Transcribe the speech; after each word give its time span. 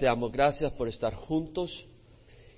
Te 0.00 0.06
damos 0.06 0.32
gracias 0.32 0.72
por 0.72 0.88
estar 0.88 1.14
juntos 1.14 1.86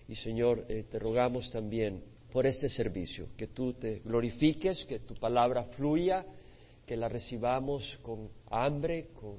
y 0.07 0.15
Señor, 0.15 0.65
eh, 0.69 0.85
te 0.89 1.01
rogamos 1.01 1.51
también 1.51 2.01
por 2.31 2.47
este 2.47 2.69
servicio, 2.69 3.31
que 3.37 3.49
tú 3.49 3.73
te 3.73 3.99
glorifiques, 3.99 4.85
que 4.85 5.01
tu 5.01 5.17
palabra 5.17 5.65
fluya, 5.65 6.25
que 6.87 6.97
la 6.97 7.09
recibamos 7.09 7.99
con 8.03 8.31
hambre, 8.49 9.09
con, 9.15 9.39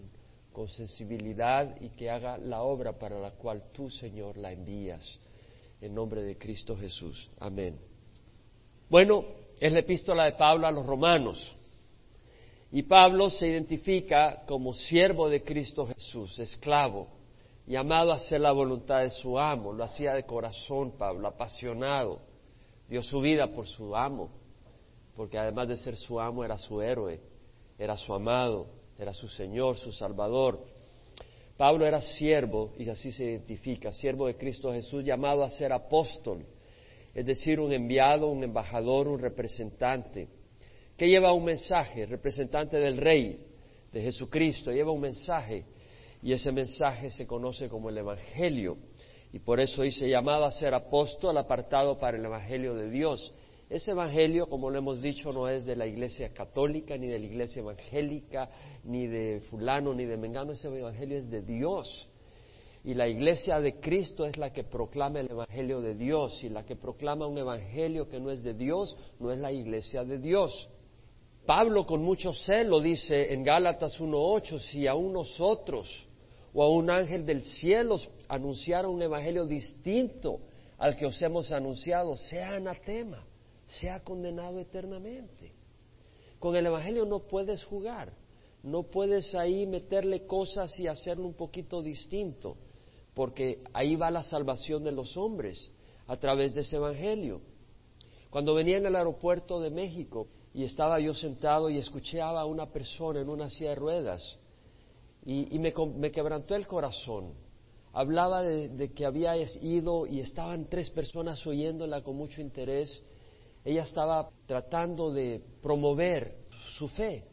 con 0.52 0.68
sensibilidad 0.68 1.80
y 1.80 1.92
que 1.92 2.10
haga 2.10 2.38
la 2.38 2.64
obra 2.64 3.00
para 3.00 3.18
la 3.18 3.32
cual 3.32 3.72
tú, 3.72 3.90
Señor, 3.90 4.36
la 4.36 4.52
envías. 4.52 5.18
En 5.80 5.96
nombre 5.96 6.24
de 6.24 6.38
Cristo 6.38 6.76
Jesús. 6.76 7.30
Amén. 7.40 7.80
Bueno, 8.90 9.24
es 9.62 9.72
la 9.72 9.80
epístola 9.80 10.26
de 10.26 10.34
Pablo 10.34 10.68
a 10.68 10.72
los 10.72 10.86
romanos. 10.86 11.56
Y 12.70 12.84
Pablo 12.84 13.30
se 13.30 13.48
identifica 13.48 14.44
como 14.46 14.74
siervo 14.74 15.30
de 15.30 15.42
Cristo 15.42 15.86
Jesús, 15.86 16.38
esclavo, 16.38 17.23
llamado 17.66 18.12
a 18.12 18.16
hacer 18.16 18.42
la 18.42 18.52
voluntad 18.52 19.02
de 19.02 19.10
su 19.10 19.40
amo. 19.40 19.74
Lo 19.74 19.84
hacía 19.84 20.14
de 20.14 20.24
corazón 20.24 20.98
Pablo, 20.98 21.28
apasionado. 21.28 22.20
Dio 22.88 23.02
su 23.02 23.22
vida 23.22 23.48
por 23.48 23.68
su 23.68 23.96
amo, 23.96 24.30
porque 25.16 25.38
además 25.38 25.68
de 25.68 25.78
ser 25.78 25.96
su 25.96 26.20
amo 26.20 26.44
era 26.44 26.58
su 26.58 26.82
héroe, 26.82 27.20
era 27.78 27.98
su 27.98 28.14
amado, 28.14 28.68
era 29.00 29.14
su 29.14 29.28
Señor, 29.28 29.78
su 29.78 29.92
Salvador. 29.92 30.66
Pablo 31.58 31.86
era 31.86 32.02
siervo, 32.02 32.74
y 32.78 32.90
así 32.90 33.12
se 33.12 33.24
identifica, 33.26 33.94
siervo 33.94 34.28
de 34.28 34.36
Cristo 34.36 34.72
Jesús, 34.74 35.04
llamado 35.04 35.44
a 35.44 35.50
ser 35.50 35.72
apóstol. 35.72 36.46
Es 37.14 37.26
decir, 37.26 37.60
un 37.60 37.72
enviado, 37.72 38.28
un 38.28 38.44
embajador, 38.44 39.08
un 39.08 39.20
representante, 39.20 40.28
que 40.98 41.08
lleva 41.08 41.32
un 41.32 41.46
mensaje, 41.46 42.06
representante 42.06 42.78
del 42.78 42.98
Rey, 42.98 43.46
de 43.92 44.02
Jesucristo, 44.02 44.72
lleva 44.72 44.92
un 44.92 45.02
mensaje 45.02 45.64
y 46.24 46.32
ese 46.32 46.54
mensaje 46.54 47.10
se 47.10 47.28
conoce 47.28 47.68
como 47.68 47.90
el 47.90 47.98
Evangelio 47.98 48.78
y 49.34 49.40
por 49.40 49.60
eso 49.60 49.82
dice 49.82 50.08
llamado 50.08 50.46
a 50.46 50.52
ser 50.52 50.74
apóstol 50.74 51.38
apartado 51.38 52.00
para 52.00 52.18
el 52.18 52.24
Evangelio 52.24 52.76
de 52.76 52.90
Dios. 52.90 53.34
Ese 53.70 53.92
Evangelio, 53.92 54.48
como 54.48 54.70
lo 54.70 54.78
hemos 54.78 55.02
dicho, 55.02 55.34
no 55.34 55.50
es 55.50 55.66
de 55.66 55.76
la 55.76 55.86
Iglesia 55.86 56.32
católica, 56.34 56.96
ni 56.98 57.08
de 57.08 57.20
la 57.20 57.26
Iglesia 57.26 57.62
evangélica, 57.62 58.50
ni 58.84 59.08
de 59.08 59.42
fulano, 59.50 59.94
ni 59.94 60.06
de 60.06 60.16
mengano, 60.16 60.54
ese 60.54 60.68
Evangelio 60.68 61.18
es 61.18 61.30
de 61.30 61.42
Dios. 61.42 62.08
Y 62.86 62.94
la 62.94 63.08
iglesia 63.08 63.62
de 63.62 63.80
Cristo 63.80 64.26
es 64.26 64.36
la 64.38 64.52
que 64.52 64.66
proclama 64.66 65.22
el 65.22 65.32
Evangelio 65.32 65.80
de 65.80 65.96
Dios. 65.96 66.44
Y 66.44 66.50
la 66.50 66.66
que 66.66 66.76
proclama 66.76 67.26
un 67.26 67.38
Evangelio 67.38 68.10
que 68.10 68.20
no 68.20 68.30
es 68.30 68.44
de 68.44 68.54
Dios, 68.54 68.98
no 69.20 69.32
es 69.32 69.40
la 69.40 69.54
iglesia 69.54 70.04
de 70.04 70.20
Dios. 70.20 70.68
Pablo 71.46 71.86
con 71.86 72.04
mucho 72.04 72.34
celo 72.34 72.82
dice 72.82 73.34
en 73.34 73.44
Gálatas 73.44 74.00
1.8, 74.00 74.60
si 74.60 74.86
aún 74.86 75.14
nosotros 75.14 76.08
o 76.54 76.64
a 76.64 76.70
un 76.70 76.90
ángel 76.90 77.26
del 77.26 77.44
cielo 77.44 77.98
anunciara 78.28 78.88
un 78.88 79.02
Evangelio 79.02 79.46
distinto 79.46 80.40
al 80.78 80.96
que 80.96 81.06
os 81.06 81.22
hemos 81.22 81.52
anunciado, 81.52 82.18
sea 82.18 82.56
anatema, 82.56 83.26
sea 83.68 84.04
condenado 84.04 84.60
eternamente. 84.60 85.54
Con 86.40 86.56
el 86.56 86.66
Evangelio 86.66 87.06
no 87.06 87.20
puedes 87.20 87.64
jugar, 87.64 88.14
no 88.62 88.84
puedes 88.84 89.34
ahí 89.36 89.66
meterle 89.66 90.26
cosas 90.26 90.78
y 90.80 90.88
hacerlo 90.88 91.26
un 91.26 91.34
poquito 91.34 91.82
distinto 91.82 92.58
porque 93.14 93.64
ahí 93.74 93.96
va 93.96 94.12
la 94.12 94.24
salvación 94.24 94.84
de 94.84 94.92
los 94.92 95.16
hombres 95.18 95.72
a 96.08 96.18
través 96.18 96.54
de 96.54 96.62
ese 96.62 96.78
Evangelio. 96.78 97.42
Cuando 98.30 98.56
venía 98.56 98.78
en 98.78 98.86
el 98.86 98.96
aeropuerto 98.96 99.62
de 99.62 99.70
México 99.70 100.28
y 100.54 100.64
estaba 100.64 101.00
yo 101.00 101.14
sentado 101.14 101.70
y 101.70 101.78
escuchaba 101.78 102.42
a 102.42 102.46
una 102.46 102.72
persona 102.72 103.22
en 103.22 103.30
una 103.30 103.50
silla 103.50 103.70
de 103.70 103.76
ruedas 103.76 104.40
y, 105.26 105.58
me, 105.60 106.12
quebrantó 106.12 106.56
el 106.56 106.68
corazón. 106.68 107.34
Hablaba 107.94 108.42
de, 108.42 108.70
de, 108.70 108.92
que 108.92 109.06
había 109.06 109.36
ido 109.38 110.08
y 110.08 110.20
estaban 110.20 110.66
tres 110.66 110.90
personas 110.90 111.46
oyéndola 111.46 112.02
con 112.02 112.18
mucho 112.18 112.42
interés. 112.42 113.02
Ella 113.64 113.84
estaba 113.84 114.30
tratando 114.46 115.14
de 115.14 115.42
promover 115.62 116.36
su 116.78 116.88
fe 116.90 117.24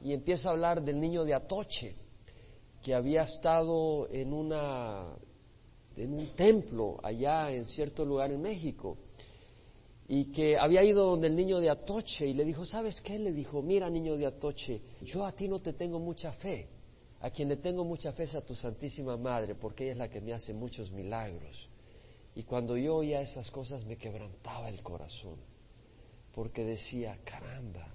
y 0.00 0.12
empieza 0.12 0.48
a 0.48 0.52
hablar 0.52 0.82
del 0.82 1.00
niño 1.00 1.24
de 1.24 1.34
Atoche 1.34 1.94
que 2.82 2.94
había 2.94 3.22
estado 3.22 4.08
en, 4.10 4.32
una, 4.32 5.16
en 5.96 6.14
un 6.14 6.34
templo 6.34 6.98
allá 7.02 7.50
en 7.50 7.66
cierto 7.66 8.04
lugar 8.04 8.30
en 8.30 8.40
México 8.42 8.96
y 10.08 10.26
que 10.26 10.56
había 10.56 10.84
ido 10.84 11.04
donde 11.04 11.26
el 11.26 11.34
niño 11.34 11.58
de 11.58 11.70
Atoche 11.70 12.26
y 12.26 12.34
le 12.34 12.44
dijo, 12.44 12.64
¿sabes 12.64 13.00
qué? 13.00 13.18
Le 13.18 13.32
dijo, 13.32 13.60
mira 13.60 13.90
niño 13.90 14.16
de 14.16 14.26
Atoche, 14.26 14.80
yo 15.02 15.24
a 15.24 15.32
ti 15.32 15.48
no 15.48 15.58
te 15.58 15.72
tengo 15.72 15.98
mucha 15.98 16.32
fe, 16.32 16.68
a 17.20 17.30
quien 17.30 17.48
le 17.48 17.56
tengo 17.56 17.84
mucha 17.84 18.12
fe 18.12 18.28
a 18.36 18.40
tu 18.40 18.54
Santísima 18.54 19.16
Madre, 19.16 19.54
porque 19.54 19.84
ella 19.84 19.92
es 19.92 19.98
la 19.98 20.10
que 20.10 20.20
me 20.20 20.32
hace 20.32 20.52
muchos 20.52 20.90
milagros. 20.90 21.68
Y 22.34 22.42
cuando 22.42 22.76
yo 22.76 22.96
oía 22.96 23.20
esas 23.20 23.50
cosas 23.50 23.84
me 23.84 23.96
quebrantaba 23.96 24.68
el 24.68 24.82
corazón, 24.82 25.36
porque 26.34 26.64
decía, 26.64 27.18
caramba, 27.24 27.88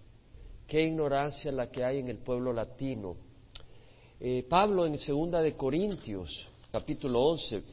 qué 0.67 0.83
ignorancia 0.83 1.51
la 1.51 1.69
que 1.69 1.83
hay 1.83 1.99
en 1.99 2.09
el 2.09 2.17
pueblo 2.17 2.51
latino 2.51 3.31
eh, 4.23 4.45
Pablo 4.47 4.85
en 4.85 4.99
segunda 4.99 5.41
de 5.41 5.55
Corintios, 5.55 6.45
capítulo 6.71 7.23
11, 7.23 7.63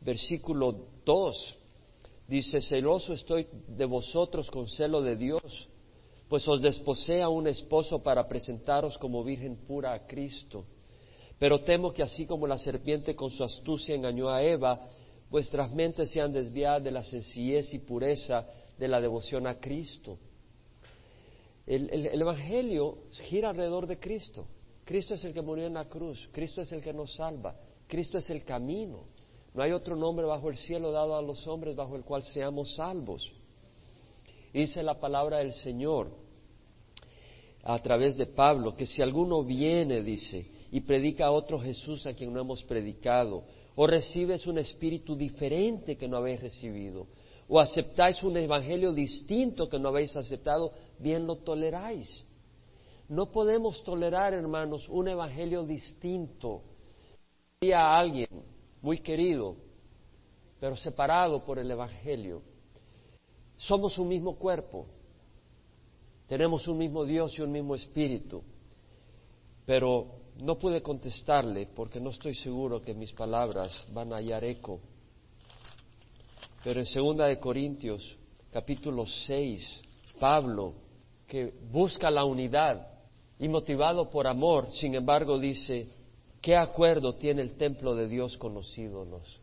versículo 0.00 0.72
2, 1.04 1.58
dice, 2.28 2.60
celoso 2.60 3.14
estoy 3.14 3.48
de 3.66 3.84
vosotros 3.84 4.48
con 4.48 4.68
celo 4.68 5.02
de 5.02 5.16
Dios, 5.16 5.68
pues 6.28 6.46
os 6.46 6.62
desposé 6.62 7.20
a 7.20 7.28
un 7.28 7.48
esposo 7.48 8.00
para 8.00 8.28
presentaros 8.28 8.96
como 8.96 9.24
virgen 9.24 9.56
pura 9.66 9.92
a 9.92 10.06
Cristo. 10.06 10.66
Pero 11.38 11.60
temo 11.62 11.92
que 11.92 12.02
así 12.02 12.26
como 12.26 12.46
la 12.46 12.58
serpiente 12.58 13.14
con 13.14 13.30
su 13.30 13.44
astucia 13.44 13.94
engañó 13.94 14.28
a 14.28 14.42
Eva, 14.42 14.88
vuestras 15.30 15.72
mentes 15.72 16.10
sean 16.10 16.32
desviadas 16.32 16.82
de 16.82 16.90
la 16.90 17.02
sencillez 17.02 17.72
y 17.74 17.78
pureza 17.78 18.46
de 18.76 18.88
la 18.88 19.00
devoción 19.00 19.46
a 19.46 19.60
Cristo. 19.60 20.18
el 21.66 22.20
Evangelio 22.20 22.98
gira 23.28 23.50
alrededor 23.50 23.86
de 23.86 23.98
Cristo. 23.98 24.46
Cristo 24.88 25.12
es 25.12 25.24
el 25.26 25.34
que 25.34 25.42
murió 25.42 25.66
en 25.66 25.74
la 25.74 25.84
cruz, 25.84 26.30
Cristo 26.32 26.62
es 26.62 26.72
el 26.72 26.80
que 26.80 26.94
nos 26.94 27.14
salva, 27.14 27.54
Cristo 27.86 28.16
es 28.16 28.30
el 28.30 28.42
camino. 28.42 29.04
No 29.52 29.62
hay 29.62 29.72
otro 29.72 29.96
nombre 29.96 30.24
bajo 30.24 30.48
el 30.48 30.56
cielo 30.56 30.90
dado 30.92 31.14
a 31.14 31.20
los 31.20 31.46
hombres 31.46 31.76
bajo 31.76 31.94
el 31.94 32.04
cual 32.04 32.22
seamos 32.22 32.74
salvos. 32.74 33.30
Dice 34.50 34.82
la 34.82 34.98
palabra 34.98 35.38
del 35.38 35.52
Señor 35.52 36.10
a 37.62 37.78
través 37.82 38.16
de 38.16 38.24
Pablo, 38.24 38.74
que 38.74 38.86
si 38.86 39.02
alguno 39.02 39.44
viene, 39.44 40.02
dice, 40.02 40.46
y 40.70 40.80
predica 40.80 41.26
a 41.26 41.30
otro 41.30 41.58
Jesús 41.58 42.06
a 42.06 42.14
quien 42.14 42.32
no 42.32 42.40
hemos 42.40 42.62
predicado, 42.64 43.44
o 43.74 43.86
recibes 43.86 44.46
un 44.46 44.58
espíritu 44.58 45.16
diferente 45.16 45.96
que 45.96 46.08
no 46.08 46.16
habéis 46.16 46.40
recibido, 46.40 47.06
o 47.48 47.58
aceptáis 47.58 48.22
un 48.22 48.36
evangelio 48.36 48.92
distinto 48.92 49.68
que 49.68 49.78
no 49.78 49.88
habéis 49.88 50.16
aceptado, 50.16 50.72
bien 50.98 51.26
lo 51.26 51.36
toleráis. 51.36 52.24
No 53.08 53.32
podemos 53.32 53.82
tolerar, 53.84 54.34
hermanos, 54.34 54.86
un 54.88 55.08
evangelio 55.08 55.64
distinto. 55.64 56.62
a 57.74 57.98
alguien 57.98 58.28
muy 58.82 58.98
querido, 58.98 59.56
pero 60.60 60.76
separado 60.76 61.44
por 61.44 61.58
el 61.58 61.70
evangelio. 61.70 62.42
Somos 63.56 63.98
un 63.98 64.08
mismo 64.08 64.36
cuerpo, 64.36 64.86
tenemos 66.28 66.68
un 66.68 66.78
mismo 66.78 67.04
Dios 67.04 67.36
y 67.38 67.42
un 67.42 67.50
mismo 67.50 67.74
espíritu, 67.74 68.42
pero 69.64 70.06
no 70.38 70.58
pude 70.58 70.82
contestarle 70.82 71.66
porque 71.74 72.00
no 72.00 72.10
estoy 72.10 72.34
seguro 72.34 72.80
que 72.80 72.94
mis 72.94 73.12
palabras 73.12 73.76
van 73.92 74.12
a 74.12 74.16
hallar 74.16 74.44
eco. 74.44 74.80
Pero 76.64 76.80
en 76.80 76.86
segunda 76.86 77.26
de 77.26 77.38
Corintios, 77.38 78.16
capítulo 78.52 79.06
6, 79.06 79.80
Pablo, 80.18 80.74
que 81.26 81.52
busca 81.70 82.10
la 82.10 82.24
unidad, 82.24 82.98
y 83.38 83.48
motivado 83.48 84.10
por 84.10 84.26
amor, 84.26 84.72
sin 84.72 84.94
embargo, 84.94 85.38
dice, 85.38 85.88
¿qué 86.40 86.56
acuerdo 86.56 87.14
tiene 87.14 87.42
el 87.42 87.56
templo 87.56 87.94
de 87.94 88.08
Dios 88.08 88.36
con 88.36 88.54
los 88.54 88.76
ídolos? 88.76 89.40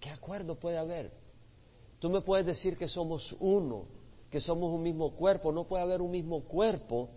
¿Qué 0.00 0.08
acuerdo 0.08 0.54
puede 0.54 0.78
haber? 0.78 1.12
Tú 1.98 2.08
me 2.08 2.22
puedes 2.22 2.46
decir 2.46 2.76
que 2.76 2.88
somos 2.88 3.34
uno, 3.40 3.86
que 4.30 4.40
somos 4.40 4.72
un 4.72 4.82
mismo 4.82 5.14
cuerpo, 5.14 5.52
no 5.52 5.64
puede 5.64 5.82
haber 5.82 6.00
un 6.00 6.10
mismo 6.10 6.44
cuerpo 6.44 7.10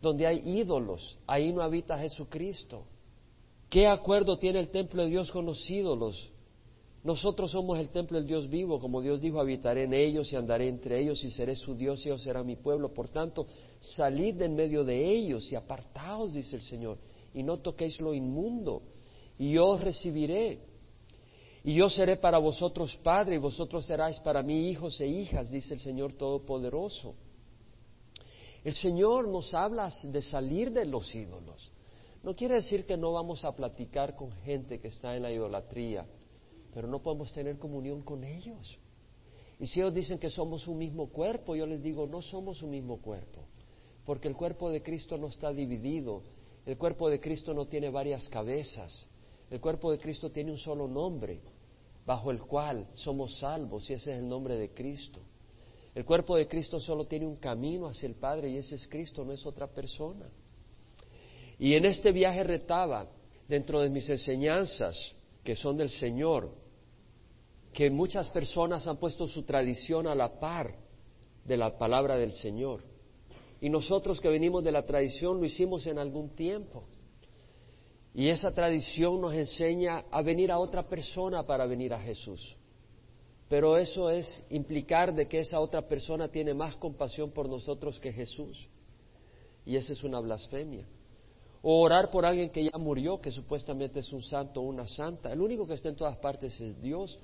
donde 0.00 0.26
hay 0.26 0.42
ídolos, 0.44 1.18
ahí 1.26 1.52
no 1.52 1.62
habita 1.62 1.98
Jesucristo. 1.98 2.84
¿Qué 3.68 3.86
acuerdo 3.86 4.38
tiene 4.38 4.60
el 4.60 4.70
templo 4.70 5.02
de 5.02 5.10
Dios 5.10 5.30
con 5.30 5.44
los 5.44 5.68
ídolos? 5.70 6.30
Nosotros 7.04 7.52
somos 7.52 7.78
el 7.78 7.90
templo 7.90 8.18
del 8.18 8.26
Dios 8.26 8.48
vivo, 8.48 8.80
como 8.80 9.00
Dios 9.00 9.20
dijo, 9.20 9.40
habitaré 9.40 9.84
en 9.84 9.94
ellos 9.94 10.32
y 10.32 10.36
andaré 10.36 10.68
entre 10.68 11.00
ellos 11.00 11.22
y 11.22 11.30
seré 11.30 11.54
su 11.54 11.74
Dios 11.74 12.04
y 12.04 12.08
ellos 12.08 12.22
serán 12.22 12.46
mi 12.46 12.56
pueblo. 12.56 12.92
Por 12.92 13.08
tanto, 13.08 13.46
salid 13.80 14.34
de 14.34 14.46
en 14.46 14.54
medio 14.54 14.84
de 14.84 15.10
ellos 15.10 15.50
y 15.52 15.54
apartaos, 15.54 16.32
dice 16.32 16.56
el 16.56 16.62
Señor, 16.62 16.98
y 17.34 17.42
no 17.42 17.58
toquéis 17.58 18.00
lo 18.00 18.14
inmundo, 18.14 18.82
y 19.38 19.52
yo 19.52 19.66
os 19.66 19.80
recibiré. 19.80 20.60
Y 21.64 21.74
yo 21.74 21.88
seré 21.90 22.16
para 22.16 22.38
vosotros 22.38 22.96
padre 22.96 23.34
y 23.34 23.38
vosotros 23.38 23.84
seráis 23.84 24.18
para 24.20 24.42
mí 24.42 24.70
hijos 24.70 25.00
e 25.00 25.06
hijas, 25.06 25.50
dice 25.50 25.74
el 25.74 25.80
Señor 25.80 26.14
Todopoderoso. 26.14 27.14
El 28.64 28.74
Señor 28.74 29.28
nos 29.28 29.54
habla 29.54 29.90
de 30.02 30.22
salir 30.22 30.72
de 30.72 30.84
los 30.84 31.14
ídolos. 31.14 31.70
No 32.22 32.34
quiere 32.34 32.56
decir 32.56 32.84
que 32.84 32.96
no 32.96 33.12
vamos 33.12 33.44
a 33.44 33.54
platicar 33.54 34.16
con 34.16 34.32
gente 34.32 34.80
que 34.80 34.88
está 34.88 35.16
en 35.16 35.22
la 35.22 35.32
idolatría, 35.32 36.06
pero 36.74 36.88
no 36.88 37.00
podemos 37.00 37.32
tener 37.32 37.58
comunión 37.58 38.02
con 38.02 38.24
ellos. 38.24 38.78
Y 39.60 39.66
si 39.66 39.80
ellos 39.80 39.94
dicen 39.94 40.18
que 40.18 40.30
somos 40.30 40.66
un 40.68 40.78
mismo 40.78 41.08
cuerpo, 41.08 41.56
yo 41.56 41.66
les 41.66 41.82
digo, 41.82 42.06
no 42.06 42.22
somos 42.22 42.62
un 42.62 42.70
mismo 42.70 42.98
cuerpo, 42.98 43.44
porque 44.04 44.28
el 44.28 44.36
cuerpo 44.36 44.70
de 44.70 44.82
Cristo 44.82 45.16
no 45.16 45.28
está 45.28 45.52
dividido, 45.52 46.22
el 46.66 46.76
cuerpo 46.76 47.08
de 47.08 47.20
Cristo 47.20 47.54
no 47.54 47.66
tiene 47.66 47.90
varias 47.90 48.28
cabezas, 48.28 49.08
el 49.50 49.60
cuerpo 49.60 49.90
de 49.90 49.98
Cristo 49.98 50.30
tiene 50.30 50.52
un 50.52 50.58
solo 50.58 50.86
nombre, 50.86 51.40
bajo 52.04 52.30
el 52.30 52.40
cual 52.40 52.86
somos 52.94 53.38
salvos, 53.38 53.88
y 53.90 53.94
ese 53.94 54.12
es 54.12 54.18
el 54.18 54.28
nombre 54.28 54.56
de 54.56 54.70
Cristo. 54.70 55.20
El 55.98 56.04
cuerpo 56.04 56.36
de 56.36 56.46
Cristo 56.46 56.78
solo 56.78 57.08
tiene 57.08 57.26
un 57.26 57.38
camino 57.38 57.88
hacia 57.88 58.06
el 58.06 58.14
Padre, 58.14 58.50
y 58.50 58.56
ese 58.56 58.76
es 58.76 58.86
Cristo, 58.86 59.24
no 59.24 59.32
es 59.32 59.44
otra 59.44 59.66
persona. 59.66 60.26
Y 61.58 61.74
en 61.74 61.84
este 61.84 62.12
viaje 62.12 62.44
retaba, 62.44 63.08
dentro 63.48 63.80
de 63.80 63.90
mis 63.90 64.08
enseñanzas, 64.08 64.96
que 65.42 65.56
son 65.56 65.76
del 65.76 65.90
Señor, 65.90 66.54
que 67.72 67.90
muchas 67.90 68.30
personas 68.30 68.86
han 68.86 68.98
puesto 68.98 69.26
su 69.26 69.42
tradición 69.42 70.06
a 70.06 70.14
la 70.14 70.38
par 70.38 70.76
de 71.44 71.56
la 71.56 71.76
palabra 71.76 72.16
del 72.16 72.32
Señor. 72.32 72.84
Y 73.60 73.68
nosotros 73.68 74.20
que 74.20 74.28
venimos 74.28 74.62
de 74.62 74.70
la 74.70 74.86
tradición 74.86 75.40
lo 75.40 75.46
hicimos 75.46 75.84
en 75.88 75.98
algún 75.98 76.30
tiempo. 76.36 76.84
Y 78.14 78.28
esa 78.28 78.54
tradición 78.54 79.20
nos 79.20 79.34
enseña 79.34 80.04
a 80.12 80.22
venir 80.22 80.52
a 80.52 80.60
otra 80.60 80.88
persona 80.88 81.44
para 81.44 81.66
venir 81.66 81.92
a 81.92 81.98
Jesús. 81.98 82.56
Pero 83.48 83.78
eso 83.78 84.10
es 84.10 84.44
implicar 84.50 85.14
de 85.14 85.26
que 85.26 85.40
esa 85.40 85.60
otra 85.60 85.82
persona 85.82 86.28
tiene 86.28 86.52
más 86.52 86.76
compasión 86.76 87.30
por 87.30 87.48
nosotros 87.48 87.98
que 87.98 88.12
Jesús. 88.12 88.68
Y 89.64 89.76
esa 89.76 89.92
es 89.92 90.04
una 90.04 90.20
blasfemia. 90.20 90.86
O 91.62 91.80
orar 91.80 92.10
por 92.10 92.24
alguien 92.24 92.50
que 92.50 92.64
ya 92.64 92.78
murió, 92.78 93.20
que 93.20 93.32
supuestamente 93.32 94.00
es 94.00 94.12
un 94.12 94.22
santo 94.22 94.60
o 94.60 94.64
una 94.64 94.86
santa. 94.86 95.32
El 95.32 95.40
único 95.40 95.66
que 95.66 95.74
está 95.74 95.88
en 95.88 95.96
todas 95.96 96.16
partes 96.18 96.60
es 96.60 96.80
Dios 96.80 97.18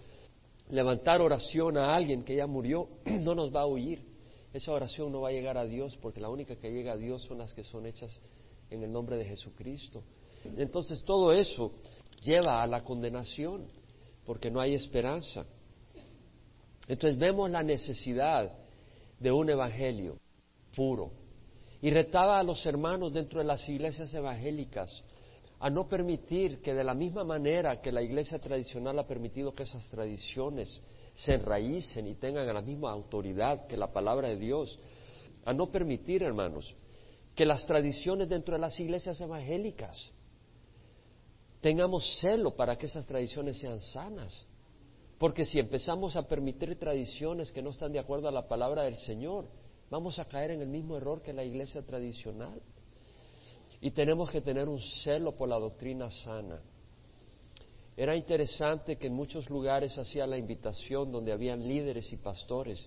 levantar 0.71 1.21
oración 1.21 1.77
a 1.77 1.95
alguien 1.95 2.25
que 2.25 2.37
ya 2.37 2.47
murió 2.47 2.89
no 3.21 3.35
nos 3.35 3.55
va 3.55 3.63
a 3.63 3.67
oír. 3.67 4.03
Esa 4.53 4.73
oración 4.73 5.13
no 5.13 5.21
va 5.21 5.29
a 5.29 5.33
llegar 5.33 5.59
a 5.59 5.65
Dios 5.65 5.97
porque 6.01 6.21
la 6.21 6.31
única 6.31 6.57
que 6.57 6.71
llega 6.71 6.93
a 6.93 6.97
Dios 6.97 7.23
son 7.25 7.39
las 7.39 7.53
que 7.53 7.65
son 7.65 7.87
hechas 7.87 8.21
en 8.71 8.83
el 8.83 8.93
nombre 8.93 9.17
de 9.17 9.25
Jesucristo. 9.25 10.03
Entonces 10.57 11.03
todo 11.05 11.33
eso 11.33 11.73
lleva 12.23 12.63
a 12.63 12.67
la 12.67 12.85
condenación 12.85 13.67
porque 14.25 14.51
no 14.51 14.61
hay 14.61 14.75
esperanza. 14.75 15.45
Entonces 16.89 17.19
vemos 17.19 17.51
la 17.51 17.63
necesidad 17.63 18.53
de 19.19 19.33
un 19.33 19.49
evangelio 19.49 20.19
puro. 20.75 21.13
Y 21.81 21.91
retaba 21.91 22.39
a 22.39 22.43
los 22.43 22.65
hermanos 22.67 23.13
dentro 23.13 23.41
de 23.41 23.47
las 23.47 23.67
iglesias 23.69 24.13
evangélicas 24.15 25.03
a 25.61 25.71
no 25.71 25.89
permitir 25.89 26.61
que 26.61 26.75
de 26.75 26.85
la 26.85 26.95
misma 26.95 27.25
manera 27.25 27.81
que 27.81 27.93
la 27.93 28.03
iglesia 28.03 28.39
tradicional 28.39 28.99
ha 28.99 29.07
permitido 29.07 29.55
que 29.55 29.63
esas 29.63 29.89
tradiciones 29.91 30.83
se 31.15 31.35
enraícen 31.35 32.07
y 32.07 32.15
tengan 32.15 32.53
la 32.53 32.61
misma 32.61 32.91
autoridad 32.91 33.67
que 33.67 33.77
la 33.77 33.93
palabra 33.93 34.29
de 34.29 34.37
Dios, 34.37 34.79
a 35.45 35.53
no 35.53 35.71
permitir, 35.71 36.23
hermanos, 36.23 36.75
que 37.35 37.47
las 37.47 37.67
tradiciones 37.67 38.29
dentro 38.29 38.55
de 38.55 38.61
las 38.61 38.79
iglesias 38.79 39.21
evangélicas 39.21 40.13
tengamos 41.61 42.19
celo 42.21 42.55
para 42.55 42.77
que 42.77 42.87
esas 42.87 43.07
tradiciones 43.07 43.59
sean 43.59 43.81
sanas. 43.81 44.47
Porque 45.25 45.47
si 45.47 45.59
empezamos 45.59 46.17
a 46.17 46.29
permitir 46.29 46.79
tradiciones 46.79 47.51
que 47.51 47.63
no 47.63 47.71
están 47.71 47.91
de 47.91 47.99
acuerdo 47.99 48.29
a 48.29 48.31
la 48.31 48.47
palabra 48.47 48.83
del 48.83 48.97
Señor, 48.97 49.49
vamos 49.89 50.19
a 50.19 50.27
caer 50.27 50.51
en 50.51 50.61
el 50.61 50.69
mismo 50.69 50.99
error 50.99 51.23
que 51.23 51.33
la 51.33 51.43
iglesia 51.43 51.81
tradicional. 51.81 52.61
Y 53.81 53.93
tenemos 53.93 54.31
que 54.31 54.43
tener 54.43 54.69
un 54.69 54.83
celo 55.03 55.35
por 55.35 55.49
la 55.49 55.59
doctrina 55.59 56.11
sana. 56.11 56.61
Era 57.97 58.15
interesante 58.15 58.99
que 58.99 59.07
en 59.07 59.15
muchos 59.15 59.49
lugares 59.49 59.97
hacía 59.97 60.27
la 60.27 60.37
invitación 60.37 61.11
donde 61.11 61.33
habían 61.33 61.67
líderes 61.67 62.13
y 62.13 62.19
pastores 62.19 62.87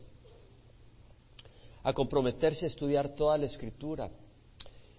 a 1.81 1.92
comprometerse 1.92 2.66
a 2.66 2.69
estudiar 2.69 3.16
toda 3.16 3.39
la 3.39 3.48
escritura 3.48 4.12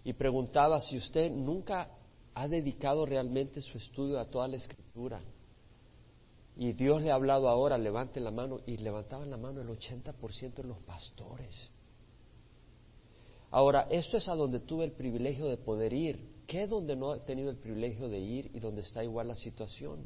y 0.02 0.12
preguntaba 0.12 0.80
si 0.80 0.96
usted 0.96 1.30
nunca 1.30 1.88
ha 2.34 2.48
dedicado 2.48 3.06
realmente 3.06 3.60
su 3.60 3.78
estudio 3.78 4.18
a 4.18 4.24
toda 4.24 4.48
la 4.48 4.56
escritura 4.56 5.22
y 6.58 6.72
Dios 6.72 7.00
le 7.02 7.12
ha 7.12 7.14
hablado 7.14 7.48
ahora, 7.48 7.78
levante 7.78 8.18
la 8.18 8.32
mano 8.32 8.58
y 8.66 8.78
levantaban 8.78 9.30
la 9.30 9.36
mano 9.36 9.60
el 9.60 9.68
80% 9.68 10.54
de 10.54 10.64
los 10.64 10.78
pastores. 10.80 11.70
Ahora, 13.52 13.86
esto 13.90 14.16
es 14.16 14.28
a 14.28 14.34
donde 14.34 14.58
tuve 14.58 14.84
el 14.84 14.90
privilegio 14.90 15.46
de 15.46 15.56
poder 15.56 15.92
ir. 15.92 16.42
¿Qué 16.48 16.66
donde 16.66 16.96
no 16.96 17.14
he 17.14 17.20
tenido 17.20 17.50
el 17.50 17.58
privilegio 17.58 18.08
de 18.08 18.18
ir 18.18 18.50
y 18.52 18.58
donde 18.58 18.82
está 18.82 19.04
igual 19.04 19.28
la 19.28 19.36
situación? 19.36 20.04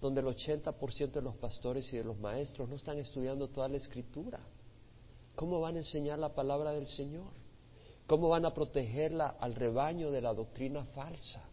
Donde 0.00 0.22
el 0.22 0.28
80% 0.28 1.12
de 1.12 1.22
los 1.22 1.36
pastores 1.36 1.92
y 1.92 1.98
de 1.98 2.04
los 2.04 2.18
maestros 2.18 2.70
no 2.70 2.76
están 2.76 2.96
estudiando 2.96 3.48
toda 3.48 3.68
la 3.68 3.76
escritura. 3.76 4.40
¿Cómo 5.34 5.60
van 5.60 5.74
a 5.74 5.80
enseñar 5.80 6.18
la 6.18 6.34
palabra 6.34 6.72
del 6.72 6.86
Señor? 6.86 7.32
¿Cómo 8.06 8.30
van 8.30 8.46
a 8.46 8.54
protegerla 8.54 9.36
al 9.38 9.54
rebaño 9.54 10.10
de 10.10 10.22
la 10.22 10.32
doctrina 10.32 10.86
falsa? 10.86 11.51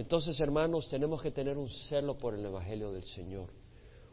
Entonces, 0.00 0.40
hermanos, 0.40 0.88
tenemos 0.88 1.20
que 1.20 1.30
tener 1.30 1.58
un 1.58 1.68
celo 1.68 2.16
por 2.16 2.32
el 2.32 2.42
Evangelio 2.42 2.90
del 2.90 3.04
Señor, 3.04 3.50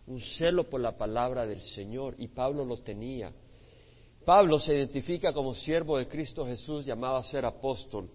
un 0.05 0.19
celo 0.19 0.69
por 0.69 0.81
la 0.81 0.97
palabra 0.97 1.45
del 1.45 1.61
Señor, 1.61 2.13
y 2.17 2.27
Pablo 2.27 2.65
lo 2.65 2.75
tenía. 2.75 3.31
Pablo 4.25 4.59
se 4.59 4.75
identifica 4.75 5.31
como 5.31 5.55
siervo 5.55 5.97
de 5.97 6.09
Cristo 6.09 6.45
Jesús, 6.45 6.85
llamado 6.85 7.15
a 7.15 7.23
ser 7.23 7.45
apóstol, 7.45 8.09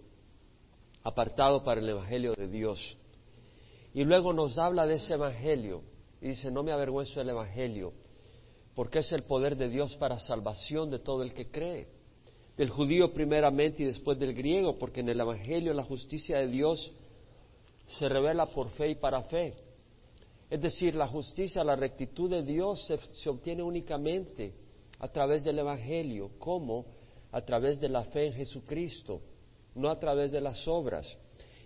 apartado 1.03 1.65
para 1.65 1.81
el 1.81 1.89
Evangelio 1.89 2.35
de 2.35 2.47
Dios. 2.47 2.99
Y 3.95 4.05
luego 4.05 4.35
nos 4.35 4.59
habla 4.59 4.87
de 4.87 4.97
ese 4.97 5.15
Evangelio 5.15 5.81
y 6.21 6.29
dice, 6.29 6.51
no 6.51 6.63
me 6.63 6.73
avergüenzo 6.73 7.21
del 7.21 7.31
Evangelio, 7.31 7.95
porque 8.75 8.99
es 8.99 9.11
el 9.13 9.23
poder 9.23 9.57
de 9.57 9.71
Dios 9.71 9.97
para 9.97 10.19
salvación 10.19 10.91
de 10.91 10.99
todo 10.99 11.23
el 11.23 11.33
que 11.33 11.51
cree, 11.51 11.89
del 12.55 12.69
judío 12.69 13.15
primeramente 13.15 13.83
y 13.83 13.87
después 13.87 14.19
del 14.19 14.35
griego, 14.35 14.77
porque 14.79 15.01
en 15.01 15.09
el 15.09 15.21
Evangelio 15.21 15.73
la 15.73 15.85
justicia 15.85 16.37
de 16.37 16.49
Dios 16.49 16.93
se 17.99 18.09
revela 18.09 18.47
por 18.47 18.71
fe 18.71 18.91
y 18.91 18.94
para 18.94 19.23
fe. 19.23 19.55
Es 20.50 20.61
decir, 20.61 20.94
la 20.94 21.06
justicia, 21.06 21.65
la 21.65 21.77
rectitud 21.77 22.31
de 22.31 22.43
Dios 22.43 22.87
se, 22.87 23.29
obtiene 23.31 23.62
únicamente 23.62 24.53
a 24.99 25.09
través 25.09 25.44
del 25.44 25.59
Evangelio. 25.59 26.33
¿Cómo? 26.39 26.85
A 27.31 27.41
través 27.41 27.81
de 27.81 27.89
la 27.89 28.05
fe 28.05 28.27
en 28.27 28.35
Jesucristo, 28.35 29.23
no 29.75 29.89
a 29.89 29.99
través 29.99 30.31
de 30.31 30.43
las 30.43 30.69
obras. 30.69 31.06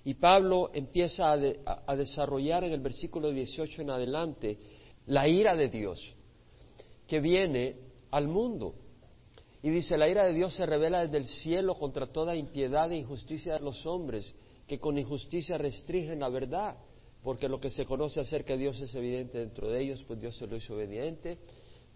Y 0.05 0.14
Pablo 0.14 0.70
empieza 0.73 1.32
a, 1.32 1.96
desarrollar 1.96 2.62
en 2.62 2.73
el 2.73 2.81
versículo 2.81 3.32
18 3.32 3.82
en 3.82 3.90
adelante 3.90 4.58
la 5.06 5.26
ira 5.26 5.56
de 5.56 5.68
Dios 5.68 6.14
que 7.09 7.18
viene 7.18 7.75
al 8.12 8.28
mundo. 8.28 8.76
Y 9.64 9.71
dice, 9.71 9.97
la 9.97 10.09
ira 10.09 10.25
de 10.25 10.33
Dios 10.33 10.54
se 10.54 10.64
revela 10.64 11.00
desde 11.00 11.18
el 11.18 11.26
cielo 11.26 11.76
contra 11.76 12.06
toda 12.06 12.37
impiedad 12.37 12.92
e 12.92 12.99
injusticia 12.99 13.54
de 13.54 13.64
los 13.64 13.85
hombres, 13.85 14.33
que 14.66 14.78
con 14.78 14.99
injusticia 14.99 15.58
restringen 15.58 16.20
la 16.20 16.28
verdad, 16.28 16.76
porque 17.23 17.49
lo 17.49 17.61
que 17.61 17.70
se 17.70 17.87
conoce 17.87 18.20
acerca 18.20 18.54
de 18.54 18.61
Dios 18.61 18.80
es 18.80 18.94
evidente 18.94 19.38
dentro 19.38 19.70
de 19.70 19.82
ellos, 19.82 20.02
pues 20.06 20.20
Dios 20.20 20.37
se 20.37 20.46
lo 20.46 20.56
hizo 20.56 20.75
obediente 20.75 21.38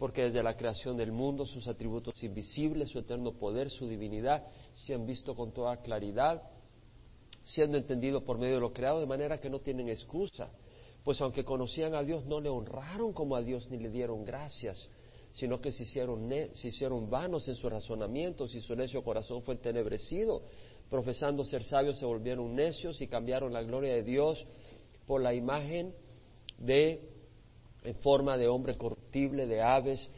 porque 0.00 0.22
desde 0.22 0.42
la 0.42 0.56
creación 0.56 0.96
del 0.96 1.12
mundo 1.12 1.44
sus 1.44 1.68
atributos 1.68 2.24
invisibles, 2.24 2.88
su 2.88 3.00
eterno 3.00 3.32
poder, 3.32 3.68
su 3.68 3.86
divinidad, 3.86 4.46
se 4.72 4.94
han 4.94 5.04
visto 5.04 5.36
con 5.36 5.52
toda 5.52 5.76
claridad, 5.82 6.42
siendo 7.44 7.76
entendido 7.76 8.24
por 8.24 8.38
medio 8.38 8.54
de 8.54 8.60
lo 8.62 8.72
creado, 8.72 9.00
de 9.00 9.06
manera 9.06 9.38
que 9.38 9.50
no 9.50 9.60
tienen 9.60 9.90
excusa, 9.90 10.50
pues 11.04 11.20
aunque 11.20 11.44
conocían 11.44 11.94
a 11.94 12.02
Dios, 12.02 12.24
no 12.24 12.40
le 12.40 12.48
honraron 12.48 13.12
como 13.12 13.36
a 13.36 13.42
Dios 13.42 13.68
ni 13.68 13.76
le 13.76 13.90
dieron 13.90 14.24
gracias, 14.24 14.88
sino 15.32 15.60
que 15.60 15.70
se 15.70 15.82
hicieron, 15.82 16.30
se 16.54 16.68
hicieron 16.68 17.10
vanos 17.10 17.46
en 17.48 17.56
sus 17.56 17.70
razonamientos 17.70 18.54
y 18.54 18.62
su 18.62 18.74
necio 18.74 19.04
corazón 19.04 19.42
fue 19.42 19.52
entenebrecido, 19.52 20.44
profesando 20.90 21.44
ser 21.44 21.62
sabios 21.62 21.98
se 21.98 22.04
volvieron 22.04 22.54
necios 22.54 23.00
y 23.00 23.06
cambiaron 23.06 23.52
la 23.52 23.62
gloria 23.62 23.94
de 23.94 24.02
Dios 24.02 24.44
por 25.06 25.22
la 25.22 25.32
imagen 25.32 25.94
de 26.58 27.08
en 27.82 27.94
forma 27.96 28.36
de 28.36 28.48
hombre 28.48 28.76
corruptible, 28.76 29.46
de 29.46 29.62
aves, 29.62 30.10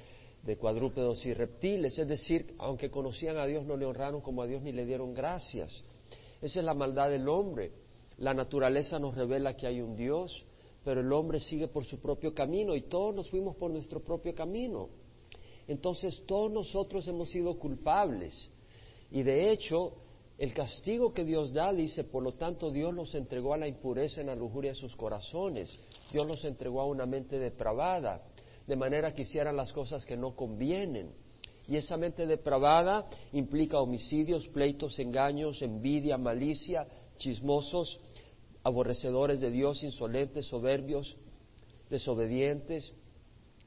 de 0.42 0.56
cuadrúpedos 0.56 1.24
y 1.26 1.34
reptiles. 1.34 1.96
Es 1.98 2.08
decir, 2.08 2.54
aunque 2.58 2.90
conocían 2.90 3.36
a 3.36 3.46
Dios, 3.46 3.64
no 3.64 3.76
le 3.76 3.86
honraron 3.86 4.20
como 4.20 4.42
a 4.42 4.46
Dios 4.46 4.62
ni 4.62 4.72
le 4.72 4.84
dieron 4.84 5.14
gracias. 5.14 5.72
Esa 6.40 6.58
es 6.58 6.64
la 6.64 6.74
maldad 6.74 7.10
del 7.10 7.28
hombre. 7.28 7.70
La 8.18 8.34
naturaleza 8.34 8.98
nos 8.98 9.14
revela 9.14 9.56
que 9.56 9.66
hay 9.66 9.80
un 9.80 9.94
Dios, 9.96 10.44
pero 10.84 11.00
el 11.00 11.12
hombre 11.12 11.38
sigue 11.38 11.68
por 11.68 11.84
su 11.84 12.00
propio 12.00 12.34
camino 12.34 12.74
y 12.74 12.82
todos 12.82 13.14
nos 13.14 13.30
fuimos 13.30 13.54
por 13.56 13.70
nuestro 13.70 14.00
propio 14.00 14.34
camino. 14.34 14.88
Entonces 15.68 16.24
todos 16.26 16.50
nosotros 16.50 17.06
hemos 17.06 17.30
sido 17.30 17.56
culpables. 17.58 18.50
Y 19.12 19.22
de 19.22 19.52
hecho, 19.52 19.92
el 20.42 20.52
castigo 20.52 21.12
que 21.12 21.24
Dios 21.24 21.52
da, 21.52 21.72
dice, 21.72 22.02
por 22.02 22.20
lo 22.20 22.32
tanto 22.32 22.72
Dios 22.72 22.92
los 22.92 23.14
entregó 23.14 23.54
a 23.54 23.58
la 23.58 23.68
impureza 23.68 24.20
en 24.20 24.26
la 24.26 24.34
lujuria 24.34 24.72
de 24.72 24.74
sus 24.74 24.96
corazones. 24.96 25.72
Dios 26.10 26.26
los 26.26 26.44
entregó 26.44 26.80
a 26.80 26.86
una 26.86 27.06
mente 27.06 27.38
depravada, 27.38 28.20
de 28.66 28.74
manera 28.74 29.14
que 29.14 29.22
hicieran 29.22 29.56
las 29.56 29.72
cosas 29.72 30.04
que 30.04 30.16
no 30.16 30.34
convienen. 30.34 31.12
Y 31.68 31.76
esa 31.76 31.96
mente 31.96 32.26
depravada 32.26 33.08
implica 33.30 33.78
homicidios, 33.78 34.48
pleitos, 34.48 34.98
engaños, 34.98 35.62
envidia, 35.62 36.18
malicia, 36.18 36.88
chismosos, 37.18 38.00
aborrecedores 38.64 39.38
de 39.38 39.52
Dios, 39.52 39.84
insolentes, 39.84 40.46
soberbios, 40.46 41.16
desobedientes, 41.88 42.92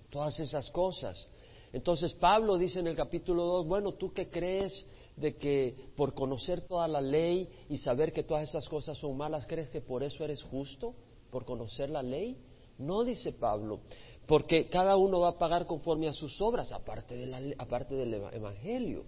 todas 0.09 0.37
esas 0.41 0.69
cosas. 0.71 1.25
Entonces 1.71 2.13
Pablo 2.15 2.57
dice 2.57 2.81
en 2.81 2.87
el 2.87 2.97
capítulo 2.97 3.45
2, 3.45 3.65
bueno, 3.65 3.93
¿tú 3.93 4.11
qué 4.11 4.29
crees 4.29 4.85
de 5.15 5.35
que 5.35 5.75
por 5.95 6.13
conocer 6.13 6.61
toda 6.61 6.87
la 6.87 7.01
ley 7.01 7.47
y 7.69 7.77
saber 7.77 8.11
que 8.11 8.23
todas 8.23 8.49
esas 8.49 8.67
cosas 8.67 8.97
son 8.97 9.15
malas, 9.17 9.45
crees 9.47 9.69
que 9.69 9.81
por 9.81 10.03
eso 10.03 10.23
eres 10.23 10.43
justo? 10.43 10.93
¿Por 11.31 11.45
conocer 11.45 11.89
la 11.89 12.03
ley? 12.03 12.37
No, 12.77 13.03
dice 13.03 13.31
Pablo, 13.31 13.79
porque 14.25 14.67
cada 14.67 14.97
uno 14.97 15.21
va 15.21 15.29
a 15.29 15.37
pagar 15.37 15.65
conforme 15.65 16.07
a 16.07 16.13
sus 16.13 16.41
obras, 16.41 16.71
aparte, 16.71 17.15
de 17.15 17.25
la, 17.25 17.41
aparte 17.57 17.95
del 17.95 18.13
Evangelio. 18.13 19.05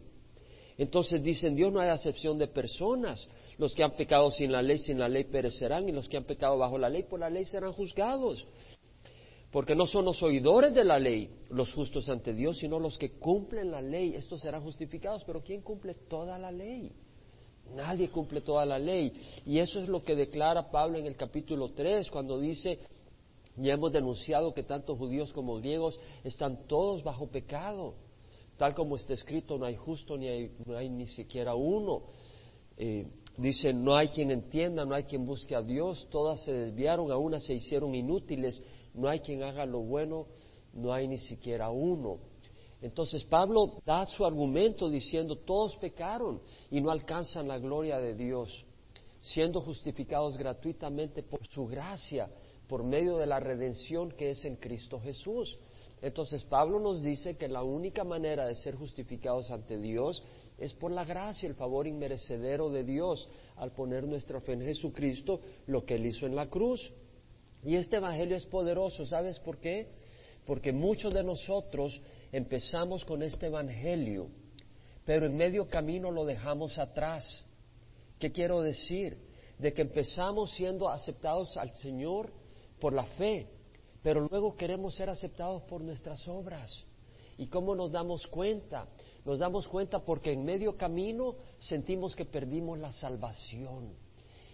Entonces 0.78 1.24
dicen, 1.24 1.56
Dios 1.56 1.74
no 1.74 1.80
hay 1.80 1.90
acepción 1.90 2.38
de 2.38 2.48
personas. 2.48 3.28
Los 3.58 3.74
que 3.74 3.84
han 3.84 3.96
pecado 3.96 4.30
sin 4.30 4.52
la 4.52 4.62
ley, 4.62 4.78
sin 4.78 5.00
la 5.00 5.10
ley 5.10 5.24
perecerán, 5.24 5.90
y 5.90 5.92
los 5.92 6.08
que 6.08 6.18
han 6.18 6.26
pecado 6.26 6.58
bajo 6.58 6.78
la 6.78 6.88
ley, 6.88 7.04
por 7.04 7.20
la 7.20 7.30
ley 7.30 7.46
serán 7.46 7.74
juzgados. 7.74 8.46
Porque 9.52 9.76
no 9.76 9.86
son 9.86 10.06
los 10.06 10.22
oidores 10.24 10.74
de 10.74 10.84
la 10.84 11.00
ley 11.00 11.30
los 11.50 11.74
justos 11.74 12.10
ante 12.10 12.34
Dios, 12.34 12.58
sino 12.58 12.80
los 12.80 12.98
que 12.98 13.12
cumplen 13.12 13.72
la 13.72 13.82
ley. 13.82 14.14
Estos 14.16 14.42
serán 14.42 14.62
justificados. 14.62 15.24
Pero 15.24 15.42
¿quién 15.42 15.62
cumple 15.62 15.94
toda 15.94 16.38
la 16.38 16.52
ley? 16.52 16.92
Nadie 17.76 18.10
cumple 18.10 18.42
toda 18.42 18.66
la 18.66 18.80
ley. 18.80 19.14
Y 19.46 19.60
eso 19.60 19.80
es 19.80 19.90
lo 19.90 20.04
que 20.04 20.16
declara 20.16 20.70
Pablo 20.70 20.98
en 20.98 21.06
el 21.06 21.16
capítulo 21.16 21.70
3, 21.70 22.10
cuando 22.10 22.40
dice, 22.40 22.80
ya 23.58 23.74
hemos 23.74 23.92
denunciado 23.92 24.54
que 24.54 24.64
tanto 24.64 24.96
judíos 24.96 25.34
como 25.34 25.56
griegos 25.58 26.00
están 26.24 26.68
todos 26.68 27.04
bajo 27.04 27.28
pecado. 27.28 27.96
Tal 28.58 28.74
como 28.74 28.96
está 28.96 29.14
escrito, 29.14 29.58
no 29.58 29.66
hay 29.66 29.76
justo 29.76 30.18
ni 30.18 30.28
hay, 30.28 30.90
ni 30.90 31.08
siquiera 31.08 31.56
uno. 31.56 32.04
Eh, 32.78 33.08
dice, 33.38 33.74
no 33.74 33.96
hay 33.96 34.10
quien 34.10 34.32
entienda, 34.32 34.86
no 34.86 34.96
hay 34.96 35.04
quien 35.04 35.26
busque 35.26 35.56
a 35.56 35.62
Dios, 35.62 36.08
todas 36.10 36.42
se 36.44 36.52
desviaron, 36.52 37.12
a 37.12 37.18
unas 37.18 37.44
se 37.44 37.54
hicieron 37.54 37.94
inútiles, 37.94 38.62
no 38.98 39.08
hay 39.08 39.20
quien 39.20 39.44
haga 39.44 39.66
lo 39.66 39.80
bueno, 39.80 40.28
no 40.74 40.92
hay 40.92 41.08
ni 41.08 41.18
siquiera 41.18 41.70
uno. 41.70 42.18
Entonces 42.82 43.24
Pablo 43.24 43.82
da 43.86 44.06
su 44.06 44.26
argumento 44.26 44.90
diciendo, 44.90 45.38
todos 45.38 45.76
pecaron 45.78 46.42
y 46.70 46.82
no 46.82 46.92
alcanzan 46.92 47.48
la 47.48 47.58
gloria 47.58 48.00
de 48.00 48.14
Dios, 48.14 48.66
siendo 49.22 49.62
justificados 49.62 50.38
gratuitamente 50.38 51.24
por 51.24 51.46
su 51.48 51.66
gracia 51.66 52.30
por 52.68 52.84
medio 52.84 53.18
de 53.18 53.26
la 53.26 53.40
redención 53.40 54.12
que 54.12 54.32
es 54.32 54.44
en 54.46 54.58
Cristo 54.58 55.00
Jesús. 55.00 55.58
Entonces 56.02 56.44
Pablo 56.44 56.80
nos 56.80 57.02
dice 57.02 57.38
que 57.38 57.48
la 57.48 57.64
única 57.64 58.04
manera 58.04 58.46
de 58.46 58.56
ser 58.56 58.76
justificados 58.76 59.50
ante 59.50 59.80
Dios 59.80 60.24
es 60.58 60.74
por 60.74 60.92
la 60.92 61.06
gracia, 61.06 61.48
el 61.48 61.56
favor 61.56 61.88
inmerecedero 61.88 62.70
de 62.70 62.84
Dios 62.84 63.28
al 63.56 63.72
poner 63.72 64.06
nuestra 64.06 64.40
fe 64.42 64.54
en 64.54 64.62
Jesucristo, 64.62 65.40
lo 65.66 65.86
que 65.86 65.96
Él 65.96 66.06
hizo 66.06 66.26
en 66.26 66.36
la 66.36 66.50
cruz. 66.50 66.92
Y 67.64 67.76
este 67.76 67.98
Evangelio 67.98 68.36
es 68.36 68.46
poderoso, 68.46 69.06
¿sabes 69.06 69.40
por 69.40 69.58
qué? 69.58 69.88
Porque 70.46 70.72
muchos 70.72 71.14
de 71.14 71.24
nosotros 71.24 72.00
empezamos 72.32 73.04
con 73.04 73.24
este 73.24 73.48
Evangelio, 73.48 74.30
pero 75.06 75.26
en 75.26 75.36
medio 75.36 75.68
camino 75.68 76.12
lo 76.12 76.26
dejamos 76.26 76.78
atrás. 76.78 77.44
¿Qué 78.20 78.32
quiero 78.32 78.62
decir? 78.62 79.18
De 79.58 79.74
que 79.74 79.82
empezamos 79.82 80.52
siendo 80.52 80.90
aceptados 80.90 81.58
al 81.58 81.74
Señor, 81.74 82.32
por 82.80 82.94
la 82.94 83.04
fe, 83.04 83.48
pero 84.02 84.28
luego 84.30 84.56
queremos 84.56 84.96
ser 84.96 85.10
aceptados 85.10 85.64
por 85.64 85.82
nuestras 85.82 86.28
obras. 86.28 86.86
¿Y 87.38 87.48
cómo 87.48 87.76
nos 87.76 87.92
damos 87.92 88.26
cuenta? 88.28 88.88
Nos 89.26 89.40
damos 89.40 89.68
cuenta 89.68 90.00
porque 90.00 90.32
en 90.32 90.44
medio 90.44 90.78
camino 90.78 91.36
sentimos 91.60 92.16
que 92.16 92.26
perdimos 92.26 92.80
la 92.80 92.92
salvación. 92.92 93.94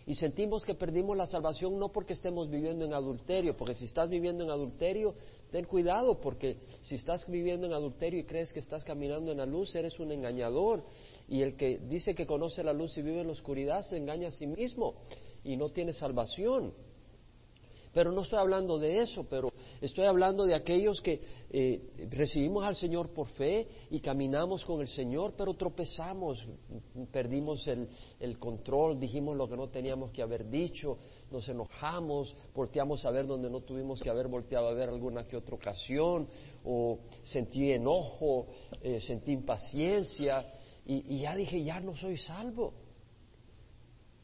Y 0.06 0.16
sentimos 0.16 0.66
que 0.66 0.76
perdimos 0.76 1.16
la 1.16 1.26
salvación 1.26 1.80
no 1.80 1.90
porque 1.90 2.14
estemos 2.14 2.50
viviendo 2.50 2.84
en 2.84 2.94
adulterio, 2.94 3.56
porque 3.56 3.74
si 3.74 3.86
estás 3.86 4.10
viviendo 4.10 4.44
en 4.44 4.50
adulterio, 4.50 5.16
ten 5.50 5.66
cuidado, 5.66 6.20
porque 6.20 6.58
si 6.82 6.96
estás 6.96 7.26
viviendo 7.30 7.68
en 7.68 7.74
adulterio 7.74 8.20
y 8.20 8.26
crees 8.26 8.52
que 8.52 8.60
estás 8.60 8.84
caminando 8.84 9.32
en 9.32 9.38
la 9.38 9.46
luz, 9.46 9.74
eres 9.76 9.98
un 10.00 10.12
engañador. 10.12 10.84
Y 11.30 11.42
el 11.42 11.56
que 11.56 11.78
dice 11.78 12.14
que 12.16 12.28
conoce 12.28 12.64
la 12.64 12.74
luz 12.74 12.98
y 12.98 13.02
vive 13.02 13.22
en 13.22 13.28
la 13.28 13.34
oscuridad 13.34 13.84
se 13.84 13.98
engaña 13.98 14.28
a 14.28 14.32
sí 14.32 14.46
mismo 14.46 14.96
y 15.44 15.56
no 15.56 15.70
tiene 15.70 15.94
salvación. 15.94 16.74
Pero 17.94 18.12
no 18.12 18.22
estoy 18.22 18.40
hablando 18.40 18.80
de 18.80 19.02
eso, 19.02 19.24
pero 19.30 19.54
estoy 19.80 20.06
hablando 20.06 20.46
de 20.46 20.56
aquellos 20.56 21.00
que 21.00 21.22
eh, 21.52 22.08
recibimos 22.10 22.64
al 22.64 22.76
Señor 22.76 23.10
por 23.14 23.28
fe 23.30 23.68
y 23.92 24.00
caminamos 24.00 24.66
con 24.66 24.82
el 24.82 24.88
Señor, 24.88 25.36
pero 25.38 25.54
tropezamos, 25.54 26.44
perdimos 27.12 27.68
el, 27.68 28.40
control, 28.40 29.00
dijimos 29.00 29.38
lo 29.38 29.48
que 29.48 29.56
no 29.56 29.70
teníamos 29.70 30.12
que 30.12 30.24
haber 30.24 30.50
dicho, 30.50 30.98
nos 31.30 31.48
enojamos, 31.48 32.36
volteamos 32.56 33.06
a 33.06 33.12
ver 33.12 33.28
donde 33.28 33.50
no 33.50 33.62
tuvimos 33.62 34.02
que 34.02 34.10
haber 34.10 34.28
volteado 34.28 34.70
a 34.70 34.74
ver 34.74 34.90
alguna 34.90 35.28
que 35.28 35.38
otra 35.38 35.56
ocasión, 35.56 36.28
o 36.66 36.98
sentí 37.24 37.72
enojo, 37.72 38.48
eh, 38.82 39.00
sentí 39.02 39.34
impaciencia, 39.34 40.52
y 40.86 41.20
ya 41.20 41.34
dije, 41.34 41.64
ya 41.64 41.80
no 41.80 41.96
soy 41.96 42.18
salvo. 42.18 42.74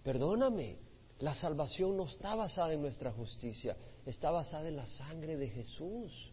Perdóname, 0.04 0.89
la 1.20 1.34
salvación 1.34 1.98
no 1.98 2.06
está 2.06 2.36
basada 2.36 2.74
en 2.74 2.82
nuestra 2.82 3.12
justicia, 3.12 3.76
está 4.06 4.32
basada 4.32 4.68
en 4.70 4.78
la 4.78 4.86
sangre 4.86 5.36
de 5.36 5.50
Jesús, 5.50 6.32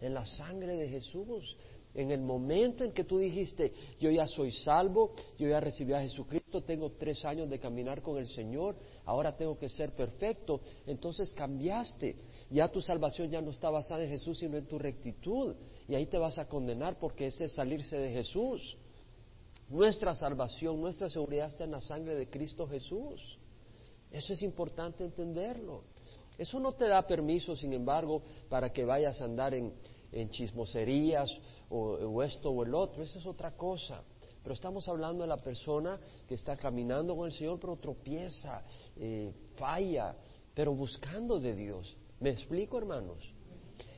en 0.00 0.14
la 0.14 0.24
sangre 0.26 0.76
de 0.76 0.88
Jesús. 0.88 1.56
En 1.94 2.10
el 2.10 2.22
momento 2.22 2.84
en 2.84 2.92
que 2.92 3.04
tú 3.04 3.18
dijiste, 3.18 3.70
yo 4.00 4.10
ya 4.10 4.26
soy 4.26 4.50
salvo, 4.50 5.14
yo 5.38 5.46
ya 5.46 5.60
recibí 5.60 5.92
a 5.92 6.00
Jesucristo, 6.00 6.62
tengo 6.62 6.92
tres 6.92 7.22
años 7.26 7.50
de 7.50 7.58
caminar 7.58 8.00
con 8.00 8.16
el 8.16 8.26
Señor, 8.28 8.76
ahora 9.04 9.36
tengo 9.36 9.58
que 9.58 9.68
ser 9.68 9.94
perfecto, 9.94 10.62
entonces 10.86 11.34
cambiaste. 11.34 12.16
Ya 12.48 12.68
tu 12.68 12.80
salvación 12.80 13.28
ya 13.30 13.42
no 13.42 13.50
está 13.50 13.68
basada 13.68 14.04
en 14.04 14.08
Jesús, 14.08 14.38
sino 14.38 14.56
en 14.56 14.64
tu 14.64 14.78
rectitud. 14.78 15.54
Y 15.86 15.94
ahí 15.94 16.06
te 16.06 16.16
vas 16.16 16.38
a 16.38 16.48
condenar 16.48 16.98
porque 16.98 17.26
ese 17.26 17.44
es 17.44 17.52
salirse 17.52 17.98
de 17.98 18.10
Jesús. 18.10 18.78
Nuestra 19.68 20.14
salvación, 20.14 20.80
nuestra 20.80 21.10
seguridad 21.10 21.48
está 21.48 21.64
en 21.64 21.72
la 21.72 21.82
sangre 21.82 22.14
de 22.14 22.30
Cristo 22.30 22.66
Jesús. 22.66 23.38
Eso 24.12 24.34
es 24.34 24.42
importante 24.42 25.04
entenderlo. 25.04 25.84
Eso 26.36 26.60
no 26.60 26.72
te 26.72 26.86
da 26.86 27.06
permiso, 27.06 27.56
sin 27.56 27.72
embargo, 27.72 28.22
para 28.48 28.72
que 28.72 28.84
vayas 28.84 29.20
a 29.20 29.24
andar 29.24 29.54
en, 29.54 29.72
chismoserías 30.30 31.30
o, 31.70 32.22
esto 32.22 32.50
o 32.50 32.62
el 32.62 32.74
otro. 32.74 33.02
Esa 33.02 33.18
es 33.18 33.26
otra 33.26 33.56
cosa. 33.56 34.02
Pero 34.42 34.54
estamos 34.54 34.88
hablando 34.88 35.22
de 35.22 35.28
la 35.28 35.38
persona 35.38 35.98
que 36.28 36.34
está 36.34 36.56
caminando 36.56 37.16
con 37.16 37.26
el 37.26 37.32
Señor, 37.32 37.58
pero 37.60 37.76
tropieza, 37.76 38.62
eh, 38.96 39.32
falla, 39.56 40.16
pero 40.54 40.74
buscando 40.74 41.38
de 41.38 41.54
Dios. 41.54 41.96
¿Me 42.20 42.30
explico, 42.30 42.76
hermanos? 42.76 43.32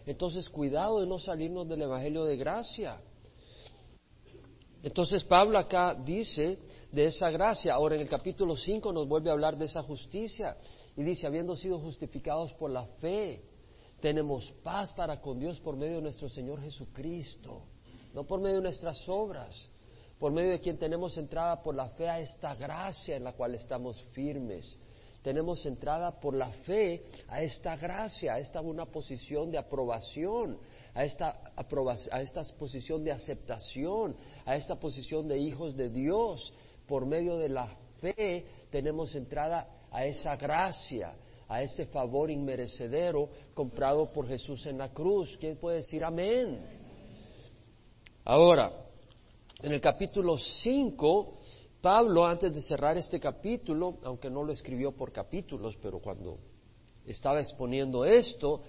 Entonces, 0.06 0.48
cuidado 0.48 1.00
de 1.00 1.06
no 1.06 1.18
salirnos 1.18 1.68
del 1.68 1.82
Evangelio 1.82 2.24
de 2.24 2.36
gracia. 2.36 3.00
Entonces, 4.82 5.24
Pablo 5.24 5.58
acá 5.58 5.94
dice 5.94 6.58
de 6.94 7.06
esa 7.06 7.28
gracia. 7.30 7.74
Ahora 7.74 7.96
en 7.96 8.02
el 8.02 8.08
capítulo 8.08 8.56
5 8.56 8.92
nos 8.92 9.08
vuelve 9.08 9.28
a 9.28 9.32
hablar 9.32 9.58
de 9.58 9.64
esa 9.64 9.82
justicia 9.82 10.56
y 10.96 11.02
dice, 11.02 11.26
habiendo 11.26 11.56
sido 11.56 11.80
justificados 11.80 12.52
por 12.54 12.70
la 12.70 12.86
fe, 13.00 13.42
tenemos 14.00 14.52
paz 14.62 14.92
para 14.92 15.20
con 15.20 15.40
Dios 15.40 15.58
por 15.58 15.76
medio 15.76 15.96
de 15.96 16.02
nuestro 16.02 16.28
Señor 16.28 16.62
Jesucristo, 16.62 17.62
no 18.14 18.24
por 18.24 18.40
medio 18.40 18.56
de 18.56 18.62
nuestras 18.62 19.08
obras, 19.08 19.68
por 20.20 20.30
medio 20.30 20.52
de 20.52 20.60
quien 20.60 20.78
tenemos 20.78 21.16
entrada 21.16 21.60
por 21.62 21.74
la 21.74 21.88
fe 21.90 22.08
a 22.08 22.20
esta 22.20 22.54
gracia 22.54 23.16
en 23.16 23.24
la 23.24 23.32
cual 23.32 23.56
estamos 23.56 24.00
firmes. 24.12 24.78
Tenemos 25.22 25.64
entrada 25.64 26.20
por 26.20 26.34
la 26.34 26.50
fe 26.50 27.02
a 27.28 27.42
esta 27.42 27.76
gracia, 27.76 28.34
a 28.34 28.38
esta 28.38 28.60
una 28.60 28.84
posición 28.84 29.50
de 29.50 29.58
aprobación, 29.58 30.58
a 30.92 31.02
esta, 31.02 31.40
a 31.56 32.20
esta 32.20 32.44
posición 32.58 33.02
de 33.02 33.10
aceptación, 33.10 34.14
a 34.44 34.54
esta 34.54 34.78
posición 34.78 35.26
de 35.26 35.38
hijos 35.38 35.74
de 35.76 35.88
Dios 35.88 36.52
por 36.86 37.06
medio 37.06 37.36
de 37.36 37.48
la 37.48 37.66
fe 38.00 38.44
tenemos 38.70 39.14
entrada 39.14 39.86
a 39.90 40.04
esa 40.04 40.36
gracia, 40.36 41.14
a 41.48 41.62
ese 41.62 41.86
favor 41.86 42.30
inmerecedero 42.30 43.28
comprado 43.54 44.12
por 44.12 44.26
Jesús 44.26 44.66
en 44.66 44.78
la 44.78 44.90
cruz. 44.90 45.36
¿Quién 45.38 45.56
puede 45.56 45.78
decir 45.78 46.04
amén? 46.04 46.60
Ahora, 48.24 48.72
en 49.62 49.72
el 49.72 49.80
capítulo 49.80 50.36
5, 50.38 51.38
Pablo, 51.80 52.24
antes 52.24 52.54
de 52.54 52.62
cerrar 52.62 52.96
este 52.96 53.20
capítulo, 53.20 53.98
aunque 54.04 54.30
no 54.30 54.42
lo 54.42 54.52
escribió 54.52 54.92
por 54.92 55.12
capítulos, 55.12 55.76
pero 55.82 56.00
cuando 56.00 56.38
estaba 57.06 57.40
exponiendo 57.40 58.04
esto, 58.04 58.62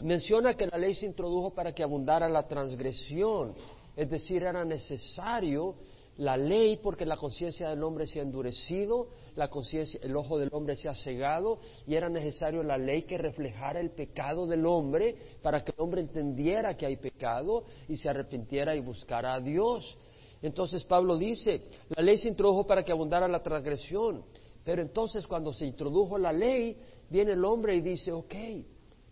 menciona 0.00 0.54
que 0.54 0.66
la 0.66 0.78
ley 0.78 0.94
se 0.94 1.06
introdujo 1.06 1.54
para 1.54 1.72
que 1.72 1.82
abundara 1.82 2.28
la 2.28 2.48
transgresión, 2.48 3.54
es 3.94 4.08
decir, 4.08 4.42
era 4.42 4.64
necesario 4.64 5.74
la 6.20 6.36
ley 6.36 6.76
porque 6.76 7.06
la 7.06 7.16
conciencia 7.16 7.70
del 7.70 7.82
hombre 7.82 8.06
se 8.06 8.20
ha 8.20 8.22
endurecido, 8.22 9.08
la 9.36 9.48
conciencia, 9.48 9.98
el 10.02 10.14
ojo 10.14 10.38
del 10.38 10.50
hombre 10.52 10.76
se 10.76 10.86
ha 10.86 10.94
cegado 10.94 11.60
y 11.86 11.94
era 11.94 12.10
necesario 12.10 12.62
la 12.62 12.76
ley 12.76 13.04
que 13.04 13.16
reflejara 13.16 13.80
el 13.80 13.90
pecado 13.92 14.46
del 14.46 14.66
hombre 14.66 15.16
para 15.40 15.64
que 15.64 15.72
el 15.72 15.80
hombre 15.80 16.02
entendiera 16.02 16.76
que 16.76 16.84
hay 16.84 16.96
pecado 16.96 17.64
y 17.88 17.96
se 17.96 18.10
arrepintiera 18.10 18.76
y 18.76 18.80
buscara 18.80 19.32
a 19.32 19.40
Dios. 19.40 19.96
Entonces 20.42 20.84
Pablo 20.84 21.16
dice, 21.16 21.62
la 21.88 22.02
ley 22.02 22.18
se 22.18 22.28
introdujo 22.28 22.66
para 22.66 22.82
que 22.82 22.92
abundara 22.92 23.26
la 23.26 23.42
transgresión, 23.42 24.22
Pero 24.62 24.82
entonces 24.82 25.26
cuando 25.26 25.54
se 25.54 25.64
introdujo 25.64 26.18
la 26.18 26.34
ley, 26.34 26.76
viene 27.08 27.32
el 27.32 27.42
hombre 27.46 27.76
y 27.76 27.80
dice, 27.80 28.12
ok, 28.12 28.34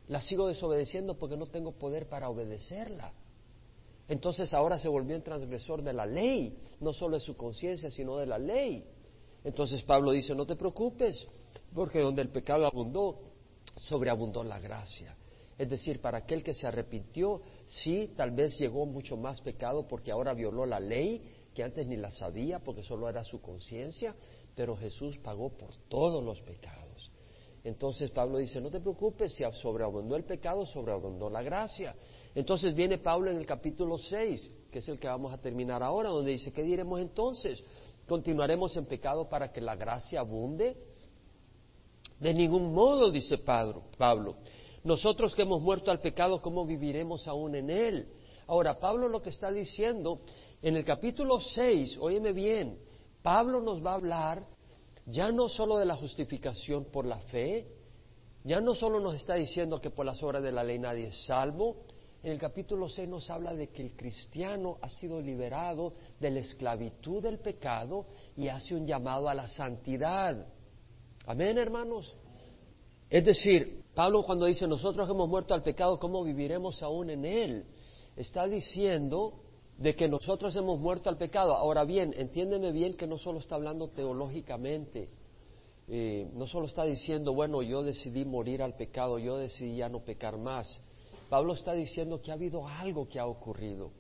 la 0.09 0.21
sigo 0.21 0.47
desobedeciendo 0.47 1.17
porque 1.17 1.39
no 1.39 1.47
tengo 1.47 1.73
poder 1.73 2.07
para 2.07 2.29
obedecerla. 2.29 3.15
Entonces 4.09 4.55
ahora 4.55 4.79
se 4.79 4.89
volvió 4.89 5.15
un 5.17 5.23
transgresor 5.23 5.83
de 5.83 5.93
la 5.93 6.07
ley, 6.07 6.57
no 6.81 6.93
solo 6.93 7.17
de 7.17 7.21
su 7.21 7.37
conciencia, 7.37 7.91
sino 7.91 8.17
de 8.17 8.27
la 8.27 8.39
ley. 8.39 8.85
Entonces 9.45 9.83
Pablo 9.83 10.13
dice, 10.13 10.35
no 10.35 10.47
te 10.47 10.57
preocupes, 10.57 11.27
porque 11.75 12.01
donde 12.01 12.23
el 12.23 12.31
pecado 12.31 12.67
abundó, 12.67 13.21
sobreabundó 13.77 14.43
la 14.43 14.59
gracia. 14.59 15.15
Es 15.59 15.69
decir, 15.69 16.01
para 16.01 16.19
aquel 16.19 16.43
que 16.43 16.55
se 16.55 16.67
arrepintió, 16.67 17.43
sí, 17.67 18.13
tal 18.17 18.31
vez 18.31 18.59
llegó 18.59 18.87
mucho 18.87 19.17
más 19.17 19.41
pecado 19.41 19.87
porque 19.87 20.11
ahora 20.11 20.33
violó 20.33 20.65
la 20.65 20.81
ley, 20.81 21.21
que 21.53 21.63
antes 21.63 21.87
ni 21.87 21.97
la 21.97 22.11
sabía 22.11 22.61
porque 22.61 22.83
solo 22.83 23.09
era 23.09 23.25
su 23.25 23.41
conciencia, 23.41 24.15
pero 24.55 24.77
Jesús 24.77 25.19
pagó 25.19 25.51
por 25.51 25.75
todos 25.89 26.25
los 26.25 26.41
pecados. 26.43 27.11
Entonces 27.65 28.11
Pablo 28.11 28.39
dice, 28.39 28.61
no 28.61 28.71
te 28.71 28.81
preocupes, 28.81 29.35
si 29.35 29.45
sobreabundó 29.55 30.17
el 30.17 30.25
pecado, 30.25 30.65
sobreabundó 30.65 31.29
la 31.29 31.43
gracia. 31.43 31.95
Entonces 32.39 32.73
viene 32.73 32.99
Pablo 32.99 33.33
en 33.33 33.37
el 33.37 33.45
capítulo 33.45 33.99
6, 33.99 34.53
que 34.71 34.79
es 34.79 34.89
el 34.89 35.01
que 35.01 35.09
vamos 35.09 35.33
a 35.33 35.39
terminar 35.39 35.83
ahora, 35.83 36.11
donde 36.11 36.31
dice, 36.31 36.53
¿qué 36.53 36.63
diremos 36.63 37.01
entonces? 37.01 37.61
¿Continuaremos 38.07 38.77
en 38.77 38.87
pecado 38.87 39.29
para 39.29 39.51
que 39.51 39.61
la 39.61 39.75
gracia 39.75 40.21
abunde? 40.21 40.77
De 42.21 42.33
ningún 42.33 42.73
modo, 42.73 43.11
dice 43.11 43.39
Pablo. 43.39 44.37
Nosotros 44.85 45.35
que 45.35 45.43
hemos 45.43 45.61
muerto 45.61 45.91
al 45.91 45.99
pecado, 45.99 46.41
¿cómo 46.41 46.65
viviremos 46.65 47.27
aún 47.27 47.57
en 47.57 47.71
él? 47.71 48.09
Ahora, 48.47 48.79
Pablo 48.79 49.09
lo 49.09 49.21
que 49.21 49.31
está 49.31 49.51
diciendo 49.51 50.21
en 50.63 50.77
el 50.77 50.85
capítulo 50.85 51.41
6, 51.41 51.99
óyeme 52.01 52.33
bien, 52.33 52.79
Pablo 53.21 53.61
nos 53.61 53.85
va 53.85 53.91
a 53.91 53.97
hablar 53.97 54.47
ya 55.07 55.33
no 55.33 55.49
solo 55.49 55.77
de 55.77 55.87
la 55.87 55.97
justificación 55.97 56.85
por 56.85 57.05
la 57.05 57.19
fe, 57.19 57.67
ya 58.45 58.61
no 58.61 58.77
solo 58.77 59.01
nos 59.01 59.17
está 59.17 59.35
diciendo 59.35 59.81
que 59.81 59.91
por 59.91 60.07
las 60.07 60.23
obras 60.23 60.41
de 60.41 60.53
la 60.53 60.63
ley 60.63 60.79
nadie 60.79 61.09
es 61.09 61.27
salvo, 61.27 61.79
en 62.23 62.33
el 62.33 62.39
capítulo 62.39 62.89
6 62.89 63.09
nos 63.09 63.31
habla 63.31 63.55
de 63.55 63.69
que 63.69 63.83
el 63.83 63.97
cristiano 63.97 64.79
ha 64.83 64.89
sido 64.89 65.21
liberado 65.21 65.95
de 66.19 66.31
la 66.31 66.41
esclavitud 66.41 67.23
del 67.23 67.39
pecado 67.39 68.07
y 68.37 68.49
hace 68.49 68.75
un 68.75 68.85
llamado 68.85 69.29
a 69.29 69.35
la 69.35 69.47
santidad. 69.47 70.47
Amén, 71.27 71.59
hermanos. 71.59 72.17
Es 73.09 73.25
decir, 73.25 73.85
Pablo 73.95 74.25
cuando 74.25 74.47
dice 74.47 74.67
nosotros 74.67 75.09
hemos 75.09 75.29
muerto 75.29 75.55
al 75.55 75.63
pecado, 75.63 75.99
¿cómo 75.99 76.25
viviremos 76.25 76.83
aún 76.83 77.11
en 77.11 77.25
él? 77.25 77.65
Está 78.17 78.47
diciendo 78.47 79.35
de 79.79 79.95
que 79.95 80.09
nosotros 80.09 80.55
hemos 80.57 80.81
muerto 80.81 81.09
al 81.09 81.17
pecado. 81.17 81.55
Ahora 81.55 81.85
bien, 81.85 82.13
entiéndeme 82.17 82.73
bien 82.73 82.95
que 82.95 83.07
no 83.07 83.17
solo 83.17 83.39
está 83.39 83.55
hablando 83.55 83.89
teológicamente, 83.91 85.09
eh, 85.87 86.29
no 86.35 86.49
solo 86.49 86.67
está 86.67 86.83
diciendo, 86.83 87.33
bueno, 87.33 87.63
yo 87.63 87.85
decidí 87.85 88.25
morir 88.25 88.61
al 88.61 88.75
pecado, 88.75 89.21
yo 89.21 89.39
decidí 89.39 89.77
ya 89.77 89.89
no 89.89 90.01
pecar 90.01 90.37
más. 90.37 90.83
Pablo 91.29 91.53
está 91.53 91.73
diciendo 91.75 92.21
que 92.23 92.31
ha 92.31 92.35
habido 92.35 92.67
algo 92.67 93.09
que 93.09 93.19
ha 93.19 93.27
ocurrido 93.27 93.91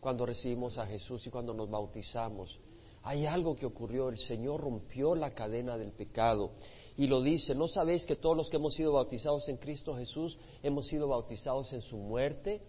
cuando 0.00 0.26
recibimos 0.26 0.76
a 0.76 0.86
Jesús 0.86 1.26
y 1.26 1.30
cuando 1.30 1.54
nos 1.54 1.70
bautizamos. 1.70 2.58
Hay 3.02 3.26
algo 3.26 3.56
que 3.56 3.66
ocurrió, 3.66 4.08
el 4.08 4.18
Señor 4.18 4.60
rompió 4.60 5.14
la 5.14 5.32
cadena 5.32 5.78
del 5.78 5.92
pecado 5.92 6.52
y 6.96 7.06
lo 7.06 7.22
dice, 7.22 7.54
¿no 7.54 7.68
sabéis 7.68 8.04
que 8.04 8.16
todos 8.16 8.36
los 8.36 8.48
que 8.48 8.56
hemos 8.56 8.74
sido 8.74 8.92
bautizados 8.92 9.48
en 9.48 9.56
Cristo 9.56 9.94
Jesús 9.94 10.38
hemos 10.62 10.86
sido 10.86 11.08
bautizados 11.08 11.72
en 11.72 11.82
su 11.82 11.96
muerte? 11.96 12.62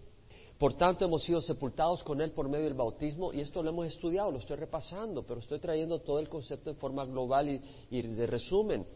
Por 0.58 0.74
tanto, 0.74 1.04
hemos 1.04 1.22
sido 1.22 1.42
sepultados 1.42 2.02
con 2.02 2.22
Él 2.22 2.32
por 2.32 2.48
medio 2.48 2.64
del 2.64 2.74
bautismo, 2.74 3.32
y 3.32 3.40
esto 3.40 3.62
lo 3.62 3.68
hemos 3.68 3.86
estudiado, 3.86 4.30
lo 4.30 4.38
estoy 4.38 4.56
repasando, 4.56 5.22
pero 5.22 5.40
estoy 5.40 5.58
trayendo 5.58 6.00
todo 6.00 6.18
el 6.18 6.30
concepto 6.30 6.70
en 6.70 6.76
forma 6.76 7.04
global 7.04 7.48
y, 7.50 7.60
y 7.90 8.02
de 8.02 8.26
resumen. 8.26 8.86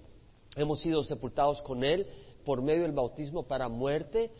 Hemos 0.56 0.80
sido 0.80 1.04
sepultados 1.04 1.60
con 1.62 1.84
Él 1.84 2.06
por 2.44 2.62
medio 2.62 2.82
del 2.82 2.92
bautismo 2.92 3.42
para 3.42 3.68
muerte, 3.68 4.30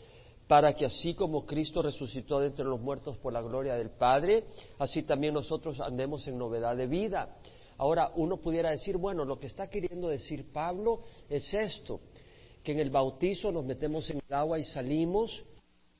para 0.51 0.73
que 0.73 0.85
así 0.85 1.13
como 1.13 1.45
Cristo 1.45 1.81
resucitó 1.81 2.41
de 2.41 2.47
entre 2.47 2.65
los 2.65 2.81
muertos 2.81 3.17
por 3.19 3.31
la 3.31 3.41
gloria 3.41 3.75
del 3.75 3.89
Padre, 3.89 4.43
así 4.79 5.03
también 5.03 5.33
nosotros 5.33 5.79
andemos 5.79 6.27
en 6.27 6.37
novedad 6.37 6.75
de 6.75 6.87
vida. 6.87 7.37
Ahora, 7.77 8.11
uno 8.17 8.35
pudiera 8.35 8.69
decir, 8.69 8.97
bueno, 8.97 9.23
lo 9.23 9.39
que 9.39 9.47
está 9.47 9.69
queriendo 9.69 10.09
decir 10.09 10.51
Pablo 10.51 11.03
es 11.29 11.53
esto, 11.53 12.01
que 12.65 12.73
en 12.73 12.79
el 12.79 12.89
bautizo 12.89 13.49
nos 13.53 13.63
metemos 13.63 14.09
en 14.09 14.17
el 14.17 14.35
agua 14.35 14.59
y 14.59 14.65
salimos, 14.65 15.41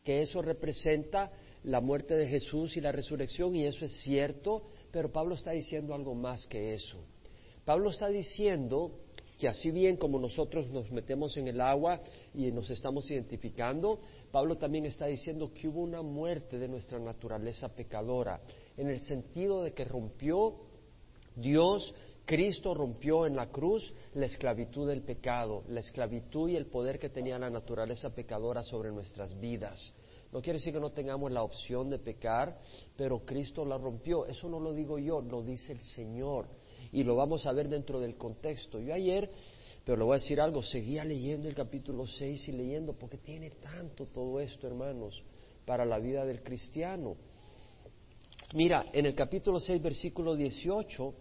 que 0.03 0.21
eso 0.21 0.41
representa 0.41 1.31
la 1.63 1.79
muerte 1.79 2.15
de 2.15 2.27
Jesús 2.27 2.75
y 2.75 2.81
la 2.81 2.91
resurrección, 2.91 3.55
y 3.55 3.63
eso 3.63 3.85
es 3.85 4.01
cierto, 4.01 4.63
pero 4.91 5.13
Pablo 5.13 5.35
está 5.35 5.51
diciendo 5.51 5.95
algo 5.95 6.13
más 6.13 6.45
que 6.47 6.73
eso. 6.73 6.97
Pablo 7.63 7.89
está 7.89 8.09
diciendo 8.09 8.99
que 9.41 9.47
así 9.47 9.71
bien 9.71 9.97
como 9.97 10.19
nosotros 10.19 10.69
nos 10.69 10.91
metemos 10.91 11.35
en 11.35 11.47
el 11.47 11.61
agua 11.61 11.99
y 12.31 12.51
nos 12.51 12.69
estamos 12.69 13.09
identificando, 13.09 13.97
Pablo 14.31 14.55
también 14.55 14.85
está 14.85 15.07
diciendo 15.07 15.51
que 15.51 15.67
hubo 15.67 15.81
una 15.81 16.03
muerte 16.03 16.59
de 16.59 16.67
nuestra 16.67 16.99
naturaleza 16.99 17.67
pecadora, 17.69 18.39
en 18.77 18.87
el 18.87 18.99
sentido 18.99 19.63
de 19.63 19.73
que 19.73 19.83
rompió 19.83 20.57
Dios, 21.35 21.91
Cristo 22.23 22.75
rompió 22.75 23.25
en 23.25 23.35
la 23.35 23.47
cruz 23.49 23.91
la 24.13 24.27
esclavitud 24.27 24.87
del 24.87 25.01
pecado, 25.01 25.63
la 25.69 25.79
esclavitud 25.79 26.47
y 26.47 26.55
el 26.55 26.67
poder 26.67 26.99
que 26.99 27.09
tenía 27.09 27.39
la 27.39 27.49
naturaleza 27.49 28.13
pecadora 28.13 28.61
sobre 28.61 28.91
nuestras 28.91 29.39
vidas. 29.39 29.91
No 30.31 30.39
quiere 30.39 30.59
decir 30.59 30.71
que 30.71 30.79
no 30.79 30.91
tengamos 30.91 31.31
la 31.31 31.41
opción 31.41 31.89
de 31.89 31.97
pecar, 31.97 32.59
pero 32.95 33.25
Cristo 33.25 33.65
la 33.65 33.79
rompió. 33.79 34.27
Eso 34.27 34.47
no 34.47 34.59
lo 34.59 34.71
digo 34.71 34.99
yo, 34.99 35.19
lo 35.19 35.41
dice 35.41 35.71
el 35.71 35.81
Señor. 35.81 36.60
Y 36.91 37.03
lo 37.03 37.15
vamos 37.15 37.45
a 37.45 37.53
ver 37.53 37.69
dentro 37.69 37.99
del 37.99 38.15
contexto. 38.15 38.79
Yo 38.79 38.93
ayer 38.93 39.29
pero 39.83 39.97
le 39.97 40.03
voy 40.03 40.15
a 40.15 40.19
decir 40.19 40.39
algo, 40.39 40.61
seguía 40.61 41.03
leyendo 41.03 41.47
el 41.49 41.55
capítulo 41.55 42.05
6 42.05 42.49
y 42.49 42.51
leyendo, 42.51 42.93
porque 42.93 43.17
tiene 43.17 43.49
tanto 43.49 44.05
todo 44.05 44.39
esto, 44.39 44.67
hermanos, 44.67 45.21
para 45.65 45.85
la 45.85 45.97
vida 45.97 46.23
del 46.23 46.43
cristiano. 46.43 47.15
Mira, 48.53 48.85
en 48.93 49.07
el 49.07 49.15
capítulo 49.15 49.59
6, 49.59 49.81
versículo 49.81 50.35
18, 50.35 51.13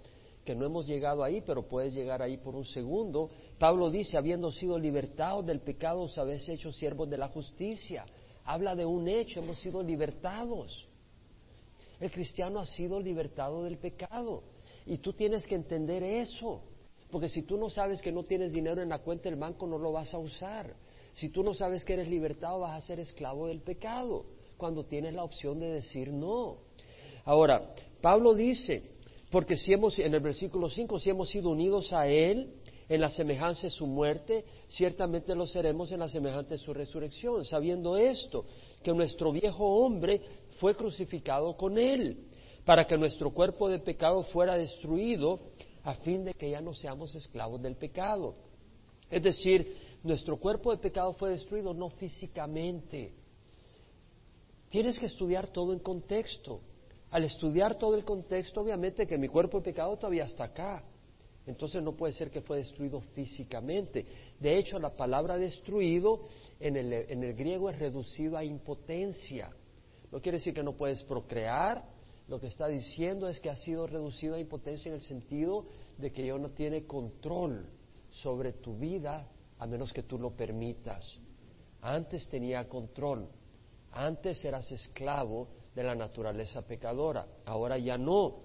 que 0.44 0.54
no 0.54 0.66
hemos 0.66 0.86
llegado 0.86 1.24
ahí, 1.24 1.40
pero 1.40 1.66
puedes 1.66 1.94
llegar 1.94 2.20
ahí 2.20 2.36
por 2.36 2.54
un 2.54 2.66
segundo, 2.66 3.30
Pablo 3.58 3.90
dice, 3.90 4.18
habiendo 4.18 4.50
sido 4.50 4.78
libertados 4.78 5.46
del 5.46 5.60
pecado, 5.60 6.00
os 6.02 6.18
habéis 6.18 6.46
hecho 6.48 6.70
siervos 6.70 7.08
de 7.08 7.16
la 7.16 7.28
justicia. 7.28 8.04
Habla 8.44 8.74
de 8.74 8.84
un 8.84 9.08
hecho, 9.08 9.40
hemos 9.40 9.58
sido 9.58 9.82
libertados. 9.82 10.86
El 11.98 12.10
cristiano 12.10 12.58
ha 12.58 12.66
sido 12.66 13.00
libertado 13.00 13.64
del 13.64 13.78
pecado. 13.78 14.42
Y 14.86 14.98
tú 14.98 15.12
tienes 15.12 15.46
que 15.46 15.54
entender 15.54 16.02
eso. 16.02 16.62
Porque 17.10 17.28
si 17.28 17.42
tú 17.42 17.56
no 17.56 17.70
sabes 17.70 18.00
que 18.00 18.12
no 18.12 18.22
tienes 18.22 18.52
dinero 18.52 18.82
en 18.82 18.88
la 18.88 19.00
cuenta 19.00 19.28
del 19.28 19.38
banco, 19.38 19.66
no 19.66 19.78
lo 19.78 19.92
vas 19.92 20.14
a 20.14 20.18
usar. 20.18 20.74
Si 21.12 21.28
tú 21.30 21.42
no 21.42 21.54
sabes 21.54 21.84
que 21.84 21.94
eres 21.94 22.08
libertado, 22.08 22.60
vas 22.60 22.76
a 22.76 22.86
ser 22.86 23.00
esclavo 23.00 23.48
del 23.48 23.60
pecado, 23.60 24.26
cuando 24.56 24.84
tienes 24.84 25.14
la 25.14 25.24
opción 25.24 25.58
de 25.58 25.70
decir 25.70 26.12
no. 26.12 26.58
Ahora, 27.24 27.74
Pablo 28.00 28.34
dice, 28.34 28.82
porque 29.30 29.56
si 29.56 29.72
hemos, 29.72 29.98
en 29.98 30.14
el 30.14 30.20
versículo 30.20 30.68
5, 30.68 30.98
si 31.00 31.10
hemos 31.10 31.28
sido 31.28 31.50
unidos 31.50 31.92
a 31.92 32.06
Él 32.06 32.54
en 32.88 33.00
la 33.00 33.10
semejanza 33.10 33.62
de 33.62 33.70
su 33.70 33.86
muerte, 33.86 34.44
ciertamente 34.68 35.34
lo 35.34 35.46
seremos 35.46 35.90
en 35.92 36.00
la 36.00 36.08
semejanza 36.08 36.50
de 36.50 36.58
su 36.58 36.72
resurrección, 36.72 37.44
sabiendo 37.44 37.96
esto, 37.96 38.44
que 38.82 38.92
nuestro 38.92 39.32
viejo 39.32 39.64
hombre 39.64 40.20
fue 40.58 40.74
crucificado 40.74 41.56
con 41.56 41.78
Él, 41.78 42.18
para 42.64 42.86
que 42.86 42.96
nuestro 42.96 43.30
cuerpo 43.30 43.68
de 43.68 43.78
pecado 43.78 44.22
fuera 44.24 44.56
destruido 44.56 45.40
a 45.82 45.94
fin 45.94 46.24
de 46.24 46.34
que 46.34 46.50
ya 46.50 46.60
no 46.60 46.74
seamos 46.74 47.14
esclavos 47.14 47.60
del 47.62 47.76
pecado. 47.76 48.34
Es 49.10 49.22
decir, 49.22 49.98
nuestro 50.02 50.36
cuerpo 50.38 50.70
de 50.70 50.78
pecado 50.78 51.12
fue 51.14 51.30
destruido 51.30 51.74
no 51.74 51.90
físicamente. 51.90 53.14
Tienes 54.68 54.98
que 54.98 55.06
estudiar 55.06 55.48
todo 55.48 55.72
en 55.72 55.80
contexto. 55.80 56.60
Al 57.10 57.24
estudiar 57.24 57.76
todo 57.76 57.96
el 57.96 58.04
contexto, 58.04 58.60
obviamente 58.60 59.06
que 59.06 59.18
mi 59.18 59.26
cuerpo 59.26 59.58
de 59.58 59.64
pecado 59.64 59.96
todavía 59.96 60.24
está 60.24 60.44
acá. 60.44 60.84
Entonces 61.46 61.82
no 61.82 61.96
puede 61.96 62.12
ser 62.12 62.30
que 62.30 62.42
fue 62.42 62.58
destruido 62.58 63.00
físicamente. 63.00 64.06
De 64.38 64.56
hecho, 64.56 64.78
la 64.78 64.94
palabra 64.94 65.36
destruido 65.36 66.20
en 66.60 66.76
el, 66.76 66.92
en 66.92 67.24
el 67.24 67.34
griego 67.34 67.68
es 67.68 67.78
reducido 67.78 68.36
a 68.36 68.44
impotencia. 68.44 69.50
No 70.12 70.20
quiere 70.20 70.38
decir 70.38 70.54
que 70.54 70.62
no 70.62 70.76
puedes 70.76 71.02
procrear, 71.02 71.84
lo 72.30 72.38
que 72.38 72.46
está 72.46 72.68
diciendo 72.68 73.28
es 73.28 73.40
que 73.40 73.50
ha 73.50 73.56
sido 73.56 73.88
reducido 73.88 74.36
a 74.36 74.38
impotencia 74.38 74.88
en 74.88 74.94
el 74.94 75.00
sentido 75.00 75.66
de 75.98 76.12
que 76.12 76.24
ya 76.24 76.38
no 76.38 76.50
tiene 76.50 76.86
control 76.86 77.66
sobre 78.08 78.52
tu 78.52 78.78
vida 78.78 79.28
a 79.58 79.66
menos 79.66 79.92
que 79.92 80.04
tú 80.04 80.16
lo 80.16 80.30
permitas. 80.30 81.18
Antes 81.82 82.28
tenía 82.28 82.68
control, 82.68 83.28
antes 83.90 84.44
eras 84.44 84.70
esclavo 84.70 85.48
de 85.74 85.82
la 85.82 85.96
naturaleza 85.96 86.62
pecadora, 86.62 87.26
ahora 87.46 87.78
ya 87.78 87.98
no. 87.98 88.42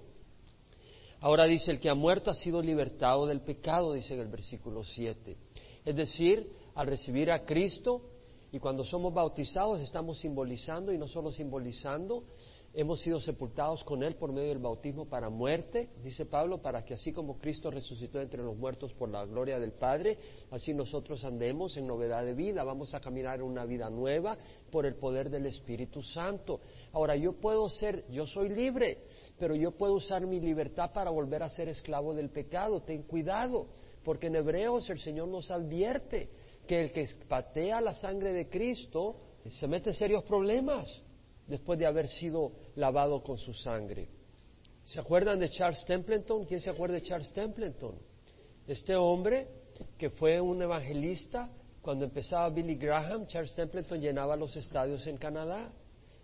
Ahora 1.20 1.46
dice, 1.46 1.70
el 1.70 1.80
que 1.80 1.90
ha 1.90 1.96
muerto 1.96 2.32
ha 2.32 2.36
sido 2.36 2.64
libertado 2.64 3.28
del 3.28 3.42
pecado, 3.42 3.94
dice 3.94 4.16
en 4.16 4.22
el 4.22 4.30
versículo 4.30 4.84
7. 4.84 5.38
Es 5.86 5.96
decir, 5.96 6.52
al 6.74 6.88
recibir 6.88 7.30
a 7.30 7.46
Cristo 7.46 8.02
y 8.52 8.58
cuando 8.58 8.84
somos 8.84 9.14
bautizados 9.14 9.80
estamos 9.82 10.18
simbolizando 10.20 10.92
y 10.92 10.98
no 10.98 11.08
solo 11.08 11.32
simbolizando 11.32 12.24
hemos 12.76 13.00
sido 13.00 13.22
sepultados 13.22 13.84
con 13.86 14.04
Él 14.04 14.16
por 14.16 14.34
medio 14.34 14.50
del 14.50 14.60
bautismo 14.60 15.06
para 15.06 15.30
muerte, 15.30 15.90
dice 16.04 16.26
Pablo, 16.26 16.62
para 16.62 16.84
que 16.84 16.94
así 16.94 17.14
como 17.14 17.38
Cristo 17.40 17.72
resucitó 17.72 18.20
entre 18.20 18.44
los 18.44 18.58
muertos 18.58 18.94
por 18.94 19.10
la 19.10 19.26
gloria 19.26 19.60
del 19.60 19.72
Padre, 19.72 20.18
así 20.52 20.74
nosotros 20.74 21.24
andemos 21.24 21.78
en 21.78 21.88
novedad 21.88 22.26
de 22.26 22.34
vida, 22.34 22.66
vamos 22.66 22.94
a 22.94 23.00
caminar 23.00 23.40
en 23.40 23.46
una 23.46 23.66
vida 23.66 23.90
nueva 23.90 24.38
por 24.72 24.86
el 24.86 24.96
poder 24.96 25.30
del 25.30 25.46
Espíritu 25.46 26.04
Santo. 26.04 26.60
Ahora, 26.92 27.16
yo 27.16 27.34
puedo 27.34 27.70
ser, 27.70 28.06
yo 28.10 28.28
soy 28.28 28.50
libre, 28.50 29.04
pero 29.40 29.56
yo 29.56 29.72
puedo 29.72 29.94
usar 29.94 30.26
mi 30.28 30.42
libertad 30.42 30.92
para 30.94 31.12
volver 31.12 31.44
a 31.44 31.50
ser 31.50 31.70
esclavo 31.70 32.14
del 32.14 32.30
pecado. 32.30 32.82
Ten 32.82 33.04
cuidado, 33.04 33.68
porque 34.04 34.28
en 34.28 34.36
Hebreos 34.36 34.90
el 34.90 35.00
Señor 35.00 35.30
nos 35.30 35.50
advierte 35.50 36.30
que 36.68 36.82
el 36.82 36.92
que 36.92 37.08
patea 37.28 37.80
la 37.80 37.94
sangre 37.94 38.34
de 38.34 38.50
Cristo 38.50 39.16
se 39.48 39.68
mete 39.68 39.92
en 39.92 39.96
serios 39.96 40.24
problemas 40.24 41.02
después 41.48 41.78
de 41.80 41.86
haber 41.86 42.08
sido 42.08 42.52
lavado 42.76 43.22
con 43.24 43.38
su 43.38 43.54
sangre. 43.54 44.10
¿Se 44.84 45.00
acuerdan 45.00 45.40
de 45.40 45.50
Charles 45.50 45.84
Templeton? 45.86 46.46
¿Quién 46.46 46.62
se 46.62 46.70
acuerda 46.70 46.96
de 46.96 47.02
Charles 47.02 47.32
Templeton? 47.34 47.96
Este 48.68 48.96
hombre 48.96 49.48
que 49.98 50.10
fue 50.12 50.40
un 50.40 50.62
evangelista, 50.62 51.50
cuando 51.82 52.06
empezaba 52.06 52.50
Billy 52.50 52.76
Graham, 52.76 53.28
Charles 53.28 53.54
Templeton 53.56 54.00
llenaba 54.00 54.36
los 54.36 54.56
estadios 54.56 55.06
en 55.08 55.18
Canadá. 55.18 55.72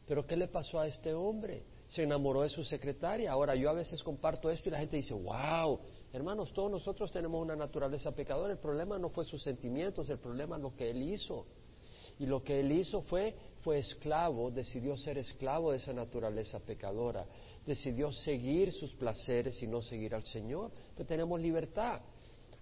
Pero 0.07 0.25
¿qué 0.25 0.35
le 0.35 0.47
pasó 0.47 0.79
a 0.79 0.87
este 0.87 1.13
hombre? 1.13 1.63
Se 1.87 2.03
enamoró 2.03 2.41
de 2.41 2.49
su 2.49 2.63
secretaria. 2.63 3.31
Ahora 3.31 3.55
yo 3.55 3.69
a 3.69 3.73
veces 3.73 4.01
comparto 4.03 4.49
esto 4.49 4.69
y 4.69 4.71
la 4.71 4.79
gente 4.79 4.97
dice, 4.97 5.13
wow, 5.13 5.79
hermanos, 6.13 6.51
todos 6.53 6.71
nosotros 6.71 7.11
tenemos 7.11 7.41
una 7.41 7.55
naturaleza 7.55 8.11
pecadora. 8.11 8.53
El 8.53 8.59
problema 8.59 8.97
no 8.97 9.09
fue 9.09 9.25
sus 9.25 9.41
sentimientos, 9.43 10.09
el 10.09 10.19
problema 10.19 10.57
es 10.57 10.61
lo 10.61 10.75
que 10.75 10.89
él 10.89 11.01
hizo. 11.01 11.45
Y 12.19 12.25
lo 12.25 12.43
que 12.43 12.59
él 12.59 12.71
hizo 12.71 13.01
fue, 13.03 13.35
fue 13.63 13.79
esclavo, 13.79 14.51
decidió 14.51 14.97
ser 14.97 15.17
esclavo 15.17 15.71
de 15.71 15.77
esa 15.77 15.93
naturaleza 15.93 16.59
pecadora, 16.59 17.25
decidió 17.65 18.11
seguir 18.11 18.71
sus 18.71 18.93
placeres 18.93 19.61
y 19.61 19.67
no 19.67 19.81
seguir 19.81 20.15
al 20.15 20.23
Señor. 20.23 20.71
Pero 20.95 21.07
tenemos 21.07 21.39
libertad. 21.39 22.01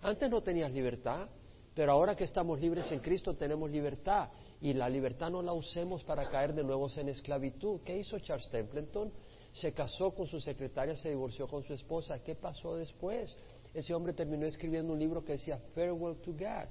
Antes 0.01 0.29
no 0.29 0.41
tenías 0.41 0.71
libertad, 0.71 1.27
pero 1.73 1.91
ahora 1.91 2.15
que 2.15 2.23
estamos 2.23 2.59
libres 2.59 2.91
en 2.91 2.99
Cristo 2.99 3.35
tenemos 3.35 3.69
libertad. 3.69 4.29
Y 4.61 4.73
la 4.73 4.89
libertad 4.89 5.29
no 5.29 5.41
la 5.41 5.53
usemos 5.53 6.03
para 6.03 6.29
caer 6.29 6.53
de 6.53 6.63
nuevo 6.63 6.87
en 6.95 7.09
esclavitud. 7.09 7.81
¿Qué 7.85 7.97
hizo 7.97 8.19
Charles 8.19 8.49
Templeton? 8.49 9.11
Se 9.53 9.71
casó 9.71 10.11
con 10.11 10.27
su 10.27 10.39
secretaria, 10.39 10.95
se 10.95 11.09
divorció 11.09 11.47
con 11.47 11.63
su 11.63 11.73
esposa. 11.73 12.21
¿Qué 12.23 12.35
pasó 12.35 12.75
después? 12.75 13.33
Ese 13.73 13.93
hombre 13.93 14.13
terminó 14.13 14.45
escribiendo 14.45 14.93
un 14.93 14.99
libro 14.99 15.23
que 15.23 15.33
decía 15.33 15.59
Farewell 15.73 16.17
to 16.17 16.31
God 16.31 16.67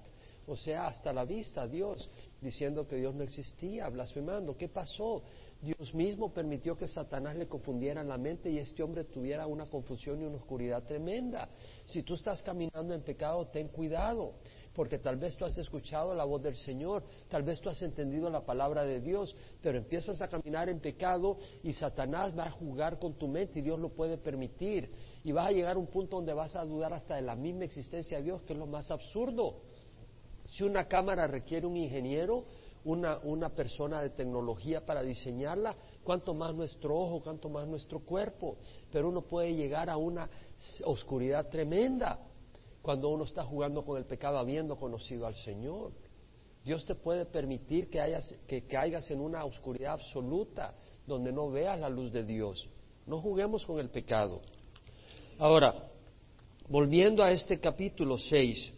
o 0.48 0.56
sea, 0.56 0.86
hasta 0.86 1.12
la 1.12 1.24
vista 1.24 1.66
Dios, 1.66 2.08
diciendo 2.40 2.86
que 2.88 2.96
Dios 2.96 3.14
no 3.14 3.22
existía, 3.22 3.88
blasfemando. 3.88 4.56
¿Qué 4.56 4.68
pasó? 4.68 5.22
Dios 5.60 5.92
mismo 5.92 6.32
permitió 6.32 6.78
que 6.78 6.88
Satanás 6.88 7.36
le 7.36 7.46
confundiera 7.46 8.02
la 8.02 8.16
mente 8.16 8.50
y 8.50 8.58
este 8.58 8.82
hombre 8.82 9.04
tuviera 9.04 9.46
una 9.46 9.66
confusión 9.66 10.22
y 10.22 10.24
una 10.24 10.36
oscuridad 10.36 10.84
tremenda. 10.84 11.50
Si 11.84 12.02
tú 12.02 12.14
estás 12.14 12.42
caminando 12.42 12.94
en 12.94 13.02
pecado, 13.02 13.46
ten 13.48 13.68
cuidado, 13.68 14.34
porque 14.72 14.98
tal 14.98 15.16
vez 15.16 15.36
tú 15.36 15.44
has 15.44 15.58
escuchado 15.58 16.14
la 16.14 16.24
voz 16.24 16.42
del 16.42 16.56
Señor, 16.56 17.02
tal 17.28 17.42
vez 17.42 17.60
tú 17.60 17.68
has 17.68 17.82
entendido 17.82 18.30
la 18.30 18.46
palabra 18.46 18.84
de 18.84 19.00
Dios, 19.00 19.34
pero 19.60 19.76
empiezas 19.76 20.22
a 20.22 20.28
caminar 20.28 20.68
en 20.68 20.80
pecado 20.80 21.36
y 21.62 21.72
Satanás 21.72 22.38
va 22.38 22.44
a 22.44 22.50
jugar 22.52 22.98
con 22.98 23.18
tu 23.18 23.28
mente 23.28 23.58
y 23.58 23.62
Dios 23.62 23.78
lo 23.78 23.90
puede 23.90 24.16
permitir. 24.16 24.90
Y 25.24 25.32
vas 25.32 25.48
a 25.48 25.52
llegar 25.52 25.76
a 25.76 25.78
un 25.78 25.88
punto 25.88 26.16
donde 26.16 26.32
vas 26.32 26.54
a 26.56 26.64
dudar 26.64 26.94
hasta 26.94 27.16
de 27.16 27.22
la 27.22 27.34
misma 27.34 27.64
existencia 27.64 28.18
de 28.18 28.22
Dios, 28.22 28.42
que 28.42 28.52
es 28.54 28.58
lo 28.58 28.66
más 28.66 28.90
absurdo. 28.90 29.60
Si 30.48 30.64
una 30.64 30.86
cámara 30.86 31.26
requiere 31.26 31.66
un 31.66 31.76
ingeniero, 31.76 32.44
una, 32.84 33.18
una, 33.22 33.50
persona 33.50 34.00
de 34.00 34.10
tecnología 34.10 34.84
para 34.84 35.02
diseñarla, 35.02 35.76
cuanto 36.02 36.32
más 36.32 36.54
nuestro 36.54 36.96
ojo, 36.96 37.20
cuanto 37.22 37.48
más 37.48 37.66
nuestro 37.68 38.00
cuerpo. 38.00 38.56
Pero 38.90 39.08
uno 39.08 39.22
puede 39.22 39.54
llegar 39.54 39.90
a 39.90 39.96
una 39.96 40.28
oscuridad 40.84 41.48
tremenda 41.48 42.18
cuando 42.80 43.10
uno 43.10 43.24
está 43.24 43.44
jugando 43.44 43.84
con 43.84 43.98
el 43.98 44.06
pecado 44.06 44.38
habiendo 44.38 44.76
conocido 44.76 45.26
al 45.26 45.34
Señor. 45.34 45.92
Dios 46.64 46.84
te 46.86 46.94
puede 46.94 47.26
permitir 47.26 47.88
que, 47.90 48.00
hayas, 48.00 48.34
que 48.46 48.66
caigas 48.66 49.10
en 49.10 49.20
una 49.20 49.44
oscuridad 49.44 49.94
absoluta 49.94 50.74
donde 51.06 51.32
no 51.32 51.50
veas 51.50 51.78
la 51.78 51.88
luz 51.88 52.12
de 52.12 52.24
Dios. 52.24 52.66
No 53.06 53.20
juguemos 53.20 53.64
con 53.64 53.78
el 53.78 53.90
pecado. 53.90 54.40
Ahora, 55.38 55.88
volviendo 56.68 57.22
a 57.22 57.30
este 57.30 57.58
capítulo 57.58 58.18
6, 58.18 58.74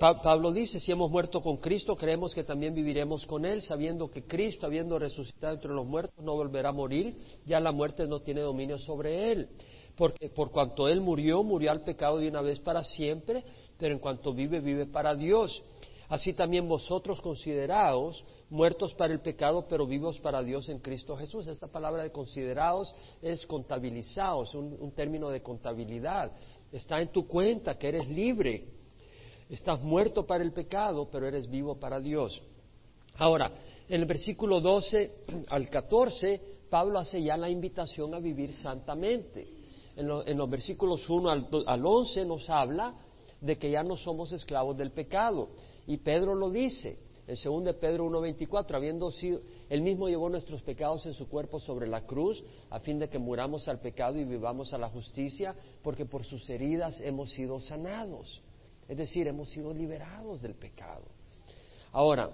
Pablo 0.00 0.50
dice, 0.50 0.80
si 0.80 0.90
hemos 0.90 1.08
muerto 1.08 1.40
con 1.40 1.58
Cristo, 1.58 1.94
creemos 1.94 2.34
que 2.34 2.42
también 2.42 2.74
viviremos 2.74 3.24
con 3.26 3.44
Él, 3.44 3.62
sabiendo 3.62 4.10
que 4.10 4.24
Cristo, 4.24 4.66
habiendo 4.66 4.98
resucitado 4.98 5.54
entre 5.54 5.70
los 5.70 5.86
muertos, 5.86 6.24
no 6.24 6.34
volverá 6.34 6.70
a 6.70 6.72
morir, 6.72 7.16
ya 7.46 7.60
la 7.60 7.70
muerte 7.70 8.08
no 8.08 8.20
tiene 8.20 8.40
dominio 8.40 8.78
sobre 8.78 9.30
Él. 9.30 9.48
Porque 9.96 10.30
por 10.30 10.50
cuanto 10.50 10.88
Él 10.88 11.00
murió, 11.00 11.44
murió 11.44 11.70
al 11.70 11.82
pecado 11.82 12.18
de 12.18 12.26
una 12.26 12.40
vez 12.42 12.58
para 12.58 12.82
siempre, 12.82 13.44
pero 13.78 13.94
en 13.94 14.00
cuanto 14.00 14.32
vive, 14.32 14.58
vive 14.58 14.86
para 14.86 15.14
Dios. 15.14 15.62
Así 16.08 16.32
también 16.32 16.66
vosotros 16.66 17.20
consideraos 17.20 18.24
muertos 18.50 18.94
para 18.94 19.12
el 19.12 19.20
pecado, 19.20 19.66
pero 19.68 19.86
vivos 19.86 20.18
para 20.18 20.42
Dios 20.42 20.68
en 20.70 20.80
Cristo 20.80 21.16
Jesús. 21.16 21.46
Esta 21.46 21.68
palabra 21.68 22.02
de 22.02 22.10
consideraos 22.10 22.92
es 23.22 23.46
contabilizaos, 23.46 24.56
un, 24.56 24.76
un 24.80 24.90
término 24.90 25.28
de 25.28 25.40
contabilidad. 25.40 26.32
Está 26.72 27.00
en 27.00 27.12
tu 27.12 27.28
cuenta 27.28 27.78
que 27.78 27.88
eres 27.88 28.08
libre 28.08 28.77
Estás 29.48 29.82
muerto 29.82 30.26
para 30.26 30.44
el 30.44 30.52
pecado, 30.52 31.08
pero 31.10 31.26
eres 31.26 31.48
vivo 31.48 31.76
para 31.80 32.00
Dios. 32.00 32.42
Ahora, 33.16 33.50
en 33.88 34.00
el 34.00 34.06
versículo 34.06 34.60
12 34.60 35.24
al 35.48 35.70
14, 35.70 36.40
Pablo 36.68 36.98
hace 36.98 37.22
ya 37.22 37.36
la 37.36 37.48
invitación 37.48 38.14
a 38.14 38.20
vivir 38.20 38.52
santamente. 38.52 39.48
En, 39.96 40.06
los 40.06 40.50
versículos 40.50 41.08
1 41.08 41.30
al, 41.30 41.48
al 41.66 41.84
11 41.84 42.26
nos 42.26 42.48
habla 42.50 42.94
de 43.40 43.56
que 43.56 43.70
ya 43.70 43.82
no 43.82 43.96
somos 43.96 44.32
esclavos 44.32 44.76
del 44.76 44.92
pecado. 44.92 45.48
Y 45.86 45.96
Pedro 45.96 46.34
lo 46.34 46.50
dice, 46.50 46.98
en 47.26 47.36
2 47.42 47.64
de 47.64 47.74
Pedro 47.74 48.06
1.24, 48.06 48.74
habiendo 48.74 49.10
sido, 49.10 49.40
él 49.70 49.80
mismo 49.80 50.08
llevó 50.08 50.28
nuestros 50.28 50.62
pecados 50.62 51.06
en 51.06 51.14
su 51.14 51.28
cuerpo 51.28 51.58
sobre 51.58 51.88
la 51.88 52.06
cruz, 52.06 52.44
a 52.70 52.80
fin 52.80 52.98
de 52.98 53.08
que 53.08 53.18
muramos 53.18 53.66
al 53.66 53.80
pecado 53.80 54.18
y 54.18 54.24
vivamos 54.24 54.72
a 54.72 54.78
la 54.78 54.90
justicia, 54.90 55.54
porque 55.82 56.04
por 56.04 56.24
sus 56.24 56.48
heridas 56.50 57.00
hemos 57.00 57.30
sido 57.30 57.58
sanados. 57.60 58.42
Es 58.88 58.96
decir, 58.96 59.28
hemos 59.28 59.50
sido 59.50 59.72
liberados 59.72 60.40
del 60.40 60.54
pecado. 60.54 61.04
Ahora, 61.92 62.30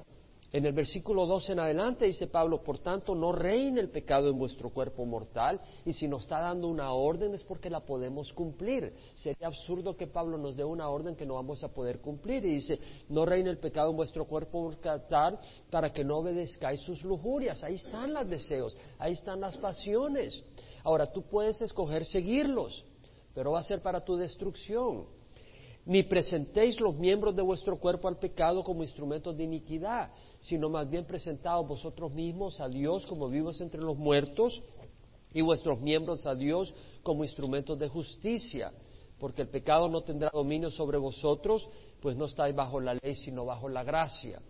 en 0.54 0.64
el 0.66 0.72
versículo 0.72 1.26
2 1.26 1.50
en 1.50 1.58
adelante 1.58 2.04
dice 2.04 2.28
Pablo, 2.28 2.62
por 2.62 2.78
tanto, 2.78 3.16
no 3.16 3.32
reine 3.32 3.80
el 3.80 3.90
pecado 3.90 4.28
en 4.28 4.38
vuestro 4.38 4.70
cuerpo 4.70 5.04
mortal, 5.04 5.60
y 5.84 5.92
si 5.92 6.06
nos 6.06 6.22
está 6.22 6.38
dando 6.38 6.68
una 6.68 6.92
orden 6.92 7.34
es 7.34 7.42
porque 7.42 7.68
la 7.68 7.80
podemos 7.80 8.32
cumplir. 8.32 8.94
Sería 9.14 9.48
absurdo 9.48 9.96
que 9.96 10.06
Pablo 10.06 10.38
nos 10.38 10.54
dé 10.54 10.62
una 10.62 10.88
orden 10.88 11.16
que 11.16 11.26
no 11.26 11.34
vamos 11.34 11.64
a 11.64 11.74
poder 11.74 11.98
cumplir. 11.98 12.44
Y 12.44 12.50
dice, 12.50 12.78
no 13.08 13.26
reine 13.26 13.50
el 13.50 13.58
pecado 13.58 13.90
en 13.90 13.96
vuestro 13.96 14.26
cuerpo 14.26 14.62
mortal 14.62 15.40
para 15.72 15.92
que 15.92 16.04
no 16.04 16.18
obedezcáis 16.18 16.80
sus 16.82 17.02
lujurias. 17.02 17.64
Ahí 17.64 17.74
están 17.74 18.14
los 18.14 18.30
deseos, 18.30 18.76
ahí 19.00 19.14
están 19.14 19.40
las 19.40 19.56
pasiones. 19.56 20.40
Ahora, 20.84 21.10
tú 21.12 21.22
puedes 21.22 21.60
escoger 21.62 22.04
seguirlos, 22.04 22.84
pero 23.34 23.50
va 23.50 23.58
a 23.58 23.64
ser 23.64 23.82
para 23.82 24.04
tu 24.04 24.14
destrucción 24.14 25.06
ni 25.86 26.02
presentéis 26.02 26.80
los 26.80 26.96
miembros 26.96 27.36
de 27.36 27.42
vuestro 27.42 27.78
cuerpo 27.78 28.08
al 28.08 28.18
pecado 28.18 28.62
como 28.64 28.82
instrumentos 28.82 29.36
de 29.36 29.44
iniquidad, 29.44 30.10
sino 30.40 30.70
más 30.70 30.88
bien 30.88 31.04
presentaos 31.04 31.66
vosotros 31.66 32.12
mismos 32.12 32.60
a 32.60 32.68
Dios 32.68 33.06
como 33.06 33.28
vivos 33.28 33.60
entre 33.60 33.80
los 33.80 33.96
muertos 33.96 34.62
y 35.32 35.42
vuestros 35.42 35.80
miembros 35.80 36.24
a 36.26 36.34
Dios 36.34 36.72
como 37.02 37.24
instrumentos 37.24 37.78
de 37.78 37.88
justicia, 37.88 38.72
porque 39.18 39.42
el 39.42 39.48
pecado 39.48 39.88
no 39.88 40.02
tendrá 40.02 40.30
dominio 40.32 40.70
sobre 40.70 40.96
vosotros, 40.96 41.68
pues 42.00 42.16
no 42.16 42.26
estáis 42.26 42.54
bajo 42.54 42.80
la 42.80 42.94
ley, 42.94 43.14
sino 43.16 43.44
bajo 43.44 43.68
la 43.68 43.84
gracia. 43.84 44.40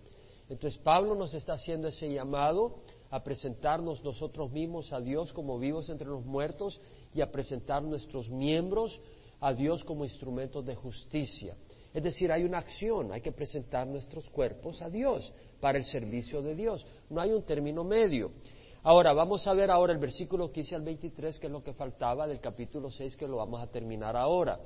Entonces 0.49 0.79
Pablo 0.83 1.14
nos 1.14 1.35
está 1.35 1.55
haciendo 1.55 1.88
ese 1.88 2.12
llamado 2.12 2.77
a 3.11 3.23
presentarnos 3.23 4.05
nosotros 4.05 4.53
mismos 4.53 4.92
a 4.92 5.01
Dios 5.01 5.33
como 5.33 5.59
vivos 5.59 5.88
entre 5.88 6.07
los 6.07 6.25
muertos 6.25 6.81
y 7.14 7.20
a 7.23 7.31
presentar 7.31 7.83
nuestros 7.83 8.29
miembros 8.29 9.01
a 9.40 9.53
Dios 9.53 9.85
como 9.85 10.05
instrumentos 10.05 10.64
de 10.64 10.75
justicia. 10.75 11.57
Es 11.92 12.03
decir, 12.03 12.33
hay 12.33 12.42
una 12.42 12.59
acción, 12.59 13.12
hay 13.12 13.20
que 13.20 13.33
presentar 13.33 13.87
nuestros 13.87 14.29
cuerpos 14.31 14.83
a 14.83 14.90
Dios 14.90 15.33
para 15.61 15.79
el 15.79 15.85
servicio 15.85 16.42
de 16.42 16.55
Dios. 16.55 16.85
No 17.09 17.20
hay 17.20 17.33
un 17.33 17.44
término 17.44 17.85
medio. 17.85 18.33
Ahora, 18.83 19.14
vamos 19.14 19.47
a 19.47 19.55
ver 19.55 19.70
ahora 19.70 19.94
el 19.94 19.99
versículo 19.99 20.53
15 20.53 20.75
al 20.75 20.83
23, 20.83 21.38
que 21.38 21.47
es 21.47 21.53
lo 21.53 21.62
que 21.62 21.73
faltaba 21.73 22.27
del 22.27 22.38
capítulo 22.38 22.90
6, 22.90 23.16
que 23.16 23.27
lo 23.27 23.38
vamos 23.38 23.62
a 23.62 23.66
terminar 23.68 24.14
ahora. 24.14 24.61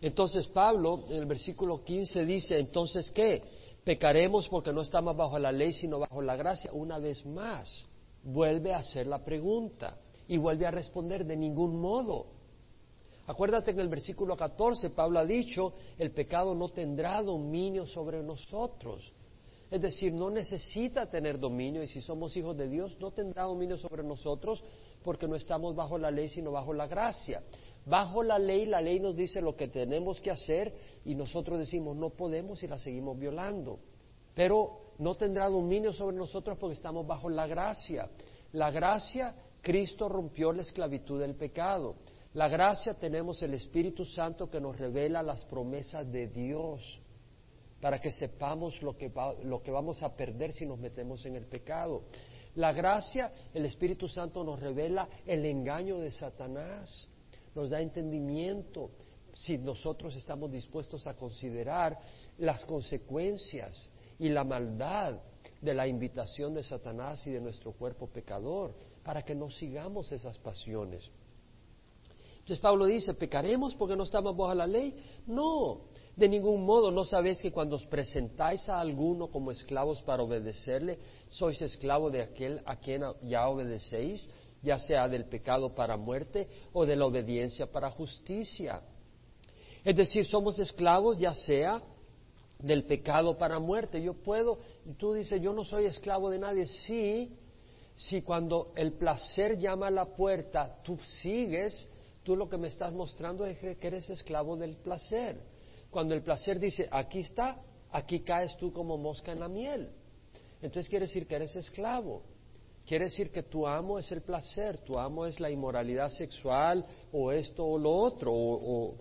Entonces, 0.00 0.46
Pablo, 0.46 1.06
en 1.08 1.16
el 1.16 1.26
versículo 1.26 1.82
15 1.82 2.24
dice, 2.24 2.58
entonces, 2.58 3.10
¿qué? 3.10 3.42
Pecaremos 3.82 4.48
porque 4.48 4.72
no 4.72 4.82
estamos 4.82 5.16
bajo 5.16 5.40
la 5.40 5.50
ley, 5.50 5.72
sino 5.72 5.98
bajo 5.98 6.22
la 6.22 6.36
gracia. 6.36 6.70
Una 6.72 7.00
vez 7.00 7.26
más, 7.26 7.84
vuelve 8.22 8.74
a 8.74 8.78
hacer 8.78 9.08
la 9.08 9.24
pregunta 9.24 9.96
y 10.28 10.36
vuelve 10.36 10.66
a 10.66 10.70
responder 10.70 11.24
de 11.24 11.36
ningún 11.36 11.80
modo. 11.80 12.37
Acuérdate 13.28 13.72
en 13.72 13.80
el 13.80 13.88
versículo 13.88 14.34
14 14.38 14.88
Pablo 14.88 15.18
ha 15.18 15.24
dicho, 15.26 15.74
el 15.98 16.12
pecado 16.12 16.54
no 16.54 16.70
tendrá 16.70 17.22
dominio 17.22 17.86
sobre 17.86 18.22
nosotros. 18.22 19.12
Es 19.70 19.82
decir, 19.82 20.14
no 20.14 20.30
necesita 20.30 21.10
tener 21.10 21.38
dominio 21.38 21.82
y 21.82 21.88
si 21.88 22.00
somos 22.00 22.34
hijos 22.38 22.56
de 22.56 22.68
Dios 22.68 22.96
no 22.98 23.10
tendrá 23.10 23.42
dominio 23.42 23.76
sobre 23.76 24.02
nosotros 24.02 24.64
porque 25.04 25.28
no 25.28 25.36
estamos 25.36 25.76
bajo 25.76 25.98
la 25.98 26.10
ley 26.10 26.30
sino 26.30 26.52
bajo 26.52 26.72
la 26.72 26.86
gracia. 26.86 27.42
Bajo 27.84 28.22
la 28.22 28.38
ley, 28.38 28.64
la 28.64 28.80
ley 28.80 28.98
nos 28.98 29.14
dice 29.14 29.42
lo 29.42 29.54
que 29.54 29.68
tenemos 29.68 30.22
que 30.22 30.30
hacer 30.30 30.72
y 31.04 31.14
nosotros 31.14 31.58
decimos 31.58 31.96
no 31.96 32.08
podemos 32.08 32.62
y 32.62 32.66
la 32.66 32.78
seguimos 32.78 33.18
violando. 33.18 33.78
Pero 34.34 34.94
no 35.00 35.16
tendrá 35.16 35.50
dominio 35.50 35.92
sobre 35.92 36.16
nosotros 36.16 36.56
porque 36.58 36.76
estamos 36.76 37.06
bajo 37.06 37.28
la 37.28 37.46
gracia. 37.46 38.08
La 38.52 38.70
gracia, 38.70 39.34
Cristo 39.60 40.08
rompió 40.08 40.50
la 40.50 40.62
esclavitud 40.62 41.20
del 41.20 41.34
pecado. 41.34 41.96
La 42.38 42.46
gracia 42.46 42.94
tenemos 42.94 43.42
el 43.42 43.54
Espíritu 43.54 44.04
Santo 44.04 44.48
que 44.48 44.60
nos 44.60 44.78
revela 44.78 45.24
las 45.24 45.44
promesas 45.46 46.08
de 46.12 46.28
Dios 46.28 47.00
para 47.80 48.00
que 48.00 48.12
sepamos 48.12 48.80
lo 48.80 48.96
que, 48.96 49.10
lo 49.42 49.60
que 49.60 49.72
vamos 49.72 50.04
a 50.04 50.14
perder 50.14 50.52
si 50.52 50.64
nos 50.64 50.78
metemos 50.78 51.26
en 51.26 51.34
el 51.34 51.46
pecado. 51.46 52.04
La 52.54 52.72
gracia, 52.72 53.32
el 53.52 53.64
Espíritu 53.66 54.06
Santo 54.06 54.44
nos 54.44 54.60
revela 54.60 55.08
el 55.26 55.44
engaño 55.46 55.98
de 55.98 56.12
Satanás, 56.12 57.08
nos 57.56 57.70
da 57.70 57.80
entendimiento 57.80 58.92
si 59.34 59.58
nosotros 59.58 60.14
estamos 60.14 60.52
dispuestos 60.52 61.08
a 61.08 61.14
considerar 61.14 61.98
las 62.38 62.64
consecuencias 62.66 63.90
y 64.16 64.28
la 64.28 64.44
maldad 64.44 65.18
de 65.60 65.74
la 65.74 65.88
invitación 65.88 66.54
de 66.54 66.62
Satanás 66.62 67.26
y 67.26 67.32
de 67.32 67.40
nuestro 67.40 67.72
cuerpo 67.72 68.06
pecador, 68.06 68.76
para 69.02 69.24
que 69.24 69.34
no 69.34 69.50
sigamos 69.50 70.12
esas 70.12 70.38
pasiones. 70.38 71.10
Entonces 72.48 72.62
Pablo 72.62 72.86
dice, 72.86 73.12
¿pecaremos 73.12 73.74
porque 73.74 73.94
no 73.94 74.04
estamos 74.04 74.34
bajo 74.34 74.54
la 74.54 74.66
ley? 74.66 74.94
No, 75.26 75.82
de 76.16 76.30
ningún 76.30 76.64
modo, 76.64 76.90
¿no 76.90 77.04
sabéis 77.04 77.42
que 77.42 77.52
cuando 77.52 77.76
os 77.76 77.84
presentáis 77.84 78.66
a 78.70 78.80
alguno 78.80 79.26
como 79.26 79.50
esclavos 79.50 80.00
para 80.00 80.22
obedecerle, 80.22 80.98
sois 81.28 81.60
esclavo 81.60 82.08
de 82.08 82.22
aquel 82.22 82.62
a 82.64 82.76
quien 82.76 83.02
ya 83.24 83.46
obedecéis, 83.46 84.30
ya 84.62 84.78
sea 84.78 85.08
del 85.08 85.26
pecado 85.26 85.74
para 85.74 85.98
muerte 85.98 86.48
o 86.72 86.86
de 86.86 86.96
la 86.96 87.04
obediencia 87.04 87.70
para 87.70 87.90
justicia? 87.90 88.80
Es 89.84 89.94
decir, 89.94 90.24
somos 90.24 90.58
esclavos 90.58 91.18
ya 91.18 91.34
sea 91.34 91.82
del 92.58 92.84
pecado 92.84 93.36
para 93.36 93.58
muerte. 93.58 94.00
Yo 94.00 94.14
puedo, 94.14 94.58
tú 94.96 95.12
dices, 95.12 95.42
yo 95.42 95.52
no 95.52 95.64
soy 95.64 95.84
esclavo 95.84 96.30
de 96.30 96.38
nadie. 96.38 96.64
Sí, 96.66 97.30
si 97.94 98.22
cuando 98.22 98.72
el 98.74 98.94
placer 98.94 99.58
llama 99.58 99.88
a 99.88 99.90
la 99.90 100.06
puerta, 100.06 100.78
tú 100.82 100.96
sigues, 101.20 101.86
tú 102.28 102.36
lo 102.36 102.46
que 102.46 102.58
me 102.58 102.68
estás 102.68 102.92
mostrando 102.92 103.46
es 103.46 103.56
que 103.56 103.86
eres 103.86 104.10
esclavo 104.10 104.54
del 104.54 104.76
placer. 104.76 105.40
Cuando 105.88 106.12
el 106.12 106.20
placer 106.20 106.60
dice, 106.60 106.86
aquí 106.90 107.20
está, 107.20 107.56
aquí 107.90 108.20
caes 108.20 108.54
tú 108.58 108.70
como 108.70 108.98
mosca 108.98 109.32
en 109.32 109.40
la 109.40 109.48
miel. 109.48 109.88
Entonces 110.60 110.90
quiere 110.90 111.06
decir 111.06 111.26
que 111.26 111.36
eres 111.36 111.56
esclavo. 111.56 112.20
Quiere 112.86 113.06
decir 113.06 113.30
que 113.30 113.44
tu 113.44 113.66
amo 113.66 113.98
es 113.98 114.12
el 114.12 114.20
placer, 114.20 114.76
tu 114.84 114.98
amo 114.98 115.24
es 115.24 115.40
la 115.40 115.50
inmoralidad 115.50 116.10
sexual 116.10 116.84
o 117.12 117.32
esto 117.32 117.64
o 117.64 117.78
lo 117.78 117.94
otro, 117.94 118.30
o, 118.30 118.94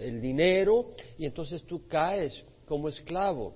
el 0.00 0.20
dinero, 0.20 0.90
y 1.18 1.26
entonces 1.26 1.62
tú 1.62 1.86
caes 1.86 2.44
como 2.66 2.88
esclavo. 2.88 3.54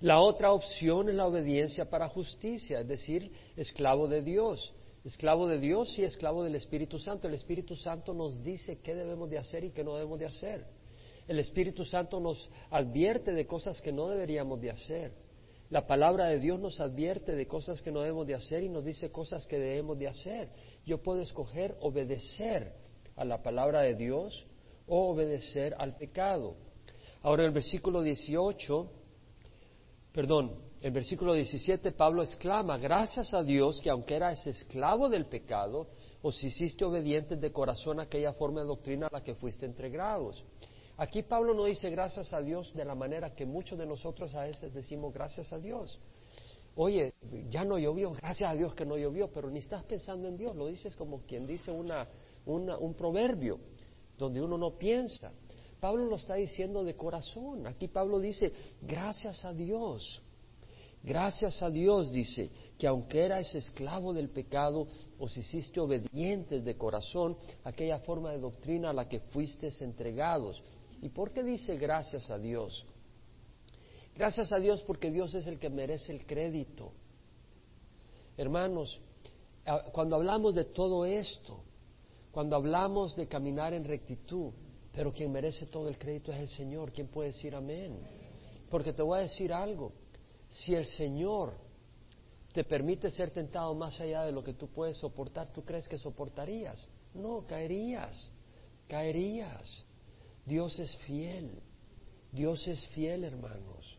La 0.00 0.20
otra 0.20 0.52
opción 0.52 1.10
es 1.10 1.14
la 1.14 1.26
obediencia 1.26 1.90
para 1.90 2.08
justicia, 2.08 2.80
es 2.80 2.88
decir, 2.88 3.30
esclavo 3.56 4.08
de 4.08 4.22
Dios. 4.22 4.72
Esclavo 5.06 5.46
de 5.46 5.60
Dios 5.60 5.96
y 6.00 6.02
esclavo 6.02 6.42
del 6.42 6.56
Espíritu 6.56 6.98
Santo. 6.98 7.28
El 7.28 7.34
Espíritu 7.34 7.76
Santo 7.76 8.12
nos 8.12 8.42
dice 8.42 8.80
qué 8.80 8.92
debemos 8.92 9.30
de 9.30 9.38
hacer 9.38 9.62
y 9.62 9.70
qué 9.70 9.84
no 9.84 9.94
debemos 9.94 10.18
de 10.18 10.26
hacer. 10.26 10.66
El 11.28 11.38
Espíritu 11.38 11.84
Santo 11.84 12.18
nos 12.18 12.50
advierte 12.70 13.32
de 13.32 13.46
cosas 13.46 13.80
que 13.80 13.92
no 13.92 14.08
deberíamos 14.08 14.60
de 14.60 14.72
hacer. 14.72 15.12
La 15.70 15.86
palabra 15.86 16.26
de 16.26 16.40
Dios 16.40 16.58
nos 16.58 16.80
advierte 16.80 17.36
de 17.36 17.46
cosas 17.46 17.82
que 17.82 17.92
no 17.92 18.00
debemos 18.00 18.26
de 18.26 18.34
hacer 18.34 18.64
y 18.64 18.68
nos 18.68 18.84
dice 18.84 19.12
cosas 19.12 19.46
que 19.46 19.60
debemos 19.60 19.96
de 19.96 20.08
hacer. 20.08 20.48
Yo 20.84 21.00
puedo 21.00 21.20
escoger 21.20 21.76
obedecer 21.80 22.72
a 23.14 23.24
la 23.24 23.44
palabra 23.44 23.82
de 23.82 23.94
Dios 23.94 24.44
o 24.88 25.10
obedecer 25.10 25.76
al 25.78 25.96
pecado. 25.96 26.56
Ahora 27.22 27.44
el 27.44 27.52
versículo 27.52 28.02
18, 28.02 28.90
perdón, 30.12 30.65
en 30.86 30.92
versículo 30.92 31.32
17 31.34 31.90
Pablo 31.90 32.22
exclama, 32.22 32.78
gracias 32.78 33.34
a 33.34 33.42
Dios 33.42 33.80
que 33.82 33.90
aunque 33.90 34.14
eras 34.14 34.46
esclavo 34.46 35.08
del 35.08 35.26
pecado, 35.26 35.88
os 36.22 36.40
hiciste 36.44 36.84
obedientes 36.84 37.40
de 37.40 37.50
corazón 37.50 37.98
a 37.98 38.04
aquella 38.04 38.32
forma 38.34 38.60
de 38.60 38.68
doctrina 38.68 39.08
a 39.08 39.14
la 39.14 39.24
que 39.24 39.34
fuiste 39.34 39.66
entregados. 39.66 40.44
Aquí 40.96 41.24
Pablo 41.24 41.54
no 41.54 41.64
dice 41.64 41.90
gracias 41.90 42.32
a 42.32 42.40
Dios 42.40 42.72
de 42.72 42.84
la 42.84 42.94
manera 42.94 43.34
que 43.34 43.44
muchos 43.44 43.76
de 43.76 43.84
nosotros 43.84 44.32
a 44.36 44.42
veces 44.42 44.72
decimos 44.72 45.12
gracias 45.12 45.52
a 45.52 45.58
Dios. 45.58 45.98
Oye, 46.76 47.14
ya 47.48 47.64
no 47.64 47.80
llovió, 47.80 48.12
gracias 48.12 48.48
a 48.48 48.54
Dios 48.54 48.72
que 48.72 48.86
no 48.86 48.96
llovió, 48.96 49.28
pero 49.32 49.50
ni 49.50 49.58
estás 49.58 49.82
pensando 49.82 50.28
en 50.28 50.36
Dios, 50.36 50.54
lo 50.54 50.68
dices 50.68 50.94
como 50.94 51.22
quien 51.22 51.48
dice 51.48 51.72
una, 51.72 52.06
un 52.44 52.94
proverbio, 52.94 53.58
donde 54.16 54.40
uno 54.40 54.56
no 54.56 54.78
piensa. 54.78 55.32
Pablo 55.80 56.06
lo 56.06 56.14
está 56.14 56.36
diciendo 56.36 56.84
de 56.84 56.94
corazón. 56.94 57.66
Aquí 57.66 57.88
Pablo 57.88 58.20
dice, 58.20 58.52
gracias 58.82 59.44
a 59.44 59.52
Dios. 59.52 60.22
Gracias 61.06 61.62
a 61.62 61.70
Dios, 61.70 62.10
dice, 62.10 62.50
que 62.76 62.88
aunque 62.88 63.24
eras 63.24 63.54
esclavo 63.54 64.12
del 64.12 64.28
pecado, 64.28 64.88
os 65.20 65.36
hiciste 65.36 65.78
obedientes 65.78 66.64
de 66.64 66.76
corazón 66.76 67.36
aquella 67.62 68.00
forma 68.00 68.32
de 68.32 68.40
doctrina 68.40 68.90
a 68.90 68.92
la 68.92 69.08
que 69.08 69.20
fuisteis 69.20 69.80
entregados. 69.82 70.60
¿Y 71.00 71.08
por 71.10 71.30
qué 71.30 71.44
dice 71.44 71.76
gracias 71.76 72.28
a 72.28 72.38
Dios? 72.38 72.84
Gracias 74.16 74.52
a 74.52 74.58
Dios 74.58 74.82
porque 74.82 75.12
Dios 75.12 75.32
es 75.36 75.46
el 75.46 75.60
que 75.60 75.70
merece 75.70 76.10
el 76.10 76.26
crédito. 76.26 76.90
Hermanos, 78.36 78.98
cuando 79.92 80.16
hablamos 80.16 80.56
de 80.56 80.64
todo 80.64 81.06
esto, 81.06 81.60
cuando 82.32 82.56
hablamos 82.56 83.14
de 83.14 83.28
caminar 83.28 83.74
en 83.74 83.84
rectitud, 83.84 84.50
pero 84.92 85.12
quien 85.12 85.30
merece 85.30 85.66
todo 85.66 85.88
el 85.88 85.98
crédito 85.98 86.32
es 86.32 86.40
el 86.40 86.48
Señor, 86.48 86.90
¿quién 86.90 87.06
puede 87.06 87.28
decir 87.28 87.54
amén? 87.54 87.96
Porque 88.68 88.92
te 88.92 89.02
voy 89.02 89.20
a 89.20 89.22
decir 89.22 89.52
algo, 89.52 89.92
si 90.50 90.74
el 90.74 90.86
Señor 90.86 91.54
te 92.52 92.64
permite 92.64 93.10
ser 93.10 93.30
tentado 93.30 93.74
más 93.74 94.00
allá 94.00 94.22
de 94.22 94.32
lo 94.32 94.42
que 94.42 94.54
tú 94.54 94.68
puedes 94.68 94.96
soportar, 94.96 95.52
¿tú 95.52 95.62
crees 95.64 95.88
que 95.88 95.98
soportarías? 95.98 96.88
No, 97.12 97.44
caerías, 97.46 98.30
caerías. 98.88 99.84
Dios 100.44 100.78
es 100.78 100.96
fiel. 100.98 101.60
Dios 102.32 102.66
es 102.66 102.86
fiel, 102.88 103.24
hermanos. 103.24 103.98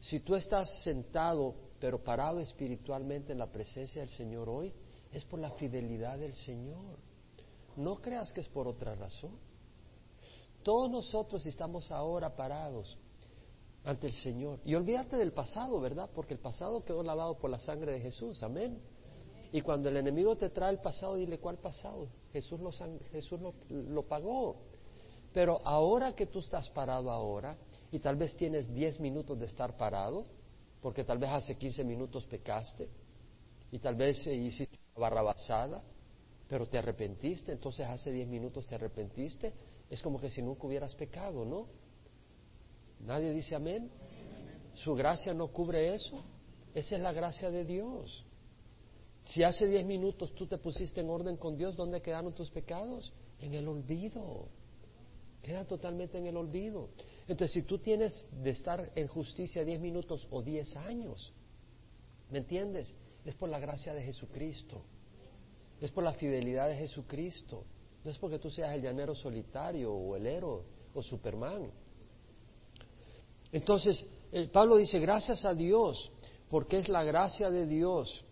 Si 0.00 0.20
tú 0.20 0.34
estás 0.34 0.82
sentado, 0.82 1.54
pero 1.78 2.02
parado 2.02 2.40
espiritualmente 2.40 3.32
en 3.32 3.38
la 3.38 3.52
presencia 3.52 4.02
del 4.02 4.10
Señor 4.10 4.48
hoy, 4.48 4.72
es 5.12 5.24
por 5.24 5.38
la 5.38 5.50
fidelidad 5.52 6.18
del 6.18 6.34
Señor. 6.34 6.98
No 7.76 7.96
creas 7.96 8.32
que 8.32 8.40
es 8.40 8.48
por 8.48 8.66
otra 8.66 8.94
razón. 8.94 9.38
Todos 10.62 10.90
nosotros 10.90 11.44
estamos 11.46 11.90
ahora 11.90 12.34
parados 12.34 12.96
ante 13.84 14.06
el 14.06 14.12
Señor. 14.12 14.60
Y 14.64 14.74
olvídate 14.74 15.16
del 15.16 15.32
pasado, 15.32 15.80
¿verdad? 15.80 16.08
Porque 16.14 16.34
el 16.34 16.40
pasado 16.40 16.84
quedó 16.84 17.02
lavado 17.02 17.38
por 17.38 17.50
la 17.50 17.58
sangre 17.58 17.92
de 17.92 18.00
Jesús. 18.00 18.42
Amén. 18.42 18.80
Y 19.52 19.60
cuando 19.60 19.88
el 19.88 19.96
enemigo 19.96 20.36
te 20.36 20.50
trae 20.50 20.70
el 20.70 20.78
pasado, 20.78 21.16
dile, 21.16 21.38
¿cuál 21.38 21.58
pasado? 21.58 22.08
Jesús 22.32 22.60
lo, 22.60 22.70
Jesús 23.10 23.38
lo 23.68 24.02
pagó. 24.02 24.56
Pero 25.32 25.60
ahora 25.64 26.14
que 26.14 26.26
tú 26.26 26.38
estás 26.38 26.70
parado 26.70 27.10
ahora, 27.10 27.56
y 27.90 27.98
tal 27.98 28.16
vez 28.16 28.36
tienes 28.36 28.72
10 28.72 29.00
minutos 29.00 29.38
de 29.38 29.46
estar 29.46 29.76
parado, 29.76 30.24
porque 30.80 31.04
tal 31.04 31.18
vez 31.18 31.30
hace 31.30 31.56
15 31.56 31.84
minutos 31.84 32.24
pecaste, 32.26 32.88
y 33.70 33.78
tal 33.78 33.94
vez 33.94 34.26
hiciste 34.26 34.78
una 34.94 35.02
barrabasada, 35.02 35.82
pero 36.48 36.66
te 36.66 36.78
arrepentiste, 36.78 37.52
entonces 37.52 37.86
hace 37.86 38.10
10 38.10 38.28
minutos 38.28 38.66
te 38.66 38.74
arrepentiste, 38.74 39.52
es 39.90 40.02
como 40.02 40.18
que 40.18 40.30
si 40.30 40.42
nunca 40.42 40.66
hubieras 40.66 40.94
pecado, 40.94 41.44
¿no? 41.44 41.66
Nadie 43.02 43.32
dice 43.32 43.54
amén. 43.54 43.90
Su 44.74 44.94
gracia 44.94 45.34
no 45.34 45.48
cubre 45.48 45.94
eso. 45.94 46.24
Esa 46.74 46.96
es 46.96 47.02
la 47.02 47.12
gracia 47.12 47.50
de 47.50 47.64
Dios. 47.64 48.24
Si 49.24 49.42
hace 49.42 49.66
10 49.66 49.84
minutos 49.86 50.34
tú 50.34 50.46
te 50.46 50.58
pusiste 50.58 51.00
en 51.00 51.10
orden 51.10 51.36
con 51.36 51.56
Dios, 51.56 51.76
¿dónde 51.76 52.00
quedaron 52.00 52.34
tus 52.34 52.50
pecados? 52.50 53.12
En 53.40 53.54
el 53.54 53.68
olvido 53.68 54.48
queda 55.42 55.64
totalmente 55.64 56.16
en 56.18 56.26
el 56.26 56.36
olvido. 56.36 56.88
Entonces, 57.26 57.52
si 57.52 57.62
tú 57.62 57.78
tienes 57.78 58.26
de 58.30 58.50
estar 58.50 58.90
en 58.94 59.08
justicia 59.08 59.64
diez 59.64 59.80
minutos 59.80 60.26
o 60.30 60.40
diez 60.40 60.74
años, 60.76 61.32
¿me 62.30 62.38
entiendes? 62.38 62.94
Es 63.24 63.34
por 63.34 63.48
la 63.48 63.58
gracia 63.58 63.92
de 63.92 64.02
Jesucristo. 64.02 64.82
Es 65.80 65.90
por 65.90 66.04
la 66.04 66.12
fidelidad 66.14 66.68
de 66.68 66.76
Jesucristo. 66.76 67.64
No 68.04 68.10
es 68.10 68.18
porque 68.18 68.38
tú 68.38 68.50
seas 68.50 68.74
el 68.74 68.82
llanero 68.82 69.14
solitario 69.14 69.92
o 69.92 70.16
el 70.16 70.26
héroe 70.26 70.62
o 70.94 71.02
Superman. 71.02 71.70
Entonces, 73.52 74.04
Pablo 74.50 74.76
dice, 74.76 74.98
gracias 74.98 75.44
a 75.44 75.52
Dios, 75.52 76.10
porque 76.48 76.78
es 76.78 76.88
la 76.88 77.04
gracia 77.04 77.50
de 77.50 77.66
Dios. 77.66 78.24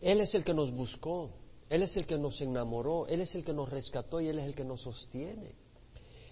Él 0.00 0.20
es 0.20 0.34
el 0.34 0.44
que 0.44 0.52
nos 0.52 0.72
buscó, 0.72 1.30
Él 1.70 1.82
es 1.82 1.96
el 1.96 2.06
que 2.06 2.18
nos 2.18 2.40
enamoró, 2.40 3.06
Él 3.06 3.20
es 3.20 3.34
el 3.34 3.44
que 3.44 3.52
nos 3.52 3.68
rescató 3.70 4.20
y 4.20 4.28
Él 4.28 4.40
es 4.40 4.46
el 4.46 4.54
que 4.54 4.64
nos 4.64 4.82
sostiene. 4.82 5.54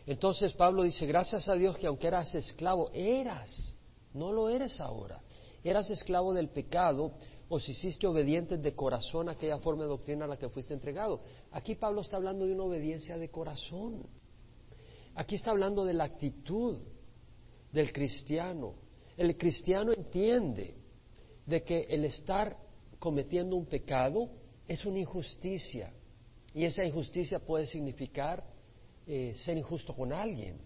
Entonces 0.06 0.52
Pablo 0.52 0.82
dice, 0.82 1.06
gracias 1.06 1.48
a 1.48 1.54
Dios 1.54 1.78
que 1.78 1.86
aunque 1.86 2.08
eras 2.08 2.34
esclavo, 2.34 2.90
eras, 2.92 3.72
No 4.12 4.32
lo 4.32 4.48
eres 4.48 4.80
ahora. 4.80 5.20
Eras 5.62 5.90
esclavo 5.90 6.32
del 6.32 6.48
pecado, 6.48 7.12
o 7.48 7.60
si 7.60 7.72
hiciste 7.72 8.06
obediente 8.06 8.56
de 8.56 8.74
corazón 8.74 9.28
a 9.28 9.32
aquella 9.32 9.58
forma 9.58 9.82
de 9.82 9.90
doctrina 9.90 10.24
a 10.24 10.28
la 10.28 10.36
que 10.36 10.48
fuiste 10.48 10.74
entregado. 10.74 11.20
Aquí 11.52 11.74
Pablo 11.74 12.00
está 12.00 12.16
hablando 12.16 12.46
de 12.46 12.52
una 12.52 12.64
obediencia 12.64 13.18
de 13.18 13.28
corazón. 13.28 14.06
Aquí 15.14 15.34
está 15.34 15.50
hablando 15.50 15.84
de 15.84 15.94
la 15.94 16.04
actitud 16.04 16.78
del 17.76 17.92
cristiano. 17.92 18.74
El 19.18 19.36
cristiano 19.36 19.92
entiende 19.92 20.74
de 21.44 21.62
que 21.62 21.82
el 21.90 22.06
estar 22.06 22.56
cometiendo 22.98 23.54
un 23.54 23.66
pecado 23.66 24.30
es 24.66 24.86
una 24.86 24.98
injusticia 24.98 25.92
y 26.54 26.64
esa 26.64 26.86
injusticia 26.86 27.38
puede 27.38 27.66
significar 27.66 28.42
eh, 29.06 29.34
ser 29.44 29.58
injusto 29.58 29.94
con 29.94 30.10
alguien, 30.14 30.56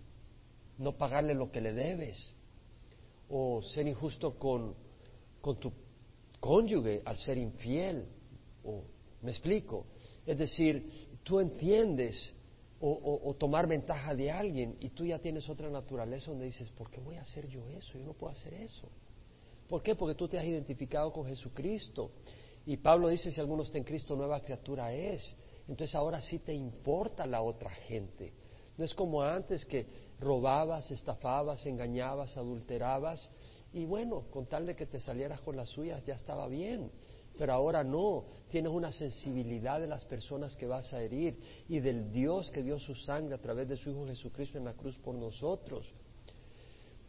no 0.79 0.97
pagarle 0.97 1.35
lo 1.35 1.51
que 1.51 1.61
le 1.61 1.73
debes, 1.73 2.33
o 3.29 3.61
ser 3.61 3.89
injusto 3.89 4.39
con, 4.39 4.77
con 5.41 5.59
tu 5.59 5.73
cónyuge 6.39 7.03
al 7.05 7.17
ser 7.17 7.39
infiel. 7.39 8.07
O, 8.63 8.85
¿Me 9.23 9.33
explico? 9.33 9.87
Es 10.25 10.39
decir, 10.39 10.89
tú 11.25 11.41
entiendes 11.41 12.33
o, 12.83 13.35
tomar 13.39 13.67
ventaja 13.67 14.15
de 14.15 14.31
alguien 14.31 14.77
y 14.81 14.89
tú 14.91 15.05
ya 15.05 15.19
tienes 15.19 15.49
otra 15.51 15.69
naturaleza 15.69 16.31
donde 16.31 16.47
dices, 16.47 16.71
¿por 16.71 16.91
qué 16.91 16.99
voy 17.01 17.17
a 17.17 17.23
hacer 17.23 17.47
yo 17.47 17.69
eso? 17.69 17.99
Yo 17.99 18.07
no 18.07 18.15
puedo 18.15 18.33
hacer 18.33 18.55
eso. 18.55 18.89
¿Por 19.69 19.83
qué? 19.83 19.95
Porque 19.95 20.15
tú 20.15 20.27
te 20.29 20.39
has 20.39 20.45
identificado 20.45 21.13
con 21.13 21.27
Jesucristo. 21.27 22.11
Y 22.65 22.79
Pablo 22.79 23.09
dice, 23.09 23.31
si 23.31 23.41
alguno 23.41 23.65
está 23.65 23.79
en 23.79 23.85
Cristo, 23.85 24.17
nueva 24.17 24.41
criatura 24.41 24.95
es. 24.95 25.37
Entonces 25.69 25.95
ahora 25.95 26.21
sí 26.21 26.39
te 26.39 26.55
importa 26.55 27.27
la 27.27 27.43
otra 27.43 27.71
gente. 27.71 28.33
No 28.79 28.85
es 28.85 28.95
como 28.95 29.23
antes 29.23 29.67
que 29.67 29.87
robabas, 30.19 30.91
estafabas, 30.91 31.67
engañabas, 31.67 32.37
adulterabas 32.37 33.29
y 33.73 33.85
bueno, 33.85 34.25
con 34.31 34.47
tal 34.47 34.67
de 34.67 34.75
que 34.75 34.87
te 34.87 34.99
salieras 35.01 35.41
con 35.43 35.57
las 35.57 35.69
suyas 35.69 36.05
ya 36.05 36.15
estaba 36.15 36.49
bien. 36.49 36.91
Pero 37.41 37.55
ahora 37.55 37.83
no, 37.83 38.27
tienes 38.51 38.71
una 38.71 38.93
sensibilidad 38.93 39.81
de 39.81 39.87
las 39.87 40.05
personas 40.05 40.55
que 40.57 40.67
vas 40.67 40.93
a 40.93 41.01
herir 41.01 41.41
y 41.71 41.81
del 41.81 42.13
Dios 42.13 42.51
que 42.51 42.63
dio 42.63 42.79
su 42.79 42.95
sangre 42.95 43.35
a 43.35 43.39
través 43.41 43.67
de 43.67 43.79
su 43.79 43.89
Hijo 43.89 44.07
Jesucristo 44.07 44.59
en 44.59 44.67
la 44.67 44.75
cruz 44.75 44.99
por 44.99 45.15
nosotros. 45.15 45.91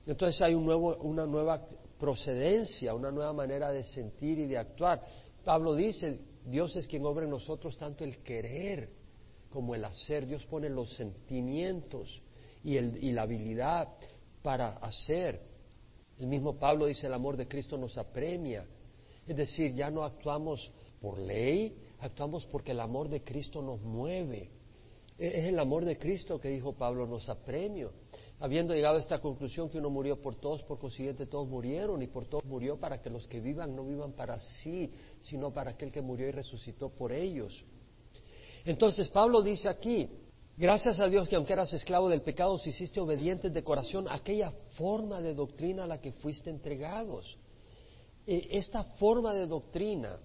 Entonces 0.05 0.41
hay 0.41 0.53
una 0.53 1.25
nueva 1.25 1.67
procedencia, 1.99 2.93
una 2.93 3.11
nueva 3.11 3.33
manera 3.33 3.71
de 3.71 3.83
sentir 3.83 4.39
y 4.39 4.45
de 4.45 4.57
actuar. 4.57 5.03
Pablo 5.43 5.75
dice, 5.75 6.21
Dios 6.45 6.77
es 6.77 6.87
quien 6.87 7.05
obra 7.05 7.25
en 7.25 7.31
nosotros 7.31 7.77
tanto 7.77 8.05
el 8.05 8.19
querer 8.23 8.89
como 9.49 9.75
el 9.75 9.83
hacer. 9.83 10.25
Dios 10.25 10.45
pone 10.45 10.69
los 10.69 10.95
sentimientos 10.95 12.21
y, 12.63 12.77
el, 12.77 13.03
y 13.03 13.11
la 13.11 13.23
habilidad 13.23 13.89
para 14.41 14.77
hacer. 14.77 15.41
El 16.17 16.27
mismo 16.27 16.57
Pablo 16.57 16.85
dice, 16.85 17.07
el 17.07 17.13
amor 17.13 17.35
de 17.35 17.49
Cristo 17.49 17.77
nos 17.77 17.97
apremia. 17.97 18.65
Es 19.27 19.35
decir, 19.35 19.73
ya 19.73 19.89
no 19.89 20.03
actuamos 20.03 20.71
por 20.99 21.17
ley, 21.19 21.75
actuamos 21.99 22.45
porque 22.45 22.71
el 22.71 22.79
amor 22.79 23.09
de 23.09 23.23
Cristo 23.23 23.61
nos 23.61 23.81
mueve. 23.81 24.49
E-, 25.17 25.39
es 25.39 25.45
el 25.45 25.59
amor 25.59 25.85
de 25.85 25.97
Cristo 25.97 26.39
que 26.39 26.49
dijo 26.49 26.73
Pablo, 26.73 27.07
nos 27.07 27.29
apremio. 27.29 27.93
Habiendo 28.39 28.73
llegado 28.73 28.97
a 28.97 28.99
esta 28.99 29.19
conclusión 29.19 29.69
que 29.69 29.77
uno 29.77 29.91
murió 29.91 30.19
por 30.19 30.35
todos, 30.35 30.63
por 30.63 30.79
consiguiente 30.79 31.27
todos 31.27 31.47
murieron 31.47 32.01
y 32.01 32.07
por 32.07 32.25
todos 32.25 32.43
murió 32.43 32.79
para 32.79 32.99
que 32.99 33.11
los 33.11 33.27
que 33.27 33.39
vivan 33.39 33.75
no 33.75 33.85
vivan 33.85 34.13
para 34.13 34.39
sí, 34.39 34.91
sino 35.19 35.53
para 35.53 35.71
aquel 35.71 35.91
que 35.91 36.01
murió 36.01 36.27
y 36.27 36.31
resucitó 36.31 36.89
por 36.89 37.11
ellos. 37.11 37.63
Entonces 38.65 39.09
Pablo 39.09 39.43
dice 39.43 39.69
aquí, 39.69 40.09
Gracias 40.57 40.99
a 40.99 41.07
Dios 41.07 41.27
que 41.27 41.35
aunque 41.35 41.53
eras 41.53 41.73
esclavo 41.73 42.09
del 42.09 42.21
pecado, 42.21 42.59
si 42.59 42.69
hiciste 42.69 42.99
obedientes 42.99 43.51
de 43.51 43.63
corazón 43.63 44.07
aquella 44.07 44.51
forma 44.77 45.19
de 45.21 45.33
doctrina 45.33 45.85
a 45.85 45.87
la 45.87 45.99
que 45.99 46.11
fuiste 46.11 46.49
entregados. 46.49 47.37
E, 48.31 48.47
esta 48.51 48.85
forma 48.95 49.33
de 49.33 49.45
doctrina, 49.45 50.17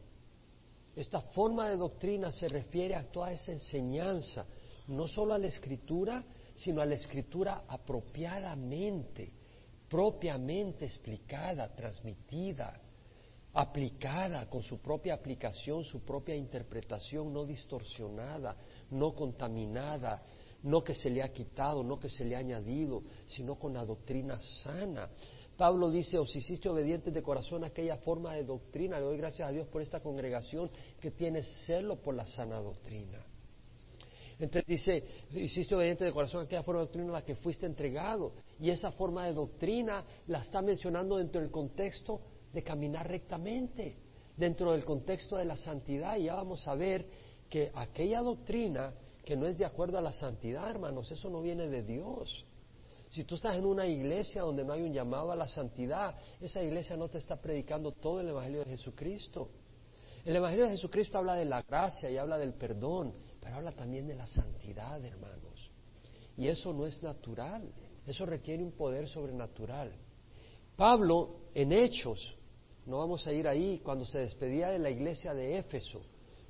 esta 0.95 1.21
forma 1.35 1.69
de 1.69 1.77
doctrina 1.77 2.31
se 2.31 2.47
refiere 2.47 2.95
a 2.95 3.03
toda 3.11 3.33
esa 3.33 3.51
enseñanza, 3.51 4.47
no 4.87 5.09
solo 5.09 5.35
a 5.35 5.38
la 5.38 5.49
escritura, 5.49 6.23
sino 6.55 6.81
a 6.81 6.87
la 6.87 6.95
escritura 6.95 7.64
apropiadamente, 7.66 9.33
propiamente 9.88 10.85
explicada, 10.85 11.75
transmitida, 11.75 12.81
aplicada 13.53 14.49
con 14.49 14.62
su 14.62 14.79
propia 14.79 15.14
aplicación, 15.14 15.83
su 15.83 16.05
propia 16.05 16.37
interpretación, 16.37 17.33
no 17.33 17.45
distorsionada, 17.45 18.57
no 18.88 19.16
contaminada, 19.16 20.23
no 20.62 20.85
que 20.85 20.95
se 20.95 21.11
le 21.11 21.25
ha 21.25 21.33
quitado, 21.33 21.83
no 21.83 21.99
que 21.99 22.09
se 22.09 22.25
le 22.25 22.37
ha 22.37 22.38
añadido, 22.38 23.03
sino 23.27 23.57
con 23.57 23.75
la 23.75 23.85
doctrina 23.85 24.38
sana. 24.62 25.11
Pablo 25.57 25.90
dice, 25.90 26.19
os 26.19 26.35
hiciste 26.35 26.69
obedientes 26.69 27.12
de 27.12 27.23
corazón 27.23 27.64
a 27.64 27.69
aquella 27.69 27.97
forma 27.99 28.35
de 28.35 28.45
doctrina. 28.45 28.99
Le 28.99 29.07
doy 29.07 29.16
gracias 29.16 29.49
a 29.49 29.53
Dios 29.53 29.66
por 29.69 29.81
esta 29.81 30.01
congregación 30.01 30.71
que 31.01 31.11
tiene 31.11 31.42
celo 31.42 31.97
por 31.97 32.14
la 32.14 32.27
sana 32.27 32.61
doctrina. 32.61 33.25
Entonces 34.38 34.66
dice, 34.66 35.05
hiciste 35.33 35.75
obediente 35.75 36.05
de 36.05 36.12
corazón 36.12 36.42
a 36.42 36.45
aquella 36.45 36.62
forma 36.62 36.81
de 36.81 36.87
doctrina 36.87 37.09
a 37.09 37.12
la 37.21 37.25
que 37.25 37.37
fuiste 37.37 37.64
entregado. 37.64 38.33
Y 38.61 38.69
esa 38.71 38.92
forma 38.92 39.27
de 39.27 39.33
doctrina 39.33 40.05
la 40.27 40.40
está 40.40 40.61
mencionando 40.61 41.16
dentro 41.16 41.40
del 41.40 41.51
contexto 41.51 42.21
de 42.53 42.62
caminar 42.62 43.09
rectamente, 43.09 43.97
dentro 44.37 44.73
del 44.73 44.85
contexto 44.85 45.37
de 45.37 45.47
la 45.47 45.57
santidad. 45.57 46.19
Y 46.19 46.25
ya 46.25 46.35
vamos 46.35 46.69
a 46.69 46.75
ver 46.75 47.07
que 47.49 47.71
aquella 47.75 48.21
doctrina 48.21 48.92
que 49.27 49.37
no 49.37 49.47
es 49.47 49.59
de 49.59 49.64
acuerdo 49.64 49.99
a 49.99 50.01
la 50.01 50.12
santidad, 50.12 50.71
hermanos, 50.71 51.11
eso 51.11 51.29
no 51.29 51.42
viene 51.42 51.66
de 51.66 51.83
Dios. 51.83 52.45
Si 53.16 53.24
tú 53.24 53.37
estás 53.37 53.57
en 53.57 53.64
una 53.64 53.87
iglesia 53.87 54.42
donde 54.42 54.62
no 54.62 54.74
hay 54.74 54.83
un 54.83 54.92
llamado 54.92 55.33
a 55.33 55.37
la 55.37 55.48
santidad, 55.48 56.14
esa 56.38 56.62
iglesia 56.62 56.98
no 56.98 57.09
te 57.09 57.16
está 57.16 57.40
predicando 57.40 57.92
todo 57.92 58.20
el 58.20 58.29
Evangelio 58.29 58.59
de 58.59 58.72
Jesucristo. 58.72 59.48
El 60.22 60.37
Evangelio 60.37 60.66
de 60.66 60.72
Jesucristo 60.72 61.16
habla 61.16 61.33
de 61.33 61.46
la 61.46 61.62
gracia 61.62 62.11
y 62.11 62.18
habla 62.18 62.37
del 62.37 62.52
perdón, 62.52 63.14
pero 63.40 63.57
habla 63.57 63.72
también 63.72 64.07
de 64.07 64.16
la 64.16 64.26
santidad, 64.26 65.02
hermanos. 65.02 65.70
Y 66.37 66.48
eso 66.48 66.74
no 66.74 66.85
es 66.85 67.02
natural, 67.02 67.72
eso 68.07 68.26
requiere 68.26 68.62
un 68.62 68.72
poder 68.72 69.09
sobrenatural. 69.09 69.94
Pablo, 70.76 71.37
en 71.55 71.72
Hechos, 71.72 72.37
no 72.85 72.98
vamos 72.98 73.26
a 73.26 73.33
ir 73.33 73.48
ahí, 73.48 73.79
cuando 73.79 74.05
se 74.05 74.18
despedía 74.18 74.68
de 74.68 74.79
la 74.79 74.90
iglesia 74.90 75.33
de 75.33 75.57
Éfeso, 75.57 76.02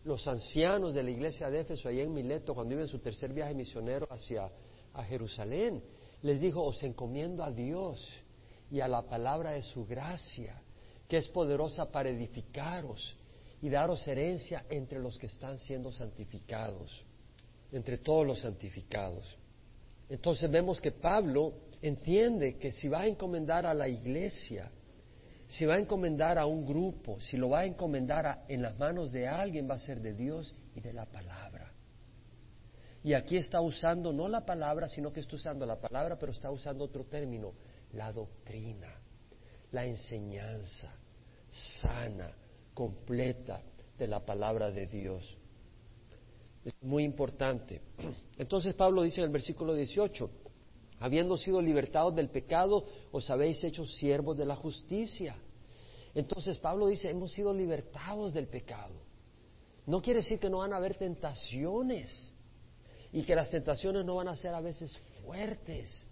los 0.03 0.27
ancianos 0.27 0.95
de 0.95 1.05
la 1.05 1.11
iglesia 1.13 1.49
de 1.49 1.61
Éfeso, 1.61 1.89
allá 1.89 2.03
en 2.03 2.13
Mileto, 2.13 2.57
cuando 2.57 2.75
iba 2.75 2.83
en 2.83 2.89
su 2.89 2.99
tercer 2.99 3.33
viaje 3.33 3.55
misionero 3.55 4.09
hacia 4.11 4.51
a 4.95 5.05
Jerusalén, 5.05 5.81
les 6.27 6.41
dijo, 6.41 6.65
os 6.65 6.83
encomiendo 6.83 7.45
a 7.45 7.53
Dios 7.53 8.05
y 8.69 8.81
a 8.81 8.89
la 8.89 9.03
palabra 9.03 9.53
de 9.53 9.63
su 9.63 9.87
gracia, 9.87 10.61
que 11.09 11.19
es 11.19 11.29
poderosa 11.29 11.93
para 11.93 12.09
edificaros 12.11 13.17
y 13.63 13.69
daros 13.69 14.07
herencia 14.09 14.65
entre 14.69 14.99
los 14.99 15.17
que 15.19 15.27
están 15.27 15.59
siendo 15.59 15.93
santificados, 15.93 17.05
entre 17.71 17.99
todos 17.99 18.27
los 18.27 18.41
santificados. 18.41 19.39
Entonces 20.09 20.51
vemos 20.51 20.81
que 20.81 20.91
Pablo 20.91 21.53
entiende 21.81 22.59
que 22.59 22.73
si 22.73 22.89
va 22.89 23.03
a 23.03 23.07
encomendar 23.07 23.65
a 23.65 23.73
la 23.73 23.89
iglesia, 23.89 24.69
si 25.47 25.65
va 25.65 25.77
a 25.77 25.79
encomendar 25.79 26.39
a 26.39 26.47
un 26.47 26.67
grupo, 26.67 27.21
si 27.21 27.37
lo 27.37 27.51
va 27.51 27.61
a 27.61 27.67
encomendar 27.67 28.45
en 28.49 28.63
las 28.63 28.77
manos 28.77 29.13
de 29.13 29.29
alguien, 29.29 29.71
va 29.71 29.75
a 29.75 29.79
ser 29.79 30.01
de 30.01 30.13
Dios 30.13 30.53
y 30.75 30.81
de 30.81 30.93
la 30.93 31.07
palabra. 31.07 31.66
Y 33.07 33.15
aquí 33.15 33.37
está 33.37 33.61
usando 33.61 34.13
no 34.13 34.27
la 34.27 34.45
palabra, 34.45 34.89
sino 34.89 35.13
que 35.13 35.21
está 35.21 35.37
usando 35.37 35.65
la 35.65 35.79
palabra, 35.79 36.19
pero 36.19 36.33
está 36.33 36.51
usando 36.51 36.83
otro 36.83 37.05
término, 37.05 37.53
la 37.93 38.13
doctrina, 38.13 38.93
la 39.71 39.87
enseñanza 39.87 40.93
sana, 41.49 42.35
completa 42.75 43.63
de 43.97 44.09
la 44.09 44.27
palabra 44.27 44.73
de 44.73 44.87
Dios. 44.89 45.39
Es 46.65 46.75
muy 46.83 47.05
importante. 47.05 47.81
Entonces 48.39 48.75
Pablo 48.75 49.03
dice 49.05 49.21
en 49.21 49.27
el 49.27 49.33
versículo 49.33 49.73
18, 49.73 50.29
Habiendo 50.99 51.37
sido 51.37 51.61
libertados 51.61 52.13
del 52.13 52.29
pecado, 52.29 52.87
os 53.13 53.31
habéis 53.31 53.63
hecho 53.63 53.87
siervos 53.87 54.37
de 54.37 54.47
la 54.47 54.57
justicia. 54.57 55.37
Entonces 56.13 56.59
Pablo 56.59 56.89
dice, 56.89 57.09
hemos 57.09 57.31
sido 57.31 57.55
libertados 57.55 58.35
del 58.35 58.49
pecado. 58.49 58.95
No 59.87 60.03
quiere 60.03 60.23
decir 60.23 60.41
que 60.41 60.51
no 60.51 60.59
van 60.59 60.73
a 60.73 60.79
haber 60.79 60.97
tentaciones 60.97 62.33
y 63.17 63.23
que 63.23 63.35
las 63.35 63.51
tentaciones 63.51 64.05
no 64.05 64.17
van 64.17 64.29
a 64.29 64.37
ser 64.37 64.53
a 64.53 64.61
veces 64.61 64.95
fuertes, 65.25 66.07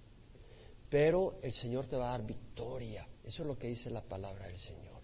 pero 0.89 1.35
el 1.43 1.53
Señor 1.53 1.87
te 1.87 1.97
va 1.97 2.07
a 2.07 2.11
dar 2.13 2.27
victoria. 2.27 3.07
Eso 3.23 3.43
es 3.43 3.47
lo 3.47 3.59
que 3.59 3.69
dice 3.69 3.91
la 3.91 4.01
palabra 4.01 4.47
del 4.47 4.57
Señor. 4.57 5.03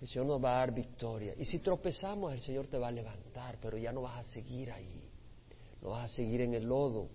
El 0.00 0.06
Señor 0.06 0.26
nos 0.26 0.44
va 0.44 0.52
a 0.52 0.58
dar 0.60 0.72
victoria. 0.72 1.34
Y 1.36 1.44
si 1.44 1.58
tropezamos, 1.58 2.32
el 2.32 2.40
Señor 2.40 2.68
te 2.68 2.78
va 2.78 2.86
a 2.86 2.92
levantar, 2.92 3.58
pero 3.60 3.76
ya 3.76 3.90
no 3.90 4.02
vas 4.02 4.18
a 4.18 4.22
seguir 4.32 4.70
ahí. 4.70 5.10
No 5.82 5.88
vas 5.90 6.04
a 6.04 6.14
seguir 6.14 6.42
en 6.42 6.54
el 6.54 6.62
lodo. 6.62 7.08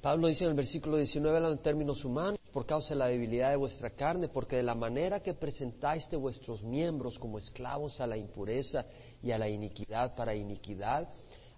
Pablo 0.00 0.28
dice 0.28 0.44
en 0.44 0.50
el 0.50 0.56
versículo 0.56 0.96
19, 0.96 1.36
hablando 1.36 1.56
en 1.56 1.62
términos 1.62 2.04
humanos, 2.04 2.38
por 2.52 2.66
causa 2.66 2.90
de 2.90 3.00
la 3.00 3.08
debilidad 3.08 3.50
de 3.50 3.56
vuestra 3.56 3.90
carne, 3.90 4.28
porque 4.28 4.54
de 4.54 4.62
la 4.62 4.76
manera 4.76 5.18
que 5.18 5.34
presentáis 5.34 6.08
de 6.08 6.16
vuestros 6.16 6.62
miembros 6.62 7.18
como 7.18 7.38
esclavos 7.38 8.00
a 8.00 8.06
la 8.06 8.16
impureza 8.16 8.86
y 9.20 9.32
a 9.32 9.38
la 9.38 9.48
iniquidad 9.48 10.14
para 10.14 10.36
iniquidad, 10.36 11.08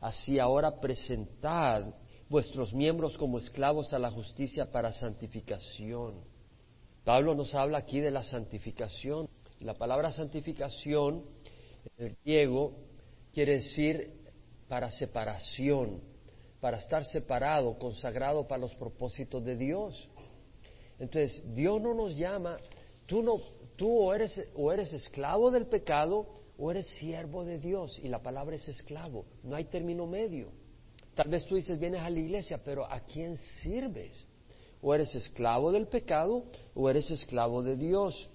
así 0.00 0.38
ahora 0.38 0.80
presentad 0.80 1.94
vuestros 2.28 2.74
miembros 2.74 3.16
como 3.16 3.38
esclavos 3.38 3.92
a 3.92 3.98
la 3.98 4.10
justicia 4.10 4.70
para 4.70 4.92
santificación. 4.92 6.14
Pablo 7.04 7.34
nos 7.34 7.54
habla 7.54 7.78
aquí 7.78 8.00
de 8.00 8.10
la 8.10 8.22
santificación. 8.22 9.28
La 9.60 9.74
palabra 9.74 10.10
santificación 10.10 11.24
en 11.96 12.06
el 12.06 12.16
griego 12.24 12.72
quiere 13.32 13.56
decir 13.56 14.12
para 14.68 14.90
separación, 14.90 16.00
para 16.60 16.78
estar 16.78 17.04
separado, 17.04 17.78
consagrado 17.78 18.48
para 18.48 18.62
los 18.62 18.74
propósitos 18.74 19.44
de 19.44 19.56
Dios. 19.56 20.08
Entonces, 20.98 21.42
Dios 21.54 21.80
no 21.80 21.94
nos 21.94 22.16
llama, 22.16 22.56
tú 23.06 23.22
no, 23.22 23.38
tú 23.76 23.98
o 23.98 24.14
eres, 24.14 24.48
o 24.56 24.72
eres 24.72 24.92
esclavo 24.92 25.50
del 25.50 25.66
pecado 25.66 26.26
o 26.58 26.70
eres 26.70 26.86
siervo 26.86 27.44
de 27.44 27.58
Dios, 27.58 27.98
y 28.02 28.08
la 28.08 28.22
palabra 28.22 28.56
es 28.56 28.68
esclavo, 28.68 29.24
no 29.42 29.56
hay 29.56 29.64
término 29.64 30.06
medio. 30.06 30.50
Tal 31.14 31.28
vez 31.28 31.46
tú 31.46 31.54
dices, 31.54 31.78
vienes 31.78 32.02
a 32.02 32.10
la 32.10 32.18
iglesia, 32.18 32.60
pero 32.62 32.84
¿a 32.90 33.00
quién 33.00 33.36
sirves? 33.62 34.26
O 34.82 34.94
eres 34.94 35.14
esclavo 35.14 35.72
del 35.72 35.86
pecado 35.86 36.44
o 36.74 36.90
eres 36.90 37.10
esclavo 37.10 37.62
de 37.62 37.76
Dios. 37.76 38.28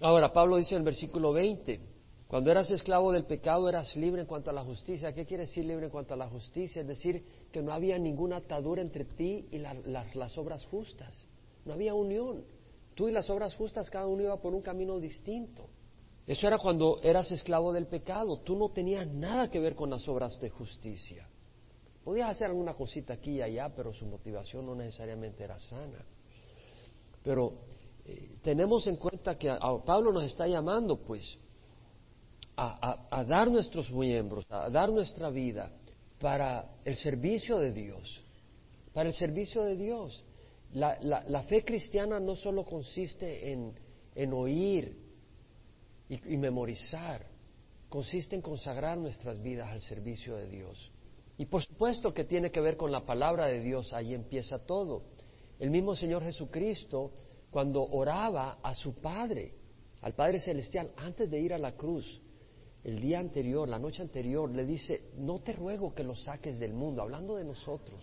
Ahora, 0.00 0.32
Pablo 0.32 0.56
dice 0.56 0.74
en 0.74 0.78
el 0.78 0.84
versículo 0.84 1.32
20, 1.32 1.80
cuando 2.28 2.50
eras 2.50 2.70
esclavo 2.70 3.10
del 3.12 3.24
pecado 3.24 3.68
eras 3.68 3.96
libre 3.96 4.22
en 4.22 4.26
cuanto 4.26 4.50
a 4.50 4.52
la 4.52 4.62
justicia. 4.62 5.14
¿Qué 5.14 5.24
quiere 5.24 5.44
decir 5.44 5.64
libre 5.64 5.86
en 5.86 5.90
cuanto 5.90 6.14
a 6.14 6.16
la 6.16 6.28
justicia? 6.28 6.82
Es 6.82 6.88
decir, 6.88 7.24
que 7.50 7.62
no 7.62 7.72
había 7.72 7.98
ninguna 7.98 8.36
atadura 8.36 8.82
entre 8.82 9.04
ti 9.04 9.46
y 9.50 9.58
las 9.58 10.36
obras 10.38 10.64
justas. 10.66 11.26
No 11.64 11.72
había 11.72 11.94
unión. 11.94 12.44
Tú 12.94 13.08
y 13.08 13.12
las 13.12 13.30
obras 13.30 13.54
justas, 13.54 13.88
cada 13.90 14.06
uno 14.06 14.22
iba 14.22 14.40
por 14.40 14.54
un 14.54 14.60
camino 14.60 14.98
distinto. 14.98 15.68
Eso 16.28 16.46
era 16.46 16.58
cuando 16.58 17.00
eras 17.02 17.32
esclavo 17.32 17.72
del 17.72 17.86
pecado. 17.86 18.40
Tú 18.40 18.54
no 18.54 18.68
tenías 18.68 19.08
nada 19.08 19.50
que 19.50 19.58
ver 19.58 19.74
con 19.74 19.88
las 19.88 20.06
obras 20.06 20.38
de 20.38 20.50
justicia. 20.50 21.26
Podías 22.04 22.28
hacer 22.28 22.48
alguna 22.48 22.74
cosita 22.74 23.14
aquí 23.14 23.36
y 23.36 23.42
allá, 23.42 23.74
pero 23.74 23.94
su 23.94 24.04
motivación 24.04 24.66
no 24.66 24.74
necesariamente 24.74 25.42
era 25.42 25.58
sana. 25.58 26.04
Pero 27.22 27.54
eh, 28.04 28.36
tenemos 28.42 28.86
en 28.86 28.96
cuenta 28.96 29.38
que 29.38 29.48
Pablo 29.86 30.12
nos 30.12 30.24
está 30.24 30.46
llamando, 30.46 30.98
pues, 30.98 31.38
a, 32.56 33.24
dar 33.26 33.50
nuestros 33.50 33.90
miembros, 33.90 34.44
a 34.50 34.68
dar 34.68 34.90
nuestra 34.90 35.30
vida 35.30 35.70
para 36.20 36.76
el 36.84 36.96
servicio 36.96 37.58
de 37.58 37.72
Dios, 37.72 38.22
para 38.92 39.08
el 39.08 39.14
servicio 39.14 39.62
de 39.62 39.76
Dios. 39.76 40.24
La, 40.72 41.42
fe 41.48 41.64
cristiana 41.64 42.20
no 42.20 42.36
solo 42.36 42.64
consiste 42.64 43.52
en, 43.52 44.32
oír 44.34 45.07
y 46.08 46.36
memorizar, 46.36 47.26
consiste 47.88 48.36
en 48.36 48.42
consagrar 48.42 48.98
nuestras 48.98 49.42
vidas 49.42 49.68
al 49.68 49.80
servicio 49.80 50.36
de 50.36 50.48
Dios. 50.48 50.90
Y 51.38 51.46
por 51.46 51.62
supuesto 51.62 52.12
que 52.12 52.24
tiene 52.24 52.50
que 52.50 52.60
ver 52.60 52.76
con 52.76 52.90
la 52.90 53.06
palabra 53.06 53.46
de 53.46 53.60
Dios, 53.60 53.92
ahí 53.92 54.12
empieza 54.12 54.58
todo. 54.58 55.02
El 55.58 55.70
mismo 55.70 55.94
Señor 55.94 56.24
Jesucristo, 56.24 57.12
cuando 57.50 57.82
oraba 57.82 58.58
a 58.62 58.74
su 58.74 58.94
Padre, 58.94 59.54
al 60.02 60.14
Padre 60.14 60.40
Celestial, 60.40 60.92
antes 60.96 61.30
de 61.30 61.40
ir 61.40 61.54
a 61.54 61.58
la 61.58 61.72
cruz, 61.72 62.20
el 62.84 63.00
día 63.00 63.20
anterior, 63.20 63.68
la 63.68 63.78
noche 63.78 64.02
anterior, 64.02 64.50
le 64.50 64.64
dice, 64.64 65.10
no 65.16 65.40
te 65.40 65.52
ruego 65.52 65.94
que 65.94 66.04
los 66.04 66.22
saques 66.24 66.58
del 66.58 66.72
mundo, 66.72 67.02
hablando 67.02 67.36
de 67.36 67.44
nosotros, 67.44 68.02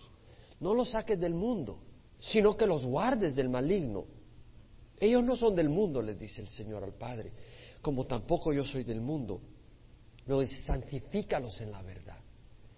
no 0.60 0.74
los 0.74 0.90
saques 0.90 1.18
del 1.20 1.34
mundo, 1.34 1.78
sino 2.18 2.56
que 2.56 2.66
los 2.66 2.84
guardes 2.84 3.34
del 3.34 3.48
maligno. 3.48 4.04
Ellos 4.98 5.22
no 5.22 5.36
son 5.36 5.54
del 5.54 5.68
mundo, 5.68 6.00
les 6.00 6.18
dice 6.18 6.40
el 6.40 6.48
Señor 6.48 6.82
al 6.82 6.94
Padre, 6.94 7.32
como 7.86 8.04
tampoco 8.04 8.52
yo 8.52 8.64
soy 8.64 8.82
del 8.82 9.00
mundo. 9.00 9.40
No, 10.26 10.40
dice, 10.40 10.60
santifícalos 10.62 11.60
en 11.60 11.70
la 11.70 11.82
verdad. 11.82 12.18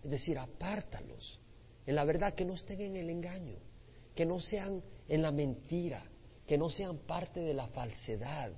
Es 0.05 0.11
decir, 0.11 0.37
apártalos 0.37 1.41
en 1.87 1.95
la 1.95 2.05
verdad, 2.05 2.35
que 2.35 2.45
no 2.45 2.53
estén 2.53 2.83
en 2.83 2.95
el 2.95 3.09
engaño, 3.09 3.57
que 4.15 4.27
no 4.27 4.39
sean 4.39 4.83
en 5.09 5.23
la 5.23 5.33
mentira, 5.33 6.05
que 6.47 6.59
no 6.59 6.69
sean 6.69 6.99
parte 7.07 7.41
de 7.41 7.55
la 7.55 7.69
falsedad, 7.69 8.53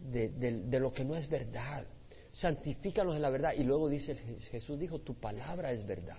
de, 0.00 0.80
lo 0.80 0.92
que 0.92 1.04
no 1.04 1.14
es 1.14 1.28
verdad. 1.28 1.86
Santifícalos 2.32 3.14
en 3.14 3.22
la 3.22 3.30
verdad. 3.30 3.52
Y 3.56 3.62
luego 3.62 3.88
dice, 3.88 4.16
Jesús 4.50 4.76
dijo, 4.76 5.02
tu 5.02 5.14
palabra 5.14 5.70
es 5.70 5.86
verdad. 5.86 6.18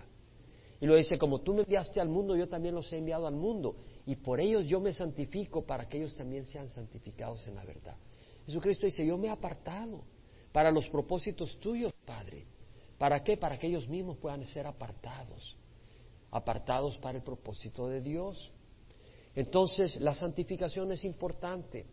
Y 0.79 0.86
lo 0.86 0.95
dice, 0.95 1.17
como 1.17 1.41
tú 1.41 1.53
me 1.53 1.63
enviaste 1.63 1.99
al 1.99 2.07
mundo, 2.07 2.38
yo 2.38 2.47
también 2.47 2.73
los 2.73 2.89
he 2.93 2.99
enviado 2.99 3.27
al 3.27 3.36
mundo. 3.36 3.75
Y 4.05 4.15
por 4.15 4.39
ellos 4.39 4.65
yo 4.65 4.79
me 4.79 4.93
santifico 4.93 5.65
para 5.65 5.89
que 5.89 5.97
ellos 5.97 6.15
también 6.15 6.45
sean 6.45 6.69
santificados 6.69 7.45
en 7.47 7.55
la 7.55 7.65
verdad. 7.65 7.97
Jesucristo 8.46 8.86
dice, 8.86 9.06
yo 9.06 9.18
me 9.18 9.28
he 9.28 9.32
apartado 9.32 10.04
para 10.52 10.72
los 10.72 10.88
propósitos 10.89 11.60
tuyos, 11.60 11.91
Padre. 12.06 12.46
¿Para 12.98 13.24
qué? 13.24 13.38
Para 13.38 13.58
que 13.58 13.68
ellos 13.68 13.88
mismos 13.88 14.18
puedan 14.18 14.46
ser 14.46 14.68
apartados, 14.68 15.58
apartados 16.32 16.98
para 16.98 17.18
el 17.18 17.24
propósito 17.24 17.88
de 17.88 18.02
Dios. 18.02 18.52
Entonces, 19.36 20.00
la 20.00 20.14
santificación 20.14 20.91
es 20.91 21.04
importante. 21.04 21.86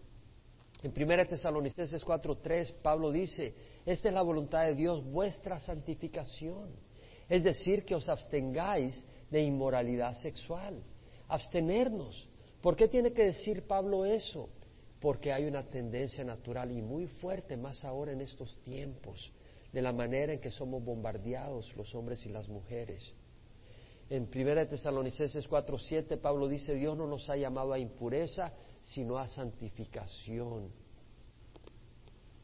En 0.83 0.93
1 0.93 1.27
Tesalonicenses 1.29 2.05
4:3, 2.05 2.75
Pablo 2.83 3.11
dice, 3.11 3.55
esta 3.85 4.09
es 4.09 4.15
la 4.15 4.23
voluntad 4.23 4.65
de 4.65 4.75
Dios, 4.75 5.03
vuestra 5.05 5.59
santificación. 5.59 6.71
Es 7.29 7.45
decir, 7.45 7.85
que 7.85 7.95
os 7.95 8.09
abstengáis 8.09 9.05
de 9.31 9.43
inmoralidad 9.43 10.15
sexual. 10.15 10.83
Abstenernos. 11.29 12.29
¿Por 12.61 12.77
qué 12.77 12.89
tiene 12.89 13.13
que 13.13 13.25
decir 13.25 13.67
Pablo 13.67 14.05
eso? 14.05 14.49
Porque 15.03 15.33
hay 15.33 15.47
una 15.47 15.65
tendencia 15.65 16.23
natural 16.23 16.71
y 16.71 16.81
muy 16.81 17.09
fuerte, 17.09 17.57
más 17.57 17.85
ahora 17.85 18.13
en 18.13 18.21
estos 18.21 18.57
tiempos, 18.63 19.33
de 19.73 19.83
la 19.83 19.93
manera 19.93 20.33
en 20.33 20.41
que 20.41 20.53
somos 20.53 20.85
bombardeados 20.85 21.77
los 21.77 21.93
hombres 21.97 22.25
y 22.25 22.29
las 22.29 22.49
mujeres. 22.49 23.13
En 24.09 24.29
1 24.33 24.69
Tesalonicenses 24.69 25.49
4:7 25.49 26.21
Pablo 26.21 26.47
dice, 26.47 26.75
Dios 26.75 26.97
no 26.97 27.09
nos 27.09 27.29
ha 27.29 27.37
llamado 27.37 27.73
a 27.73 27.81
impureza, 27.81 28.53
sino 28.81 29.19
a 29.19 29.27
santificación. 29.27 30.71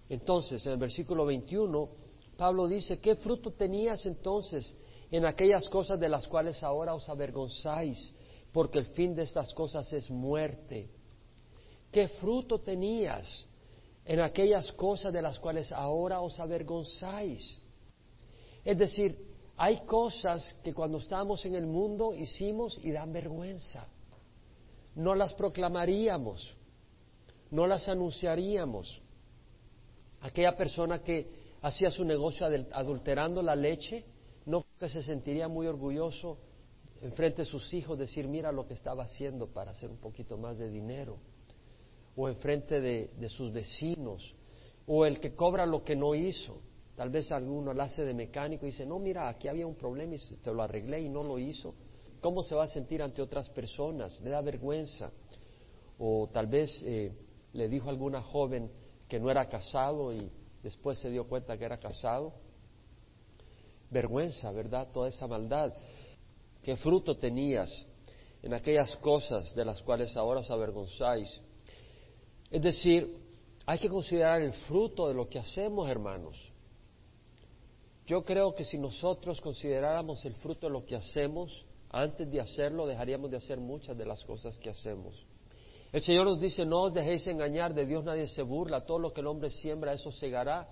Entonces, 0.09 0.67
en 0.67 0.73
el 0.73 0.79
versículo 0.79 1.27
21, 1.27 1.89
Pablo 2.37 2.67
dice, 2.67 2.99
¿qué 2.99 3.15
fruto 3.15 3.53
tenías 3.53 4.05
entonces 4.05 4.75
en 5.13 5.27
aquellas 5.27 5.69
cosas 5.69 6.01
de 6.01 6.09
las 6.09 6.27
cuales 6.27 6.61
ahora 6.65 6.93
os 6.95 7.09
avergonzáis? 7.09 8.13
Porque 8.53 8.79
el 8.79 8.87
fin 8.87 9.15
de 9.15 9.23
estas 9.23 9.55
cosas 9.55 9.93
es 9.93 10.11
muerte. 10.11 10.97
¿Qué 11.91 12.09
fruto 12.09 12.61
tenías 12.61 13.49
en 14.09 14.20
aquellas 14.20 14.72
cosas 14.72 15.12
de 15.12 15.20
las 15.20 15.39
cuales 15.39 15.70
ahora 15.70 16.22
os 16.22 16.41
avergonzáis. 16.41 17.61
Es 18.64 18.78
decir, 18.78 19.18
hay 19.55 19.80
cosas 19.80 20.57
que 20.64 20.72
cuando 20.72 20.97
estábamos 20.97 21.45
en 21.45 21.55
el 21.55 21.66
mundo 21.66 22.14
hicimos 22.14 22.80
y 22.82 22.91
dan 22.91 23.12
vergüenza. 23.12 23.86
No 24.95 25.14
las 25.14 25.34
proclamaríamos, 25.34 26.57
no 27.51 27.66
las 27.66 27.86
anunciaríamos. 27.86 28.99
Aquella 30.22 30.57
persona 30.57 31.03
que 31.03 31.30
hacía 31.61 31.91
su 31.91 32.03
negocio 32.03 32.47
adulterando 32.72 33.43
la 33.43 33.55
leche, 33.55 34.07
no 34.47 34.64
que 34.78 34.89
se 34.89 35.03
sentiría 35.03 35.49
muy 35.49 35.66
orgulloso 35.66 36.39
enfrente 37.03 37.43
de 37.43 37.47
sus 37.47 37.74
hijos 37.74 37.99
decir, 37.99 38.26
mira 38.26 38.53
lo 38.53 38.66
que 38.66 38.72
estaba 38.72 39.05
haciendo 39.05 39.49
para 39.49 39.72
hacer 39.72 39.91
un 39.91 39.99
poquito 39.99 40.39
más 40.39 40.57
de 40.57 40.70
dinero 40.70 41.18
o 42.21 42.29
enfrente 42.29 42.81
de, 42.81 43.29
sus 43.29 43.53
vecinos, 43.53 44.35
o 44.89 45.07
el 45.07 45.21
que 45.21 45.37
cobra 45.37 45.64
lo 45.64 45.85
que 45.85 45.95
no 45.95 46.16
hizo. 46.16 46.61
Tal 46.97 47.11
vez 47.11 47.31
alguno 47.31 47.73
lo 47.73 47.81
hace 47.81 48.05
de 48.05 48.12
mecánico 48.12 48.66
y 48.66 48.71
dice, 48.71 48.85
no, 48.85 48.99
mira, 48.99 49.29
aquí 49.29 49.47
había 49.47 49.69
un 49.69 49.77
problema 49.77 50.16
y 50.16 50.19
te 50.19 50.53
lo 50.53 50.61
arreglé 50.61 51.01
y 51.01 51.09
no 51.09 51.23
lo 51.23 51.39
hizo. 51.39 51.77
¿Cómo 52.21 52.43
se 52.43 52.57
va 52.57 52.64
a 52.64 52.69
sentir 52.69 53.03
ante 53.03 53.23
otras 53.23 53.49
personas? 53.51 54.21
Le 54.21 54.31
da 54.31 54.41
vergüenza. 54.41 55.12
O 55.97 56.29
tal 56.33 56.49
vez 56.49 56.83
eh, 56.85 57.12
le 57.53 57.69
dijo 57.69 57.87
a 57.87 57.91
alguna 57.91 58.21
joven 58.21 58.69
que 59.09 59.21
no 59.21 59.31
era 59.31 59.49
casado 59.49 60.12
y 60.12 60.29
después 60.61 60.99
se 60.99 61.11
dio 61.11 61.29
cuenta 61.29 61.57
que 61.57 61.66
era 61.66 61.79
casado. 61.79 62.33
Vergüenza, 63.91 64.51
¿verdad? 64.51 64.89
Toda 64.93 65.09
esa 65.09 65.29
maldad. 65.29 65.73
¿Qué 66.64 66.77
fruto 66.79 67.16
tenías 67.16 67.71
en 68.43 68.55
aquellas 68.55 68.97
cosas 68.97 69.55
de 69.55 69.64
las 69.64 69.81
cuales 69.83 70.16
ahora 70.16 70.41
os 70.41 70.51
avergonzáis? 70.51 71.41
Es 72.51 72.62
decir, 72.62 73.16
hay 73.66 73.78
que 73.78 73.88
considerar 73.88 74.40
el 74.40 74.53
fruto 74.53 75.09
de 75.09 75.14
lo 75.14 75.28
que 75.28 75.38
hacemos, 75.38 75.88
hermanos. 75.88 76.36
Yo 78.07 78.24
creo 78.24 78.55
que 78.55 78.64
si 78.64 78.78
nosotros 78.78 79.40
consideráramos 79.40 80.24
el 80.24 80.34
fruto 80.36 80.66
de 80.66 80.72
lo 80.72 80.86
que 80.86 80.96
hacemos, 80.96 81.66
antes 81.90 82.30
de 82.30 82.40
hacerlo, 82.40 82.86
dejaríamos 82.86 83.30
de 83.30 83.36
hacer 83.36 83.59
muchas 83.59 83.96
de 83.96 84.07
las 84.07 84.24
cosas 84.24 84.59
que 84.59 84.70
hacemos. 84.70 85.26
El 85.92 86.03
Señor 86.03 86.24
nos 86.24 86.40
dice, 86.40 86.64
no 86.64 86.82
os 86.82 86.94
dejéis 86.94 87.26
engañar, 87.26 87.74
de 87.74 87.86
Dios 87.86 88.05
nadie 88.05 88.26
se 88.28 88.42
burla, 88.42 88.84
todo 88.84 88.99
lo 88.99 89.12
que 89.12 89.20
el 89.20 89.26
hombre 89.26 89.51
siembra, 89.51 89.92
eso 89.92 90.12
segará. 90.12 90.68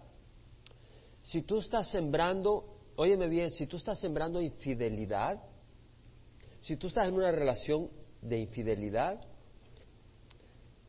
Si 1.23 1.43
tú 1.43 1.59
estás 1.59 1.91
sembrando, 1.91 2.65
óyeme 2.97 3.29
bien, 3.29 3.51
si 3.51 3.67
tú 3.67 3.79
estás 3.79 3.99
sembrando 3.99 4.41
infidelidad, 4.41 5.43
si 6.61 6.77
tú 6.77 6.87
estás 6.87 7.09
en 7.09 7.15
una 7.15 7.31
relación 7.31 7.91
de 8.21 8.41
infidelidad, 8.41 9.21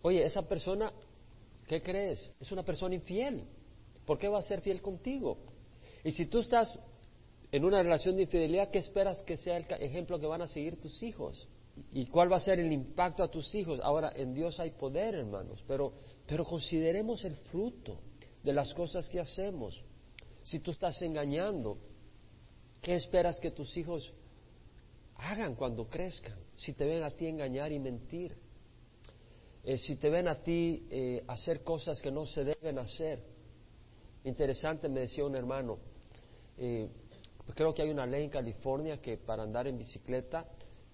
Oye, 0.07 0.23
esa 0.23 0.43
persona, 0.43 0.93
¿qué 1.67 1.81
crees? 1.81 2.31
Es 2.39 2.49
una 2.53 2.63
persona 2.63 2.95
infiel. 2.95 3.43
¿Por 4.05 4.17
qué 4.17 4.29
va 4.29 4.39
a 4.39 4.41
ser 4.41 4.61
fiel 4.61 4.81
contigo? 4.81 5.37
Y 6.01 6.11
si 6.11 6.27
tú 6.27 6.39
estás 6.39 6.79
en 7.51 7.65
una 7.65 7.83
relación 7.83 8.15
de 8.15 8.21
infidelidad, 8.21 8.71
¿qué 8.71 8.79
esperas 8.79 9.21
que 9.23 9.35
sea 9.35 9.57
el 9.57 9.65
ejemplo 9.81 10.17
que 10.17 10.25
van 10.25 10.41
a 10.41 10.47
seguir 10.47 10.79
tus 10.79 11.03
hijos? 11.03 11.45
¿Y 11.91 12.05
cuál 12.05 12.31
va 12.31 12.37
a 12.37 12.39
ser 12.39 12.57
el 12.57 12.71
impacto 12.71 13.21
a 13.21 13.29
tus 13.29 13.53
hijos? 13.53 13.81
Ahora, 13.83 14.13
en 14.15 14.33
Dios 14.33 14.57
hay 14.61 14.71
poder, 14.71 15.13
hermanos, 15.13 15.61
pero, 15.67 15.91
pero 16.25 16.45
consideremos 16.45 17.25
el 17.25 17.35
fruto 17.35 17.99
de 18.43 18.53
las 18.53 18.73
cosas 18.73 19.09
que 19.09 19.19
hacemos. 19.19 19.83
Si 20.45 20.59
tú 20.59 20.71
estás 20.71 21.01
engañando, 21.01 21.79
¿qué 22.81 22.95
esperas 22.95 23.41
que 23.41 23.51
tus 23.51 23.75
hijos 23.75 24.13
hagan 25.17 25.55
cuando 25.55 25.89
crezcan? 25.89 26.39
Si 26.55 26.71
te 26.71 26.85
ven 26.85 27.03
a 27.03 27.11
ti 27.11 27.27
engañar 27.27 27.73
y 27.73 27.79
mentir, 27.79 28.46
eh, 29.67 29.77
si 29.77 29.97
te 29.97 30.09
ven 30.09 30.29
a 30.29 30.41
ti 30.41 30.87
eh, 30.89 31.25
hacer 31.27 31.61
cosas 31.61 32.01
que 32.01 32.09
no 32.09 32.25
se 32.25 32.45
deben 32.45 32.79
hacer. 32.79 33.21
Interesante, 34.23 34.87
me 34.87 35.01
decía 35.01 35.25
un 35.25 35.35
hermano, 35.35 35.77
eh, 36.57 36.87
creo 37.53 37.73
que 37.73 37.81
hay 37.81 37.89
una 37.89 38.05
ley 38.05 38.23
en 38.23 38.29
California 38.29 39.01
que 39.01 39.17
para 39.17 39.43
andar 39.43 39.67
en 39.67 39.77
bicicleta 39.77 40.45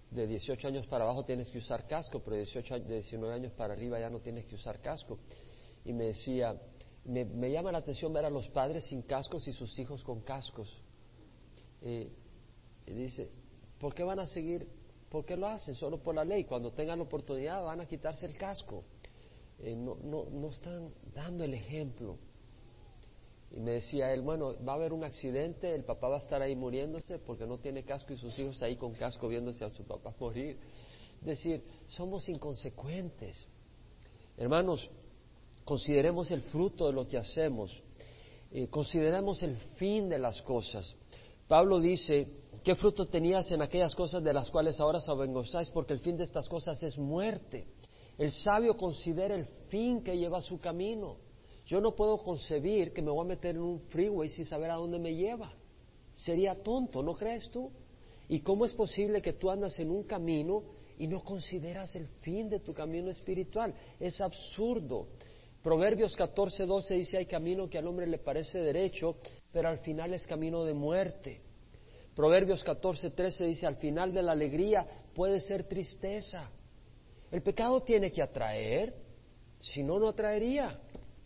de 0.09 0.25
18 0.25 0.69
años 0.69 0.87
para 0.87 1.03
abajo 1.03 1.23
tienes 1.23 1.51
que 1.51 1.59
usar 1.59 1.85
casco, 1.85 2.23
pero 2.23 2.35
de, 2.35 2.45
18, 2.45 2.79
de 2.79 2.95
19 2.95 3.35
años 3.35 3.53
para 3.53 3.73
arriba 3.73 3.99
ya 3.99 4.09
no 4.09 4.21
tienes 4.21 4.47
que 4.47 4.55
usar 4.55 4.81
casco. 4.81 5.19
Y 5.85 5.93
me 5.93 6.05
decía, 6.05 6.59
me, 7.05 7.51
llama 7.51 7.71
la 7.71 7.77
atención 7.77 8.11
ver 8.11 8.25
a 8.25 8.31
los 8.31 8.49
padres 8.49 8.85
sin 8.85 9.03
cascos 9.03 9.47
y 9.47 9.53
sus 9.53 9.77
hijos 9.77 10.03
con 10.03 10.21
cascos. 10.21 10.81
y 11.79 12.09
dice, 12.91 13.29
¿por 13.79 13.93
qué 13.93 14.01
van 14.01 14.17
a 14.17 14.25
seguir? 14.25 14.67
¿Por 15.13 15.25
qué 15.25 15.37
lo 15.37 15.45
hacen? 15.45 15.75
Solo 15.75 15.99
por 15.99 16.15
la 16.15 16.25
ley. 16.25 16.43
Cuando 16.43 16.71
tengan 16.71 16.97
la 16.97 17.03
oportunidad 17.03 17.63
van 17.63 17.79
a 17.79 17.85
quitarse 17.85 18.25
el 18.25 18.35
casco. 18.35 18.83
Eh, 19.59 19.75
no, 19.75 19.95
no, 20.03 20.25
no 20.31 20.49
están 20.49 20.91
dando 21.13 21.43
el 21.43 21.53
ejemplo. 21.53 22.17
Y 23.51 23.59
me 23.59 23.73
decía 23.73 24.11
él, 24.11 24.21
bueno, 24.21 24.55
va 24.67 24.73
a 24.73 24.75
haber 24.75 24.91
un 24.91 25.03
accidente, 25.03 25.75
el 25.75 25.83
papá 25.83 26.07
va 26.07 26.15
a 26.15 26.17
estar 26.17 26.41
ahí 26.41 26.55
muriéndose 26.55 27.19
porque 27.19 27.45
no 27.45 27.59
tiene 27.59 27.83
casco 27.83 28.11
y 28.11 28.17
sus 28.17 28.39
hijos 28.39 28.59
ahí 28.63 28.75
con 28.75 28.93
casco 28.93 29.27
viéndose 29.27 29.63
a 29.63 29.69
su 29.69 29.83
papá 29.83 30.15
morir. 30.19 30.57
Es 31.19 31.27
decir, 31.27 31.63
somos 31.85 32.27
inconsecuentes. 32.27 33.45
Hermanos, 34.35 34.89
consideremos 35.63 36.31
el 36.31 36.41
fruto 36.41 36.87
de 36.87 36.93
lo 36.93 37.07
que 37.07 37.19
hacemos, 37.19 37.71
eh, 38.51 38.67
consideremos 38.67 39.43
el 39.43 39.57
fin 39.75 40.09
de 40.09 40.17
las 40.17 40.41
cosas. 40.41 40.95
Pablo 41.53 41.79
dice, 41.79 42.27
¿qué 42.63 42.73
fruto 42.73 43.05
tenías 43.05 43.51
en 43.51 43.61
aquellas 43.61 43.93
cosas 43.93 44.23
de 44.23 44.33
las 44.33 44.49
cuales 44.49 44.79
ahora 44.79 44.97
avergonzáis? 45.07 45.69
Porque 45.69 45.93
el 45.93 45.99
fin 45.99 46.17
de 46.17 46.23
estas 46.23 46.49
cosas 46.49 46.81
es 46.81 46.97
muerte. 46.97 47.67
El 48.17 48.31
sabio 48.31 48.75
considera 48.75 49.35
el 49.35 49.45
fin 49.69 50.01
que 50.01 50.17
lleva 50.17 50.41
su 50.41 50.59
camino. 50.59 51.17
Yo 51.67 51.79
no 51.79 51.93
puedo 51.93 52.17
concebir 52.17 52.91
que 52.91 53.03
me 53.03 53.11
voy 53.11 53.23
a 53.23 53.27
meter 53.27 53.55
en 53.55 53.61
un 53.61 53.81
freeway 53.81 54.29
sin 54.29 54.45
saber 54.45 54.71
a 54.71 54.77
dónde 54.77 54.97
me 54.97 55.13
lleva. 55.13 55.53
Sería 56.15 56.55
tonto, 56.55 57.03
¿no 57.03 57.13
crees 57.13 57.47
tú? 57.51 57.69
¿Y 58.27 58.39
cómo 58.39 58.65
es 58.65 58.73
posible 58.73 59.21
que 59.21 59.33
tú 59.33 59.51
andas 59.51 59.79
en 59.79 59.91
un 59.91 60.05
camino 60.05 60.63
y 60.97 61.05
no 61.05 61.23
consideras 61.23 61.95
el 61.95 62.07
fin 62.21 62.49
de 62.49 62.61
tu 62.61 62.73
camino 62.73 63.11
espiritual? 63.11 63.75
Es 63.99 64.19
absurdo. 64.21 65.05
Proverbios 65.61 66.15
14, 66.15 66.65
12 66.65 66.95
dice, 66.95 67.17
hay 67.17 67.27
camino 67.27 67.69
que 67.69 67.77
al 67.77 67.85
hombre 67.85 68.07
le 68.07 68.17
parece 68.17 68.57
derecho, 68.57 69.17
pero 69.53 69.69
al 69.69 69.77
final 69.77 70.13
es 70.15 70.25
camino 70.25 70.65
de 70.65 70.73
muerte. 70.73 71.39
Proverbios 72.15 72.63
14, 72.63 73.11
13 73.11 73.45
dice, 73.45 73.67
al 73.67 73.77
final 73.77 74.11
de 74.11 74.23
la 74.23 74.31
alegría 74.31 74.85
puede 75.13 75.39
ser 75.39 75.63
tristeza. 75.65 76.49
El 77.31 77.43
pecado 77.43 77.81
tiene 77.81 78.11
que 78.11 78.21
atraer, 78.21 78.95
si 79.59 79.83
no, 79.83 79.99
no 79.99 80.09
atraería. 80.09 80.79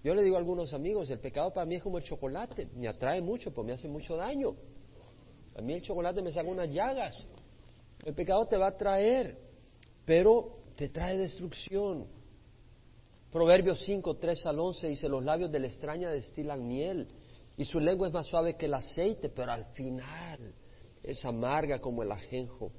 Yo 0.03 0.13
le 0.13 0.23
digo 0.23 0.35
a 0.35 0.39
algunos 0.39 0.73
amigos, 0.73 1.09
el 1.09 1.19
pecado 1.19 1.53
para 1.53 1.65
mí 1.65 1.75
es 1.75 1.83
como 1.83 1.97
el 1.97 2.03
chocolate, 2.03 2.67
me 2.75 2.87
atrae 2.87 3.21
mucho, 3.21 3.53
pues 3.53 3.65
me 3.65 3.73
hace 3.73 3.87
mucho 3.87 4.17
daño. 4.17 4.55
A 5.57 5.61
mí 5.61 5.73
el 5.73 5.81
chocolate 5.81 6.21
me 6.21 6.31
saca 6.31 6.49
unas 6.49 6.69
llagas. 6.69 7.25
El 8.05 8.13
pecado 8.13 8.45
te 8.45 8.57
va 8.57 8.67
a 8.67 8.77
traer, 8.77 9.37
pero 10.05 10.59
te 10.75 10.89
trae 10.89 11.17
destrucción. 11.17 12.05
Proverbios 13.31 13.81
5, 13.85 14.17
3 14.17 14.45
al 14.45 14.59
11 14.59 14.87
dice, 14.87 15.09
los 15.09 15.23
labios 15.23 15.51
de 15.51 15.59
la 15.59 15.67
extraña 15.67 16.11
destilan 16.11 16.67
miel 16.67 17.07
y 17.57 17.65
su 17.65 17.79
lengua 17.79 18.07
es 18.07 18.13
más 18.13 18.27
suave 18.27 18.55
que 18.55 18.67
el 18.67 18.75
aceite, 18.75 19.29
pero 19.29 19.51
al 19.51 19.65
final 19.73 20.53
es 21.01 21.25
amarga 21.25 21.79
como 21.79 22.03
el 22.03 22.11
ajenjo. 22.11 22.71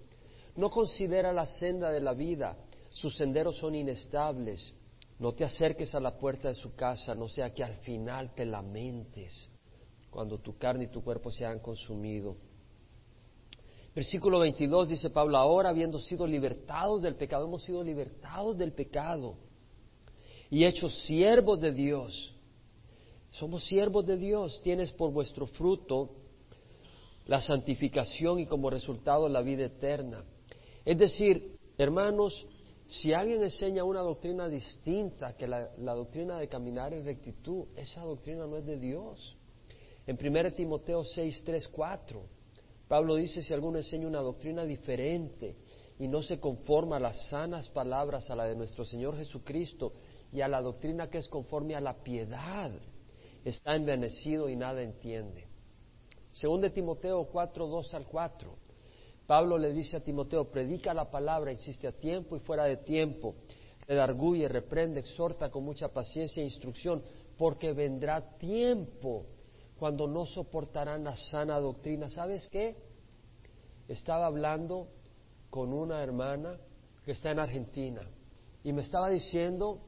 No 0.55 0.71
considera 0.71 1.33
la 1.33 1.47
senda 1.47 1.91
de 1.91 2.01
la 2.01 2.15
vida, 2.15 2.57
sus 2.91 3.17
senderos 3.17 3.57
son 3.57 3.75
inestables. 3.75 4.75
No 5.19 5.33
te 5.33 5.45
acerques 5.45 5.95
a 5.97 6.01
la 6.01 6.17
puerta 6.17 6.49
de 6.49 6.55
su 6.55 6.77
casa, 6.77 7.15
no 7.15 7.29
sea 7.29 7.53
que 7.53 7.65
al 7.65 7.77
final 7.79 8.33
te 8.35 8.47
lamentes 8.47 9.49
cuando 10.11 10.39
tu 10.39 10.57
carne 10.57 10.85
y 10.85 10.89
tu 10.89 11.03
cuerpo 11.03 11.31
se 11.33 11.45
han 11.45 11.59
consumido. 11.59 12.37
Versículo 13.95 14.39
22 14.39 14.91
dice 14.91 15.11
Pablo, 15.11 15.39
ahora 15.39 15.71
habiendo 15.71 15.99
sido 15.99 16.25
libertados 16.25 17.03
del 17.03 17.17
pecado, 17.17 17.47
hemos 17.47 17.65
sido 17.65 17.83
libertados 17.83 18.57
del 18.57 18.73
pecado 18.73 19.35
y 20.51 20.65
hechos 20.65 21.03
siervos 21.03 21.61
de 21.61 21.73
Dios. 21.73 22.38
Somos 23.31 23.65
siervos 23.67 24.07
de 24.07 24.17
Dios, 24.17 24.61
tienes 24.63 24.93
por 24.93 25.13
vuestro 25.13 25.47
fruto 25.47 26.11
la 27.27 27.41
santificación 27.41 28.39
y 28.41 28.47
como 28.47 28.71
resultado 28.71 29.29
la 29.29 29.43
vida 29.43 29.67
eterna. 29.67 30.25
Es 30.85 30.97
decir, 30.99 31.59
hermanos, 31.77 32.47
si 32.89 33.13
alguien 33.13 33.43
enseña 33.43 33.85
una 33.85 34.01
doctrina 34.01 34.49
distinta 34.49 35.37
que 35.37 35.47
la, 35.47 35.69
doctrina 35.77 36.39
de 36.39 36.49
caminar 36.49 36.95
en 36.95 37.05
rectitud, 37.05 37.67
esa 37.77 38.03
doctrina 38.03 38.47
no 38.47 38.57
es 38.57 38.65
de 38.65 38.79
Dios. 38.79 39.37
En 40.07 40.19
1 40.19 40.53
Timoteo 40.53 41.05
6, 41.05 41.43
3, 41.45 41.69
4, 41.69 42.23
Pablo 42.89 43.17
dice, 43.17 43.43
si 43.43 43.53
alguno 43.53 43.77
enseña 43.77 44.07
una 44.07 44.23
doctrina 44.23 44.65
diferente 44.65 45.55
y 45.99 46.09
no 46.09 46.23
se 46.23 46.41
conforma 46.41 46.97
a 46.97 47.01
las 47.01 47.27
sanas 47.27 47.69
palabras, 47.69 48.31
a 48.31 48.37
la 48.37 48.47
de 48.47 48.57
nuestro 48.57 48.87
Señor 48.87 49.19
Jesucristo 49.19 49.93
y 50.33 50.41
a 50.41 50.49
la 50.49 50.63
doctrina 50.63 51.11
que 51.11 51.19
es 51.19 51.29
conforme 51.29 51.75
a 51.75 51.81
la 51.83 52.03
piedad, 52.03 52.73
está 53.49 53.75
envenecido 53.75 54.49
y 54.49 54.57
nada 54.57 54.83
entiende. 54.83 55.47
Según 56.33 56.61
de 56.61 56.71
Timoteo 56.71 57.25
4, 57.25 57.67
2 57.67 57.95
al 57.95 58.07
4. 58.07 58.57
Pablo 59.27 59.59
le 59.59 59.73
dice 59.73 59.97
a 59.97 60.01
Timoteo, 60.01 60.51
predica 60.51 60.95
la 60.95 61.11
palabra, 61.11 61.53
insiste 61.53 61.87
a 61.87 61.93
tiempo 61.93 62.37
y 62.37 62.41
fuera 62.41 62.65
de 62.65 62.79
tiempo, 62.79 63.35
redarguye, 63.87 64.49
reprende, 64.49 65.01
exhorta 65.01 65.51
con 65.51 65.65
mucha 65.65 65.89
paciencia 65.89 66.43
e 66.43 66.47
instrucción, 66.47 67.03
porque 67.37 67.73
vendrá 67.73 68.39
tiempo 68.39 69.27
cuando 69.79 70.07
no 70.07 70.27
soportarán 70.27 71.05
la 71.05 71.17
sana 71.17 71.61
doctrina. 71.61 72.09
¿Sabes 72.09 72.49
qué? 72.49 72.77
Estaba 73.87 74.27
hablando 74.27 74.89
con 75.51 75.73
una 75.73 76.03
hermana 76.03 76.59
que 77.05 77.13
está 77.13 77.31
en 77.31 77.39
Argentina 77.39 78.03
y 78.65 78.73
me 78.73 78.83
estaba 78.83 79.09
diciendo 79.09 79.81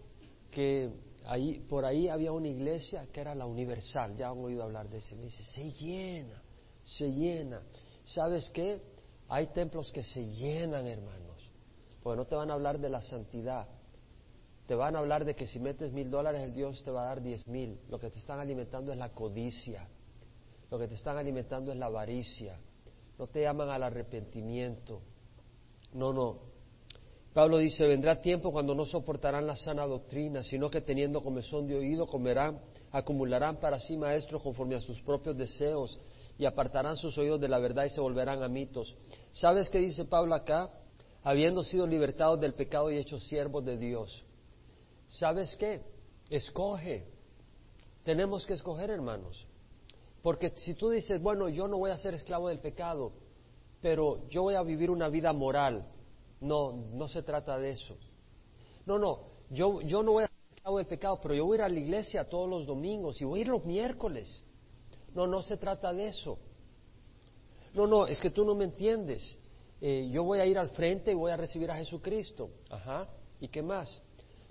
que 0.51 0.91
ahí, 1.27 1.61
por 1.69 1.85
ahí 1.85 2.09
había 2.09 2.33
una 2.33 2.49
iglesia 2.49 3.07
que 3.13 3.21
era 3.21 3.35
la 3.35 3.47
universal, 3.47 4.17
ya 4.17 4.29
han 4.29 4.39
oído 4.39 4.63
hablar 4.63 4.89
de 4.89 4.99
ese. 4.99 5.17
Me 5.17 5.25
dice, 5.25 5.43
se 5.45 5.71
llena, 5.73 6.43
se 6.85 7.11
llena. 7.11 7.63
¿Sabes 8.05 8.51
qué? 8.51 8.81
Hay 9.29 9.49
templos 9.49 9.93
que 9.93 10.03
se 10.03 10.25
llenan, 10.25 10.87
hermanos, 10.87 11.51
porque 12.03 12.17
no 12.17 12.27
te 12.27 12.35
van 12.35 12.51
a 12.51 12.55
hablar 12.55 12.79
de 12.79 12.89
la 12.89 13.03
santidad. 13.03 13.69
Te 14.67 14.75
van 14.75 14.95
a 14.95 15.01
hablar 15.01 15.25
de 15.25 15.35
que 15.35 15.47
si 15.47 15.59
metes 15.59 15.93
mil 15.93 16.11
dólares 16.11 16.43
el 16.43 16.55
Dios 16.55 16.83
te 16.85 16.91
va 16.91 17.03
a 17.03 17.07
dar 17.07 17.23
diez 17.23 17.47
mil. 17.47 17.81
Lo 17.89 17.99
que 17.99 18.11
te 18.11 18.19
están 18.19 18.39
alimentando 18.39 18.93
es 18.93 18.99
la 18.99 19.11
codicia. 19.11 19.89
Lo 20.71 20.79
que 20.79 20.87
te 20.87 20.95
están 20.95 21.17
alimentando 21.17 21.73
es 21.73 21.79
la 21.79 21.87
avaricia. 21.87 22.59
No 23.19 23.27
te 23.27 23.43
llaman 23.43 23.69
al 23.69 23.83
arrepentimiento. 23.83 25.03
No, 25.93 26.13
no. 26.13 26.50
Pablo 27.33 27.59
dice, 27.59 27.87
vendrá 27.87 28.21
tiempo 28.21 28.51
cuando 28.51 28.75
no 28.75 28.85
soportarán 28.85 29.47
la 29.47 29.55
sana 29.55 29.87
doctrina, 29.87 30.43
sino 30.43 30.69
que 30.69 30.81
teniendo 30.81 31.23
comezón 31.23 31.69
de 31.69 31.77
oído 31.77 32.09
comerán, 32.09 32.61
acumularán 32.91 33.59
para 33.61 33.79
sí 33.79 33.97
maestros 33.97 34.43
conforme 34.43 34.75
a 34.75 34.81
sus 34.81 35.01
propios 35.03 35.37
deseos 35.37 35.99
y 36.39 36.45
apartarán 36.45 36.97
sus 36.97 37.17
oídos 37.19 37.41
de 37.41 37.49
la 37.49 37.59
verdad 37.59 37.85
y 37.85 37.91
se 37.91 38.01
volverán 38.01 38.43
a 38.43 38.49
mitos. 38.49 38.97
¿Sabes 39.31 39.71
qué 39.71 39.79
dice 39.79 40.05
Pablo 40.05 40.35
acá? 40.35 40.71
Habiendo 41.23 41.63
sido 41.63 41.87
libertados 41.87 42.41
del 42.41 42.55
pecado 42.55 42.91
y 42.91 42.97
hechos 42.97 43.23
siervos 43.29 43.65
de 43.65 43.77
Dios. 43.77 44.25
¿Sabes 45.09 45.55
qué? 45.57 45.83
Escoge. 46.31 47.07
Tenemos 48.05 48.45
que 48.45 48.55
escoger, 48.55 48.91
hermanos. 48.91 49.47
Porque 50.23 50.51
si 50.57 50.75
tú 50.75 50.91
dices, 50.91 51.23
bueno, 51.23 51.49
yo 51.49 51.69
no 51.69 51.79
voy 51.79 51.91
a 51.91 51.97
ser 51.97 52.15
esclavo 52.15 52.49
del 52.49 52.59
pecado, 52.59 53.13
pero 53.81 54.27
yo 54.29 54.43
voy 54.43 54.55
a 54.55 54.63
vivir 54.63 54.91
una 54.91 55.09
vida 55.09 55.33
moral. 55.33 55.87
No, 56.41 56.73
no 56.73 57.09
se 57.09 57.23
trata 57.23 57.59
de 57.59 57.71
eso. 57.73 57.97
No, 58.87 58.99
no, 58.99 59.21
yo, 59.51 59.81
yo 59.83 60.03
no 60.03 60.13
voy 60.13 60.25
a 60.25 60.31
del 60.77 60.87
pecado, 60.87 61.19
pero 61.23 61.35
yo 61.35 61.47
voy 61.47 61.57
a 61.57 61.61
ir 61.61 61.63
a 61.63 61.69
la 61.69 61.79
iglesia 61.79 62.29
todos 62.29 62.49
los 62.49 62.67
domingos 62.67 63.21
y 63.21 63.25
voy 63.25 63.41
a 63.41 63.43
ir 63.43 63.49
los 63.49 63.65
miércoles. 63.65 64.43
No, 65.15 65.27
no 65.27 65.43
se 65.43 65.57
trata 65.57 65.93
de 65.93 66.09
eso. 66.09 66.39
No, 67.75 67.87
no, 67.87 68.07
es 68.07 68.21
que 68.21 68.31
tú 68.31 68.45
no 68.45 68.55
me 68.55 68.65
entiendes. 68.65 69.37
Eh, 69.81 70.09
yo 70.13 70.25
voy 70.25 70.41
a 70.41 70.47
ir 70.47 70.59
al 70.59 70.71
frente 70.71 71.13
y 71.13 71.15
voy 71.15 71.33
a 71.33 71.37
recibir 71.37 71.71
a 71.71 71.77
Jesucristo. 71.77 72.51
Ajá. 72.69 73.09
¿Y 73.41 73.49
qué 73.49 73.63
más? 73.63 74.01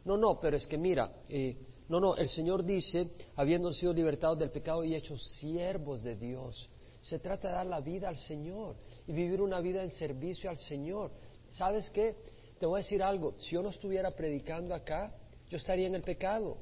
No, 0.04 0.18
no, 0.18 0.40
pero 0.40 0.58
es 0.58 0.66
que 0.66 0.78
mira, 0.78 1.12
eh, 1.30 1.58
no, 1.88 2.00
no, 2.00 2.16
el 2.16 2.30
Señor 2.30 2.64
dice, 2.64 3.12
habiendo 3.36 3.72
sido 3.74 3.94
libertados 3.94 4.40
del 4.40 4.52
pecado 4.52 4.84
y 4.84 4.96
hechos 4.96 5.24
siervos 5.40 6.02
de 6.02 6.16
Dios. 6.16 6.70
Se 7.02 7.20
trata 7.20 7.50
de 7.50 7.54
dar 7.54 7.66
la 7.66 7.80
vida 7.80 8.10
al 8.10 8.18
Señor 8.18 8.76
y 9.08 9.14
vivir 9.14 9.42
una 9.42 9.62
vida 9.62 9.84
en 9.84 9.92
servicio 9.92 10.50
al 10.50 10.58
Señor. 10.58 11.12
¿Sabes 11.50 11.90
qué? 11.90 12.16
Te 12.60 12.66
voy 12.66 12.80
a 12.80 12.84
decir 12.84 13.02
algo. 13.02 13.36
Si 13.40 13.52
yo 13.52 13.62
no 13.62 13.70
estuviera 13.70 14.12
predicando 14.12 14.74
acá, 14.74 15.14
yo 15.50 15.58
estaría 15.58 15.88
en 15.88 15.96
el 15.96 16.04
pecado. 16.04 16.58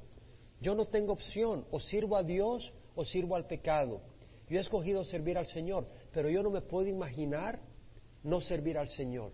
Yo 0.61 0.75
no 0.75 0.85
tengo 0.85 1.13
opción. 1.13 1.65
O 1.71 1.79
sirvo 1.79 2.17
a 2.17 2.23
Dios 2.23 2.71
o 2.95 3.05
sirvo 3.05 3.35
al 3.35 3.45
pecado. 3.45 4.01
Yo 4.49 4.57
he 4.57 4.61
escogido 4.61 5.03
servir 5.03 5.37
al 5.37 5.45
Señor, 5.45 5.87
pero 6.13 6.29
yo 6.29 6.41
no 6.41 6.49
me 6.49 6.61
puedo 6.61 6.87
imaginar 6.87 7.59
no 8.23 8.39
servir 8.41 8.77
al 8.77 8.87
Señor. 8.87 9.31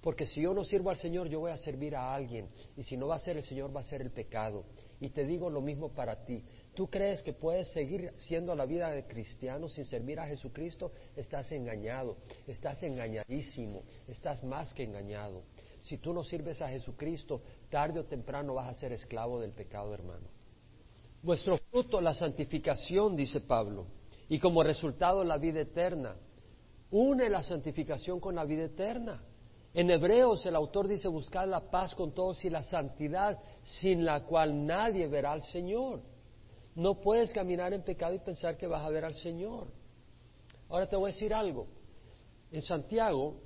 Porque 0.00 0.26
si 0.26 0.40
yo 0.40 0.54
no 0.54 0.64
sirvo 0.64 0.90
al 0.90 0.96
Señor, 0.96 1.28
yo 1.28 1.40
voy 1.40 1.52
a 1.52 1.58
servir 1.58 1.94
a 1.94 2.14
alguien. 2.14 2.48
Y 2.76 2.82
si 2.82 2.96
no 2.96 3.08
va 3.08 3.16
a 3.16 3.20
ser 3.20 3.36
el 3.36 3.42
Señor, 3.42 3.74
va 3.74 3.80
a 3.80 3.84
ser 3.84 4.00
el 4.00 4.10
pecado. 4.10 4.64
Y 4.98 5.10
te 5.10 5.24
digo 5.24 5.50
lo 5.50 5.60
mismo 5.60 5.90
para 5.90 6.24
ti. 6.24 6.42
¿Tú 6.74 6.88
crees 6.88 7.22
que 7.22 7.32
puedes 7.32 7.68
seguir 7.72 8.12
siendo 8.18 8.54
la 8.54 8.64
vida 8.64 8.90
de 8.90 9.06
cristiano 9.06 9.68
sin 9.68 9.84
servir 9.84 10.20
a 10.20 10.26
Jesucristo? 10.26 10.92
Estás 11.16 11.50
engañado, 11.52 12.16
estás 12.46 12.82
engañadísimo, 12.82 13.82
estás 14.06 14.44
más 14.44 14.72
que 14.72 14.84
engañado. 14.84 15.42
Si 15.82 15.98
tú 15.98 16.12
no 16.12 16.22
sirves 16.22 16.62
a 16.62 16.68
Jesucristo, 16.68 17.42
tarde 17.68 18.00
o 18.00 18.04
temprano 18.04 18.54
vas 18.54 18.68
a 18.68 18.80
ser 18.80 18.92
esclavo 18.92 19.40
del 19.40 19.52
pecado, 19.52 19.92
hermano. 19.94 20.28
Vuestro 21.22 21.58
fruto, 21.70 22.00
la 22.00 22.14
santificación, 22.14 23.16
dice 23.16 23.40
Pablo, 23.40 23.86
y 24.28 24.38
como 24.38 24.62
resultado 24.62 25.24
la 25.24 25.38
vida 25.38 25.60
eterna. 25.60 26.16
Une 26.90 27.28
la 27.28 27.42
santificación 27.42 28.20
con 28.20 28.34
la 28.34 28.44
vida 28.44 28.64
eterna. 28.64 29.22
En 29.72 29.90
Hebreos 29.90 30.44
el 30.46 30.56
autor 30.56 30.88
dice 30.88 31.08
buscar 31.08 31.46
la 31.46 31.70
paz 31.70 31.94
con 31.94 32.12
todos 32.12 32.44
y 32.44 32.50
la 32.50 32.62
santidad 32.64 33.38
sin 33.62 34.04
la 34.04 34.24
cual 34.24 34.66
nadie 34.66 35.06
verá 35.06 35.32
al 35.32 35.42
Señor. 35.42 36.00
No 36.74 37.00
puedes 37.00 37.32
caminar 37.32 37.72
en 37.72 37.82
pecado 37.82 38.14
y 38.14 38.18
pensar 38.18 38.56
que 38.56 38.66
vas 38.66 38.84
a 38.84 38.90
ver 38.90 39.04
al 39.04 39.14
Señor. 39.14 39.68
Ahora 40.68 40.88
te 40.88 40.96
voy 40.96 41.10
a 41.10 41.14
decir 41.14 41.34
algo. 41.34 41.66
En 42.52 42.62
Santiago, 42.62 43.36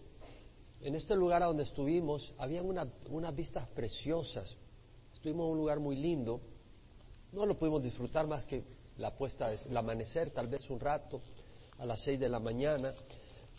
en 0.80 0.94
este 0.94 1.14
lugar 1.16 1.42
a 1.42 1.46
donde 1.46 1.62
estuvimos, 1.62 2.32
había 2.38 2.62
unas 2.62 3.34
vistas 3.34 3.66
preciosas. 3.68 4.56
Estuvimos 5.14 5.46
en 5.46 5.52
un 5.52 5.58
lugar 5.58 5.80
muy 5.80 5.96
lindo. 5.96 6.40
No 7.32 7.46
lo 7.46 7.58
pudimos 7.58 7.82
disfrutar 7.82 8.26
más 8.26 8.44
que 8.46 8.62
la 8.98 9.16
puesta, 9.16 9.52
el 9.52 9.76
amanecer, 9.76 10.30
tal 10.30 10.48
vez 10.48 10.68
un 10.70 10.78
rato, 10.78 11.20
a 11.78 11.86
las 11.86 12.00
seis 12.02 12.20
de 12.20 12.28
la 12.28 12.38
mañana. 12.38 12.94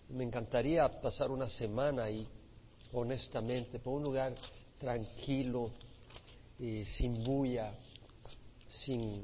Me 0.09 0.23
encantaría 0.23 1.01
pasar 1.01 1.31
una 1.31 1.49
semana 1.49 2.03
ahí 2.03 2.27
honestamente, 2.93 3.79
por 3.79 3.95
un 3.95 4.03
lugar 4.03 4.33
tranquilo, 4.79 5.71
y 6.57 6.85
sin 6.85 7.23
bulla, 7.23 7.73
sin, 8.69 9.23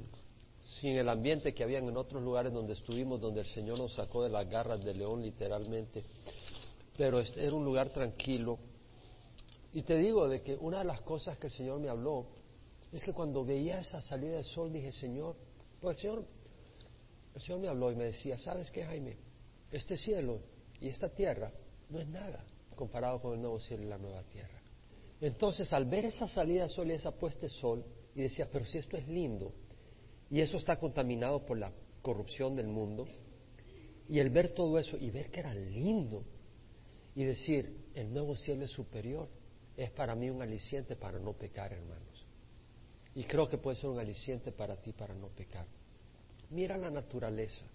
sin 0.80 0.96
el 0.98 1.10
ambiente 1.10 1.54
que 1.54 1.64
habían 1.64 1.88
en 1.88 1.98
otros 1.98 2.24
lugares 2.24 2.54
donde 2.54 2.74
estuvimos, 2.74 3.20
donde 3.20 3.42
el 3.42 3.48
Señor 3.48 3.78
nos 3.78 3.94
sacó 3.94 4.24
de 4.24 4.30
las 4.30 4.50
garras 4.50 4.84
del 4.84 5.00
león 5.00 5.22
literalmente. 5.22 6.04
Pero 6.98 7.20
este 7.20 7.44
era 7.44 7.54
un 7.54 7.66
lugar 7.66 7.90
tranquilo. 7.90 8.58
Y 9.74 9.82
te 9.82 9.98
digo 9.98 10.28
de 10.30 10.42
que 10.42 10.56
una 10.56 10.80
de 10.80 10.86
las 10.86 11.02
cosas 11.02 11.38
que 11.38 11.48
el 11.48 11.54
Señor 11.54 11.80
me 11.80 11.90
habló 11.90 12.26
es 12.92 13.04
que 13.04 13.14
cuando 13.14 13.44
veía 13.44 13.80
esa 13.80 14.02
salida 14.02 14.36
del 14.36 14.46
sol 14.46 14.72
dije, 14.72 14.92
Señor, 14.92 15.36
pues 15.80 15.98
el 15.98 16.02
Señor, 16.02 16.26
el 17.36 17.42
Señor 17.42 17.60
me 17.60 17.68
habló 17.68 17.92
y 17.92 17.96
me 17.96 18.06
decía, 18.06 18.38
¿sabes 18.38 18.72
qué, 18.72 18.84
Jaime? 18.86 19.18
Este 19.72 19.98
cielo 19.98 20.40
y 20.80 20.88
esta 20.88 21.10
tierra 21.10 21.52
no 21.90 22.00
es 22.00 22.08
nada 22.08 22.46
comparado 22.76 23.22
con 23.22 23.34
el 23.34 23.42
nuevo 23.42 23.60
cielo 23.60 23.84
y 23.84 23.88
la 23.88 23.98
nueva 23.98 24.24
tierra. 24.24 24.62
Entonces, 25.20 25.72
al 25.74 25.86
ver 25.86 26.06
esa 26.06 26.28
salida 26.28 26.64
de 26.64 26.70
sol 26.70 26.90
y 26.90 26.94
esa 26.94 27.12
puesta 27.12 27.42
de 27.42 27.50
sol, 27.50 27.86
y 28.16 28.22
decía, 28.22 28.50
pero 28.52 28.66
si 28.66 28.78
esto 28.80 28.98
es 28.98 29.08
lindo, 29.08 29.54
y 30.32 30.40
eso 30.40 30.58
está 30.58 30.78
contaminado 30.78 31.46
por 31.46 31.58
la 31.58 31.72
corrupción 32.02 32.56
del 32.56 32.68
mundo, 32.68 33.06
y 34.08 34.20
el 34.20 34.30
ver 34.30 34.54
todo 34.54 34.80
eso 34.80 34.98
y 34.98 35.12
ver 35.12 35.30
que 35.30 35.42
era 35.42 35.54
lindo, 35.54 36.24
y 37.14 37.26
decir, 37.26 37.90
el 37.94 38.14
nuevo 38.14 38.36
cielo 38.38 38.64
es 38.64 38.72
superior, 38.72 39.28
es 39.76 39.92
para 39.92 40.16
mí 40.16 40.30
un 40.30 40.42
aliciente 40.42 40.96
para 40.96 41.20
no 41.20 41.34
pecar, 41.34 41.74
hermanos. 41.74 42.26
Y 43.14 43.26
creo 43.26 43.50
que 43.50 43.58
puede 43.58 43.76
ser 43.76 43.90
un 43.90 44.00
aliciente 44.00 44.54
para 44.54 44.78
ti 44.78 44.94
para 44.94 45.14
no 45.14 45.28
pecar. 45.28 45.68
Mira 46.50 46.78
la 46.78 46.90
naturaleza, 46.90 47.66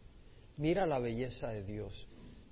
mira 0.56 0.86
la 0.86 0.98
belleza 0.98 1.48
de 1.48 1.62
Dios, 1.62 2.06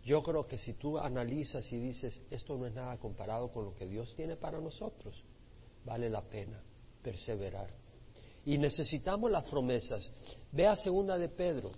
yo 0.05 0.23
creo 0.23 0.47
que 0.47 0.59
si 0.59 0.75
tú 0.75 0.99
analizas 0.99 1.73
y 1.73 1.79
dices, 1.79 2.21
esto 2.31 2.59
no 2.59 2.67
es 2.67 2.75
nada 2.75 2.99
comparado 2.99 3.51
con 3.51 3.65
lo 3.65 3.75
que 3.75 3.87
Dios 3.87 4.15
tiene 4.15 4.37
para 4.37 4.61
nosotros, 4.61 5.25
vale 5.87 6.11
la 6.11 6.21
pena 6.21 6.63
perseverar. 7.03 7.84
Y 8.47 8.59
necesitamos 8.59 9.31
las 9.31 9.45
promesas. 9.45 10.11
Vea 10.53 10.77
segunda 10.77 11.17
de 11.17 11.29
Pedro, 11.29 11.71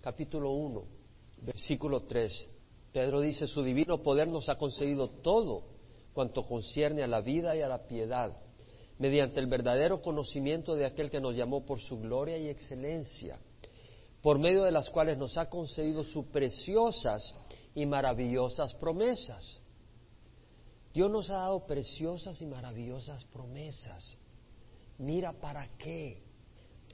capítulo 0.00 0.52
1, 0.52 0.82
versículo 1.42 2.02
3. 2.02 2.48
Pedro 2.92 3.20
dice, 3.20 3.46
su 3.46 3.62
divino 3.62 4.02
poder 4.02 4.28
nos 4.28 4.48
ha 4.48 4.56
concedido 4.56 5.08
todo 5.08 5.64
cuanto 6.12 6.42
concierne 6.42 7.02
a 7.02 7.06
la 7.06 7.22
vida 7.22 7.56
y 7.56 7.62
a 7.62 7.68
la 7.68 7.86
piedad, 7.86 8.36
mediante 8.98 9.40
el 9.40 9.46
verdadero 9.46 10.02
conocimiento 10.02 10.74
de 10.74 10.84
aquel 10.84 11.10
que 11.10 11.20
nos 11.20 11.34
llamó 11.34 11.64
por 11.64 11.80
su 11.80 11.98
gloria 11.98 12.36
y 12.36 12.48
excelencia, 12.48 13.40
por 14.20 14.38
medio 14.38 14.64
de 14.64 14.72
las 14.72 14.90
cuales 14.90 15.16
nos 15.16 15.38
ha 15.38 15.48
concedido 15.48 16.04
sus 16.04 16.26
preciosas 16.26 17.34
y 17.74 17.86
maravillosas 17.86 18.74
promesas. 18.74 19.58
Dios 20.92 21.10
nos 21.10 21.30
ha 21.30 21.38
dado 21.38 21.66
preciosas 21.66 22.40
y 22.42 22.46
maravillosas 22.46 23.24
promesas. 23.24 24.18
Mira 25.02 25.32
para 25.32 25.68
qué. 25.78 26.22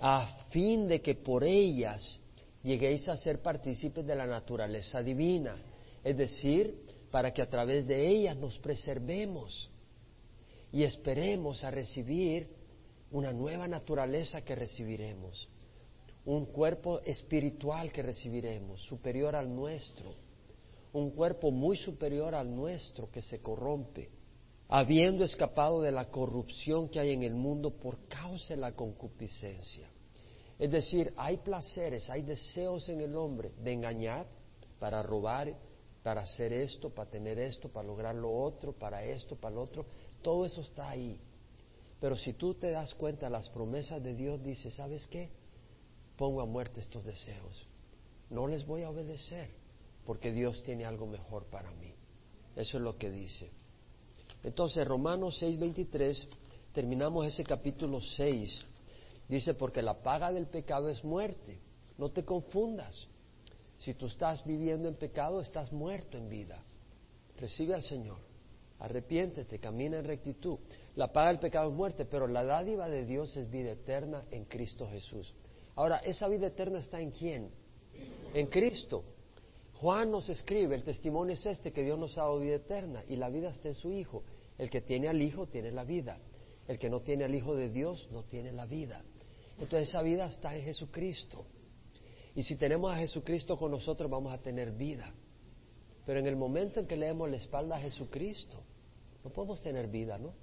A 0.00 0.46
fin 0.50 0.88
de 0.88 1.00
que 1.00 1.14
por 1.14 1.44
ellas 1.44 2.20
lleguéis 2.62 3.08
a 3.08 3.16
ser 3.16 3.40
partícipes 3.40 4.06
de 4.06 4.14
la 4.14 4.26
naturaleza 4.26 5.02
divina. 5.02 5.56
Es 6.02 6.16
decir, 6.16 6.74
para 7.10 7.32
que 7.32 7.42
a 7.42 7.50
través 7.50 7.86
de 7.86 8.08
ellas 8.08 8.36
nos 8.36 8.58
preservemos 8.58 9.70
y 10.72 10.84
esperemos 10.84 11.64
a 11.64 11.70
recibir 11.70 12.48
una 13.10 13.32
nueva 13.32 13.66
naturaleza 13.66 14.42
que 14.42 14.54
recibiremos, 14.54 15.48
un 16.26 16.46
cuerpo 16.46 17.00
espiritual 17.00 17.90
que 17.90 18.02
recibiremos, 18.02 18.82
superior 18.82 19.34
al 19.34 19.54
nuestro 19.54 20.28
un 20.92 21.10
cuerpo 21.10 21.50
muy 21.50 21.76
superior 21.76 22.34
al 22.34 22.54
nuestro 22.54 23.10
que 23.10 23.22
se 23.22 23.40
corrompe, 23.40 24.08
habiendo 24.68 25.24
escapado 25.24 25.80
de 25.80 25.90
la 25.90 26.10
corrupción 26.10 26.88
que 26.88 27.00
hay 27.00 27.12
en 27.12 27.22
el 27.22 27.34
mundo 27.34 27.70
por 27.70 28.06
causa 28.06 28.54
de 28.54 28.60
la 28.60 28.72
concupiscencia. 28.72 29.88
Es 30.58 30.70
decir, 30.70 31.12
hay 31.16 31.38
placeres, 31.38 32.10
hay 32.10 32.22
deseos 32.22 32.88
en 32.88 33.00
el 33.00 33.16
hombre 33.16 33.52
de 33.62 33.72
engañar, 33.72 34.26
para 34.78 35.02
robar, 35.02 35.56
para 36.02 36.22
hacer 36.22 36.52
esto, 36.52 36.90
para 36.90 37.10
tener 37.10 37.38
esto, 37.38 37.68
para 37.68 37.86
lograr 37.86 38.14
lo 38.14 38.30
otro, 38.30 38.72
para 38.72 39.04
esto, 39.04 39.36
para 39.36 39.54
lo 39.54 39.62
otro. 39.62 39.86
Todo 40.22 40.44
eso 40.44 40.60
está 40.60 40.90
ahí. 40.90 41.20
Pero 42.00 42.16
si 42.16 42.32
tú 42.32 42.54
te 42.54 42.70
das 42.70 42.94
cuenta, 42.94 43.28
las 43.28 43.48
promesas 43.48 44.02
de 44.02 44.14
Dios 44.14 44.42
dice, 44.42 44.70
¿sabes 44.70 45.06
qué? 45.06 45.30
Pongo 46.16 46.40
a 46.40 46.46
muerte 46.46 46.80
estos 46.80 47.04
deseos. 47.04 47.66
No 48.30 48.46
les 48.46 48.66
voy 48.66 48.82
a 48.82 48.90
obedecer 48.90 49.50
porque 50.04 50.32
Dios 50.32 50.62
tiene 50.62 50.84
algo 50.84 51.06
mejor 51.06 51.46
para 51.46 51.70
mí. 51.72 51.92
Eso 52.54 52.78
es 52.78 52.82
lo 52.82 52.96
que 52.96 53.10
dice. 53.10 53.50
Entonces, 54.48 54.88
Romanos 54.88 55.36
6:23, 55.42 56.26
terminamos 56.72 57.26
ese 57.26 57.44
capítulo 57.44 58.00
6. 58.00 58.60
Dice, 59.28 59.52
porque 59.52 59.82
la 59.82 60.02
paga 60.02 60.32
del 60.32 60.46
pecado 60.46 60.88
es 60.88 61.04
muerte. 61.04 61.58
No 61.98 62.08
te 62.08 62.24
confundas. 62.24 63.06
Si 63.76 63.92
tú 63.92 64.06
estás 64.06 64.42
viviendo 64.46 64.88
en 64.88 64.94
pecado, 64.94 65.42
estás 65.42 65.70
muerto 65.70 66.16
en 66.16 66.30
vida. 66.30 66.62
Recibe 67.36 67.74
al 67.74 67.82
Señor. 67.82 68.16
Arrepiéntete, 68.78 69.58
camina 69.58 69.98
en 69.98 70.06
rectitud. 70.06 70.58
La 70.96 71.12
paga 71.12 71.28
del 71.28 71.40
pecado 71.40 71.68
es 71.68 71.76
muerte, 71.76 72.06
pero 72.06 72.26
la 72.26 72.42
dádiva 72.42 72.88
de 72.88 73.04
Dios 73.04 73.36
es 73.36 73.50
vida 73.50 73.72
eterna 73.72 74.24
en 74.30 74.46
Cristo 74.46 74.88
Jesús. 74.88 75.34
Ahora, 75.76 75.98
¿esa 75.98 76.26
vida 76.26 76.46
eterna 76.46 76.78
está 76.78 77.02
en 77.02 77.10
quién? 77.10 77.50
En 78.32 78.46
Cristo. 78.46 79.04
Juan 79.74 80.10
nos 80.10 80.28
escribe, 80.30 80.74
el 80.74 80.84
testimonio 80.84 81.34
es 81.34 81.44
este, 81.44 81.70
que 81.70 81.84
Dios 81.84 81.98
nos 81.98 82.16
ha 82.16 82.22
dado 82.22 82.40
vida 82.40 82.56
eterna 82.56 83.04
y 83.06 83.16
la 83.16 83.28
vida 83.28 83.50
está 83.50 83.68
en 83.68 83.74
su 83.74 83.92
Hijo. 83.92 84.24
El 84.58 84.68
que 84.68 84.80
tiene 84.80 85.08
al 85.08 85.22
Hijo 85.22 85.46
tiene 85.46 85.70
la 85.70 85.84
vida. 85.84 86.18
El 86.66 86.78
que 86.78 86.90
no 86.90 87.00
tiene 87.00 87.24
al 87.24 87.34
Hijo 87.34 87.54
de 87.54 87.70
Dios 87.70 88.08
no 88.10 88.24
tiene 88.24 88.52
la 88.52 88.66
vida. 88.66 89.02
Entonces 89.52 89.88
esa 89.88 90.02
vida 90.02 90.26
está 90.26 90.54
en 90.56 90.64
Jesucristo. 90.64 91.46
Y 92.34 92.42
si 92.42 92.56
tenemos 92.56 92.92
a 92.92 92.96
Jesucristo 92.96 93.56
con 93.56 93.70
nosotros 93.70 94.10
vamos 94.10 94.32
a 94.32 94.38
tener 94.38 94.72
vida. 94.72 95.12
Pero 96.04 96.20
en 96.20 96.26
el 96.26 96.36
momento 96.36 96.80
en 96.80 96.86
que 96.86 96.96
le 96.96 97.06
demos 97.06 97.30
la 97.30 97.36
espalda 97.36 97.76
a 97.76 97.80
Jesucristo, 97.80 98.62
no 99.24 99.30
podemos 99.30 99.62
tener 99.62 99.88
vida, 99.88 100.18
¿no? 100.18 100.34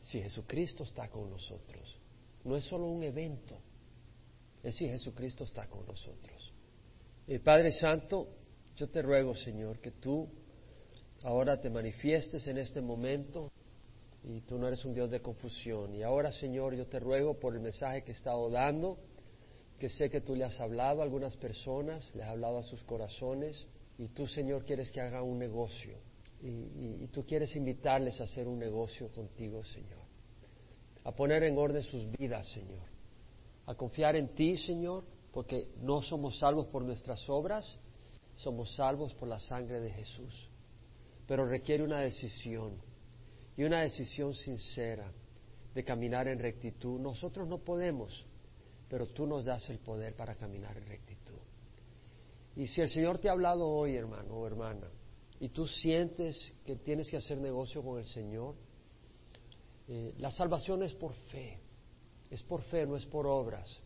Si 0.00 0.20
Jesucristo 0.20 0.84
está 0.84 1.08
con 1.08 1.30
nosotros. 1.30 1.98
No 2.44 2.56
es 2.56 2.64
solo 2.64 2.86
un 2.86 3.02
evento, 3.02 3.56
es 4.62 4.76
si 4.76 4.86
Jesucristo 4.86 5.44
está 5.44 5.68
con 5.68 5.86
nosotros. 5.86 6.52
El 7.26 7.40
Padre 7.40 7.72
Santo, 7.72 8.28
yo 8.76 8.88
te 8.88 9.00
ruego, 9.00 9.34
Señor, 9.34 9.80
que 9.80 9.92
tú 9.92 10.28
ahora 11.24 11.60
te 11.60 11.70
manifiestes 11.70 12.46
en 12.48 12.58
este 12.58 12.80
momento 12.80 13.50
y 14.24 14.40
tú 14.42 14.58
no 14.58 14.68
eres 14.68 14.84
un 14.84 14.94
Dios 14.94 15.10
de 15.10 15.20
confusión. 15.20 15.94
Y 15.94 16.02
ahora, 16.02 16.32
Señor, 16.32 16.74
yo 16.74 16.86
te 16.86 17.00
ruego 17.00 17.38
por 17.38 17.54
el 17.54 17.60
mensaje 17.60 18.02
que 18.02 18.12
he 18.12 18.14
estado 18.14 18.50
dando, 18.50 18.98
que 19.78 19.88
sé 19.88 20.10
que 20.10 20.20
tú 20.20 20.34
le 20.34 20.44
has 20.44 20.60
hablado 20.60 21.00
a 21.00 21.04
algunas 21.04 21.36
personas, 21.36 22.08
le 22.14 22.22
has 22.22 22.30
hablado 22.30 22.58
a 22.58 22.62
sus 22.62 22.82
corazones 22.84 23.66
y 23.98 24.06
tú, 24.08 24.26
Señor, 24.26 24.64
quieres 24.64 24.90
que 24.92 25.00
haga 25.00 25.22
un 25.22 25.38
negocio 25.38 25.98
y, 26.42 27.06
tú 27.08 27.24
quieres 27.24 27.54
invitarles 27.54 28.20
a 28.20 28.24
hacer 28.24 28.48
un 28.48 28.58
negocio 28.58 29.08
contigo, 29.12 29.64
Señor. 29.64 30.02
A 31.04 31.12
poner 31.12 31.44
en 31.44 31.56
orden 31.56 31.82
sus 31.84 32.10
vidas, 32.10 32.48
Señor. 32.48 32.82
A 33.66 33.74
confiar 33.74 34.16
en 34.16 34.34
ti, 34.34 34.56
Señor, 34.56 35.04
porque 35.32 35.68
no 35.80 36.02
somos 36.02 36.38
salvos 36.38 36.66
por 36.66 36.82
nuestras 36.82 37.28
obras, 37.28 37.78
somos 38.34 38.74
salvos 38.74 39.14
por 39.14 39.28
la 39.28 39.38
sangre 39.38 39.78
de 39.80 39.90
Jesús. 39.90 40.48
Pero 41.32 41.46
requiere 41.46 41.82
una 41.82 42.00
decisión 42.00 42.74
y 43.56 43.64
una 43.64 43.80
decisión 43.80 44.34
sincera 44.34 45.10
de 45.74 45.82
caminar 45.82 46.28
en 46.28 46.38
rectitud. 46.38 47.00
Nosotros 47.00 47.48
no 47.48 47.56
podemos, 47.56 48.26
pero 48.86 49.06
tú 49.06 49.26
nos 49.26 49.42
das 49.42 49.66
el 49.70 49.78
poder 49.78 50.14
para 50.14 50.34
caminar 50.34 50.76
en 50.76 50.84
rectitud. 50.84 51.38
Y 52.54 52.66
si 52.66 52.82
el 52.82 52.90
Señor 52.90 53.16
te 53.16 53.30
ha 53.30 53.32
hablado 53.32 53.66
hoy, 53.66 53.96
hermano 53.96 54.34
o 54.34 54.46
hermana, 54.46 54.90
y 55.40 55.48
tú 55.48 55.66
sientes 55.66 56.52
que 56.66 56.76
tienes 56.76 57.08
que 57.08 57.16
hacer 57.16 57.38
negocio 57.38 57.82
con 57.82 57.98
el 57.98 58.04
Señor, 58.04 58.54
eh, 59.88 60.12
la 60.18 60.30
salvación 60.30 60.82
es 60.82 60.92
por 60.92 61.14
fe, 61.14 61.58
es 62.30 62.42
por 62.42 62.60
fe, 62.64 62.84
no 62.84 62.94
es 62.94 63.06
por 63.06 63.26
obras, 63.26 63.80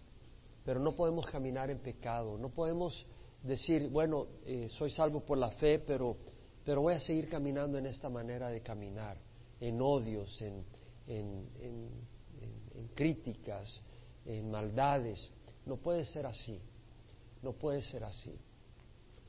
pero 0.64 0.80
no 0.80 0.96
podemos 0.96 1.24
caminar 1.26 1.70
en 1.70 1.78
pecado, 1.78 2.36
no 2.38 2.48
podemos 2.48 3.06
decir, 3.44 3.88
bueno, 3.88 4.26
eh, 4.44 4.68
soy 4.70 4.90
salvo 4.90 5.20
por 5.20 5.38
la 5.38 5.52
fe, 5.52 5.78
pero, 5.78 6.16
pero 6.66 6.82
voy 6.82 6.94
a 6.94 7.00
seguir 7.00 7.28
caminando 7.28 7.78
en 7.78 7.86
esta 7.86 8.10
manera 8.10 8.50
de 8.50 8.60
caminar, 8.60 9.16
en 9.60 9.80
odios, 9.80 10.42
en, 10.42 10.64
en, 11.06 11.48
en 12.74 12.88
críticas, 12.88 13.80
en 14.24 14.50
maldades. 14.50 15.30
No 15.64 15.76
puede 15.76 16.04
ser 16.04 16.26
así, 16.26 16.60
no 17.40 17.52
puede 17.52 17.82
ser 17.82 18.02
así. 18.02 18.36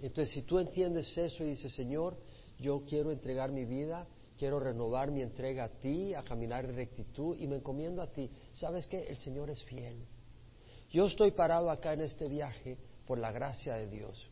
Entonces, 0.01 0.33
si 0.33 0.41
tú 0.41 0.57
entiendes 0.57 1.15
eso 1.15 1.43
y 1.43 1.49
dices, 1.49 1.73
Señor, 1.73 2.17
yo 2.59 2.83
quiero 2.88 3.11
entregar 3.11 3.51
mi 3.51 3.65
vida, 3.65 4.07
quiero 4.38 4.59
renovar 4.59 5.11
mi 5.11 5.21
entrega 5.21 5.65
a 5.65 5.69
ti, 5.69 6.15
a 6.15 6.23
caminar 6.23 6.65
en 6.65 6.75
rectitud 6.75 7.38
y 7.38 7.45
me 7.47 7.57
encomiendo 7.57 8.01
a 8.01 8.11
ti, 8.11 8.31
¿sabes 8.51 8.88
qué? 8.88 9.03
El 9.07 9.17
Señor 9.17 9.51
es 9.51 9.63
fiel. 9.63 10.05
Yo 10.89 11.05
estoy 11.05 11.31
parado 11.31 11.69
acá 11.69 11.93
en 11.93 12.01
este 12.01 12.27
viaje 12.27 12.77
por 13.05 13.19
la 13.19 13.31
gracia 13.31 13.75
de 13.75 13.88
Dios. 13.88 14.27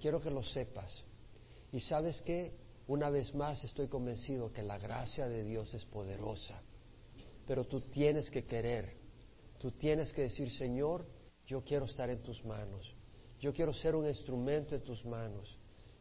Quiero 0.00 0.20
que 0.20 0.30
lo 0.30 0.42
sepas. 0.42 1.04
Y 1.74 1.80
sabes 1.80 2.22
qué? 2.22 2.52
Una 2.86 3.10
vez 3.10 3.34
más 3.34 3.64
estoy 3.64 3.88
convencido 3.88 4.52
que 4.52 4.62
la 4.62 4.78
gracia 4.78 5.26
de 5.26 5.42
Dios 5.42 5.74
es 5.74 5.84
poderosa. 5.86 6.62
Pero 7.48 7.64
tú 7.64 7.80
tienes 7.80 8.30
que 8.30 8.44
querer. 8.44 8.94
Tú 9.58 9.72
tienes 9.72 10.12
que 10.12 10.22
decir, 10.22 10.52
Señor, 10.52 11.04
yo 11.44 11.64
quiero 11.64 11.86
estar 11.86 12.08
en 12.10 12.22
tus 12.22 12.44
manos. 12.44 12.94
Yo 13.40 13.52
quiero 13.52 13.74
ser 13.74 13.96
un 13.96 14.06
instrumento 14.06 14.76
en 14.76 14.84
tus 14.84 15.04
manos. 15.04 15.58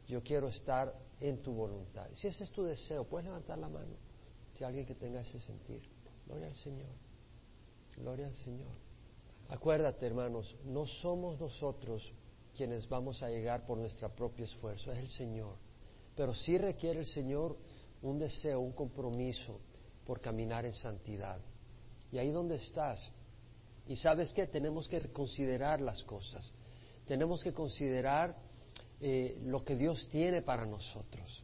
Yo 0.07 0.21
quiero 0.21 0.47
estar 0.47 0.93
en 1.19 1.41
tu 1.41 1.51
voluntad. 1.53 2.07
Si 2.11 2.28
ese 2.28 2.43
es 2.43 2.51
tu 2.51 2.61
deseo, 2.61 3.05
puedes 3.05 3.26
levantar 3.26 3.57
la 3.57 3.67
mano. 3.67 3.95
Si 4.53 4.63
alguien 4.63 4.86
que 4.86 4.93
tenga 4.93 5.21
ese 5.21 5.39
sentir. 5.39 5.82
Gloria 6.28 6.49
al 6.49 6.55
Señor. 6.55 6.93
Gloria 7.97 8.28
al 8.28 8.36
Señor. 8.36 8.76
Acuérdate, 9.49 10.05
hermanos, 10.05 10.55
no 10.65 10.86
somos 10.86 11.39
nosotros 11.39 12.13
quienes 12.56 12.88
vamos 12.88 13.22
a 13.24 13.30
llegar 13.30 13.66
por 13.66 13.78
nuestro 13.78 14.10
propio 14.10 14.45
esfuerzo, 14.45 14.91
es 14.91 14.99
el 14.99 15.08
Señor. 15.08 15.56
Pero 16.16 16.34
sí 16.34 16.58
requiere 16.58 16.99
el 16.99 17.06
Señor 17.06 17.58
un 18.01 18.20
deseo, 18.20 18.60
un 18.60 18.74
compromiso 18.74 19.60
por 20.06 20.22
caminar 20.22 20.66
en 20.66 20.74
santidad. 20.74 21.39
Y 22.12 22.18
ahí 22.18 22.32
donde 22.32 22.56
estás, 22.56 23.12
y 23.88 23.95
sabes 23.95 24.34
que 24.34 24.47
tenemos 24.47 24.88
que 24.88 24.99
considerar 25.12 25.82
las 25.82 26.04
cosas 26.04 26.51
tenemos 27.06 27.43
que 27.43 27.54
considerar 27.54 28.36
eh, 29.01 29.38
lo 29.43 29.64
que 29.64 29.76
Dios 29.76 30.08
tiene 30.10 30.41
para 30.41 30.66
nosotros. 30.66 31.43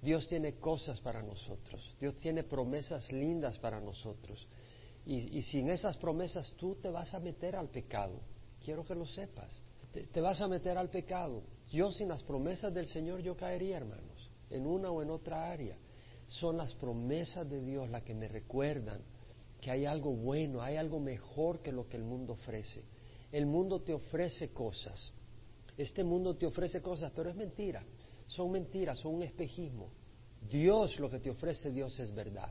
Dios 0.00 0.26
tiene 0.28 0.54
cosas 0.54 1.00
para 1.00 1.22
nosotros. 1.22 1.94
Dios 2.00 2.16
tiene 2.16 2.42
promesas 2.42 3.10
lindas 3.12 3.58
para 3.58 3.80
nosotros. 3.80 4.46
Y, 5.04 5.42
sin 5.42 5.68
esas 5.68 5.96
promesas 5.96 6.52
tú 6.56 6.76
te 6.76 6.88
vas 6.88 7.12
a 7.14 7.18
meter 7.18 7.56
al 7.56 7.68
pecado. 7.68 8.20
Quiero 8.64 8.84
que 8.84 8.94
lo 8.94 9.04
sepas. 9.04 9.60
Te 9.92 10.20
vas 10.20 10.40
a 10.40 10.48
meter 10.48 10.78
al 10.78 10.88
pecado. 10.88 11.42
Yo 11.70 11.90
sin 11.90 12.08
las 12.08 12.22
promesas 12.22 12.72
del 12.72 12.86
Señor 12.86 13.20
yo 13.20 13.36
caería, 13.36 13.76
hermanos, 13.78 14.30
en 14.50 14.66
una 14.66 14.90
o 14.90 15.02
en 15.02 15.10
otra 15.10 15.50
área. 15.50 15.76
Son 16.26 16.56
las 16.56 16.74
promesas 16.74 17.48
de 17.48 17.60
Dios 17.62 17.90
las 17.90 18.02
que 18.02 18.14
me 18.14 18.28
recuerdan 18.28 19.00
que 19.60 19.70
hay 19.70 19.84
algo 19.84 20.12
bueno, 20.12 20.60
hay 20.60 20.76
algo 20.76 20.98
mejor 20.98 21.60
que 21.60 21.72
lo 21.72 21.88
que 21.88 21.96
el 21.96 22.04
mundo 22.04 22.32
ofrece. 22.32 22.82
El 23.30 23.46
mundo 23.46 23.80
te 23.80 23.94
ofrece 23.94 24.50
cosas. 24.50 25.12
Este 25.76 26.04
mundo 26.04 26.36
te 26.36 26.46
ofrece 26.46 26.82
cosas, 26.82 27.12
pero 27.14 27.30
es 27.30 27.36
mentira. 27.36 27.84
Son 28.26 28.50
mentiras, 28.50 28.98
son 28.98 29.14
un 29.14 29.22
espejismo. 29.22 29.88
Dios 30.50 30.98
lo 30.98 31.08
que 31.08 31.20
te 31.20 31.30
ofrece, 31.30 31.70
Dios 31.70 31.98
es 32.00 32.14
verdad. 32.14 32.50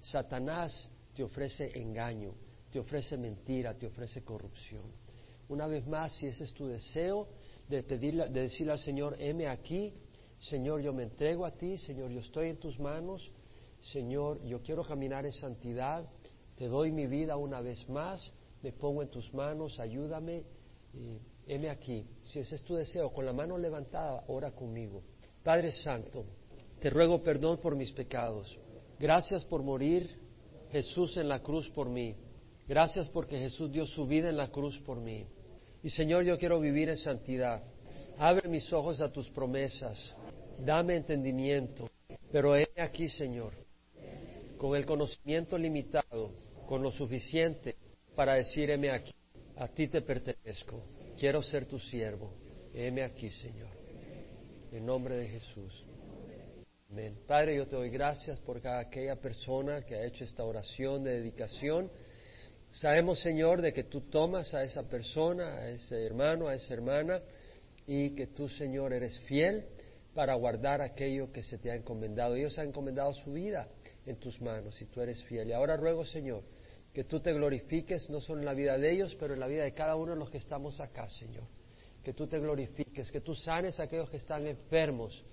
Satanás 0.00 0.90
te 1.14 1.22
ofrece 1.22 1.78
engaño, 1.78 2.34
te 2.70 2.80
ofrece 2.80 3.16
mentira, 3.16 3.74
te 3.74 3.86
ofrece 3.86 4.22
corrupción. 4.22 4.82
Una 5.50 5.66
vez 5.66 5.84
más, 5.84 6.12
si 6.14 6.28
ese 6.28 6.44
es 6.44 6.54
tu 6.54 6.68
deseo, 6.68 7.26
de, 7.68 7.82
pedirle, 7.82 8.28
de 8.28 8.42
decirle 8.42 8.72
al 8.72 8.78
Señor, 8.78 9.16
heme 9.18 9.48
aquí, 9.48 9.92
Señor, 10.38 10.80
yo 10.80 10.92
me 10.92 11.02
entrego 11.02 11.44
a 11.44 11.50
ti, 11.50 11.76
Señor, 11.76 12.08
yo 12.12 12.20
estoy 12.20 12.50
en 12.50 12.58
tus 12.58 12.78
manos, 12.78 13.32
Señor, 13.80 14.40
yo 14.44 14.62
quiero 14.62 14.84
caminar 14.84 15.26
en 15.26 15.32
santidad, 15.32 16.08
te 16.56 16.68
doy 16.68 16.92
mi 16.92 17.08
vida 17.08 17.36
una 17.36 17.60
vez 17.60 17.88
más, 17.88 18.32
me 18.62 18.70
pongo 18.70 19.02
en 19.02 19.08
tus 19.08 19.34
manos, 19.34 19.80
ayúdame, 19.80 20.44
heme 21.48 21.68
aquí. 21.68 22.06
Si 22.22 22.38
ese 22.38 22.54
es 22.54 22.62
tu 22.62 22.76
deseo, 22.76 23.12
con 23.12 23.26
la 23.26 23.32
mano 23.32 23.58
levantada, 23.58 24.22
ora 24.28 24.52
conmigo. 24.52 25.02
Padre 25.42 25.72
Santo, 25.72 26.26
te 26.80 26.90
ruego 26.90 27.24
perdón 27.24 27.58
por 27.58 27.74
mis 27.74 27.90
pecados. 27.90 28.56
Gracias 29.00 29.44
por 29.44 29.64
morir 29.64 30.16
Jesús 30.70 31.16
en 31.16 31.28
la 31.28 31.42
cruz 31.42 31.68
por 31.70 31.88
mí. 31.88 32.14
Gracias 32.68 33.08
porque 33.08 33.36
Jesús 33.36 33.72
dio 33.72 33.84
su 33.84 34.06
vida 34.06 34.28
en 34.28 34.36
la 34.36 34.46
cruz 34.46 34.78
por 34.78 35.00
mí. 35.00 35.26
Y 35.82 35.90
Señor, 35.90 36.24
yo 36.24 36.38
quiero 36.38 36.60
vivir 36.60 36.88
en 36.88 36.96
santidad. 36.96 37.62
Abre 38.18 38.48
mis 38.48 38.70
ojos 38.72 39.00
a 39.00 39.10
tus 39.10 39.28
promesas. 39.30 40.14
Dame 40.58 40.96
entendimiento. 40.96 41.90
Pero 42.30 42.56
he 42.56 42.68
aquí, 42.76 43.08
Señor, 43.08 43.52
con 44.56 44.76
el 44.76 44.86
conocimiento 44.86 45.58
limitado, 45.58 46.32
con 46.68 46.82
lo 46.82 46.90
suficiente 46.90 47.76
para 48.14 48.34
decir, 48.34 48.70
heme 48.70 48.90
aquí, 48.90 49.14
a 49.56 49.68
ti 49.68 49.88
te 49.88 50.02
pertenezco, 50.02 50.84
quiero 51.18 51.42
ser 51.42 51.66
tu 51.66 51.78
siervo, 51.78 52.32
heme 52.74 53.02
aquí, 53.02 53.30
Señor, 53.30 53.70
en 54.70 54.86
nombre 54.86 55.16
de 55.16 55.28
Jesús. 55.28 55.84
Amén. 56.90 57.16
Padre, 57.26 57.56
yo 57.56 57.66
te 57.66 57.76
doy 57.76 57.90
gracias 57.90 58.38
por 58.40 58.60
cada 58.60 58.80
aquella 58.80 59.16
persona 59.16 59.82
que 59.82 59.94
ha 59.94 60.04
hecho 60.04 60.24
esta 60.24 60.44
oración 60.44 61.04
de 61.04 61.18
dedicación. 61.18 61.90
Sabemos, 62.72 63.18
Señor, 63.18 63.60
de 63.62 63.72
que 63.72 63.84
tú 63.84 64.02
tomas 64.02 64.54
a 64.54 64.62
esa 64.62 64.84
persona, 64.84 65.56
a 65.56 65.70
ese 65.70 66.04
hermano, 66.06 66.48
a 66.48 66.54
esa 66.54 66.72
hermana, 66.72 67.20
y 67.86 68.10
que 68.10 68.28
tú, 68.28 68.48
Señor, 68.48 68.92
eres 68.92 69.18
fiel 69.20 69.64
para 70.14 70.34
guardar 70.34 70.80
aquello 70.80 71.32
que 71.32 71.42
se 71.42 71.58
te 71.58 71.70
ha 71.70 71.74
encomendado. 71.74 72.36
Ellos 72.36 72.58
han 72.58 72.68
encomendado 72.68 73.12
su 73.14 73.32
vida 73.32 73.68
en 74.06 74.16
tus 74.16 74.40
manos 74.40 74.80
y 74.80 74.86
tú 74.86 75.00
eres 75.00 75.22
fiel. 75.24 75.48
Y 75.48 75.52
ahora 75.52 75.76
ruego, 75.76 76.04
Señor, 76.04 76.44
que 76.92 77.04
tú 77.04 77.20
te 77.20 77.32
glorifiques 77.32 78.08
no 78.08 78.20
solo 78.20 78.40
en 78.40 78.46
la 78.46 78.54
vida 78.54 78.78
de 78.78 78.92
ellos, 78.92 79.16
pero 79.18 79.34
en 79.34 79.40
la 79.40 79.46
vida 79.46 79.64
de 79.64 79.72
cada 79.72 79.96
uno 79.96 80.12
de 80.12 80.18
los 80.18 80.30
que 80.30 80.38
estamos 80.38 80.80
acá, 80.80 81.08
Señor. 81.08 81.44
Que 82.04 82.12
tú 82.12 82.26
te 82.26 82.38
glorifiques, 82.38 83.10
que 83.10 83.20
tú 83.20 83.34
sanes 83.34 83.78
a 83.80 83.84
aquellos 83.84 84.08
que 84.08 84.16
están 84.16 84.46
enfermos, 84.46 85.24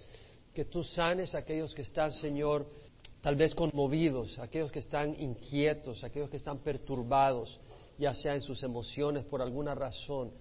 que 0.54 0.66
tú 0.66 0.84
sanes 0.84 1.34
a 1.36 1.40
aquellos 1.40 1.74
que 1.74 1.84
están, 1.84 2.12
Señor, 2.12 2.68
tal 3.22 3.36
vez 3.36 3.54
conmovidos, 3.56 4.38
aquellos 4.40 4.72
que 4.72 4.80
están 4.80 5.20
inquietos, 5.20 6.04
aquellos 6.04 6.30
que 6.30 6.38
están 6.38 6.60
perturbados, 6.60 7.60
ya 7.98 8.14
sea 8.14 8.36
en 8.36 8.42
sus 8.42 8.62
emociones 8.64 9.24
por 9.24 9.42
alguna 9.42 9.76
razón. 9.76 10.32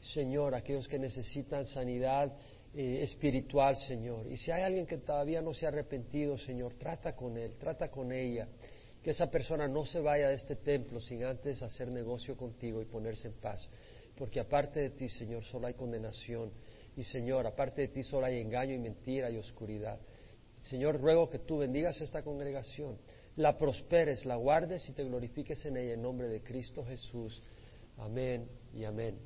Señor, 0.00 0.54
aquellos 0.54 0.88
que 0.88 0.98
necesitan 0.98 1.66
sanidad 1.66 2.32
eh, 2.72 3.02
espiritual, 3.02 3.76
Señor. 3.76 4.26
Y 4.28 4.36
si 4.36 4.50
hay 4.50 4.62
alguien 4.62 4.86
que 4.86 4.98
todavía 4.98 5.42
no 5.42 5.52
se 5.52 5.66
ha 5.66 5.68
arrepentido, 5.68 6.38
Señor, 6.38 6.74
trata 6.74 7.14
con 7.14 7.36
él, 7.36 7.56
trata 7.58 7.90
con 7.90 8.12
ella 8.12 8.48
que 9.02 9.10
esa 9.10 9.30
persona 9.30 9.66
no 9.66 9.86
se 9.86 10.00
vaya 10.00 10.28
de 10.28 10.34
este 10.34 10.56
templo 10.56 11.00
sin 11.00 11.24
antes 11.24 11.62
hacer 11.62 11.88
negocio 11.88 12.36
contigo 12.36 12.80
y 12.80 12.84
ponerse 12.84 13.28
en 13.28 13.34
paz. 13.34 13.68
Porque 14.16 14.38
aparte 14.40 14.80
de 14.80 14.90
ti, 14.90 15.08
Señor, 15.08 15.44
solo 15.44 15.66
hay 15.66 15.74
condenación. 15.74 16.52
Y 16.96 17.02
Señor, 17.04 17.46
aparte 17.46 17.82
de 17.82 17.88
ti 17.88 18.02
solo 18.02 18.26
hay 18.26 18.38
engaño 18.40 18.74
y 18.74 18.78
mentira 18.78 19.30
y 19.30 19.38
oscuridad. 19.38 19.98
Señor, 20.62 21.00
ruego 21.00 21.30
que 21.30 21.38
tú 21.38 21.58
bendigas 21.58 22.00
esta 22.00 22.22
congregación, 22.22 22.98
la 23.36 23.56
prosperes, 23.56 24.26
la 24.26 24.36
guardes 24.36 24.88
y 24.88 24.92
te 24.92 25.04
glorifiques 25.04 25.64
en 25.66 25.76
ella 25.76 25.94
en 25.94 26.02
nombre 26.02 26.28
de 26.28 26.42
Cristo 26.42 26.84
Jesús. 26.84 27.42
Amén 27.96 28.48
y 28.74 28.84
amén. 28.84 29.18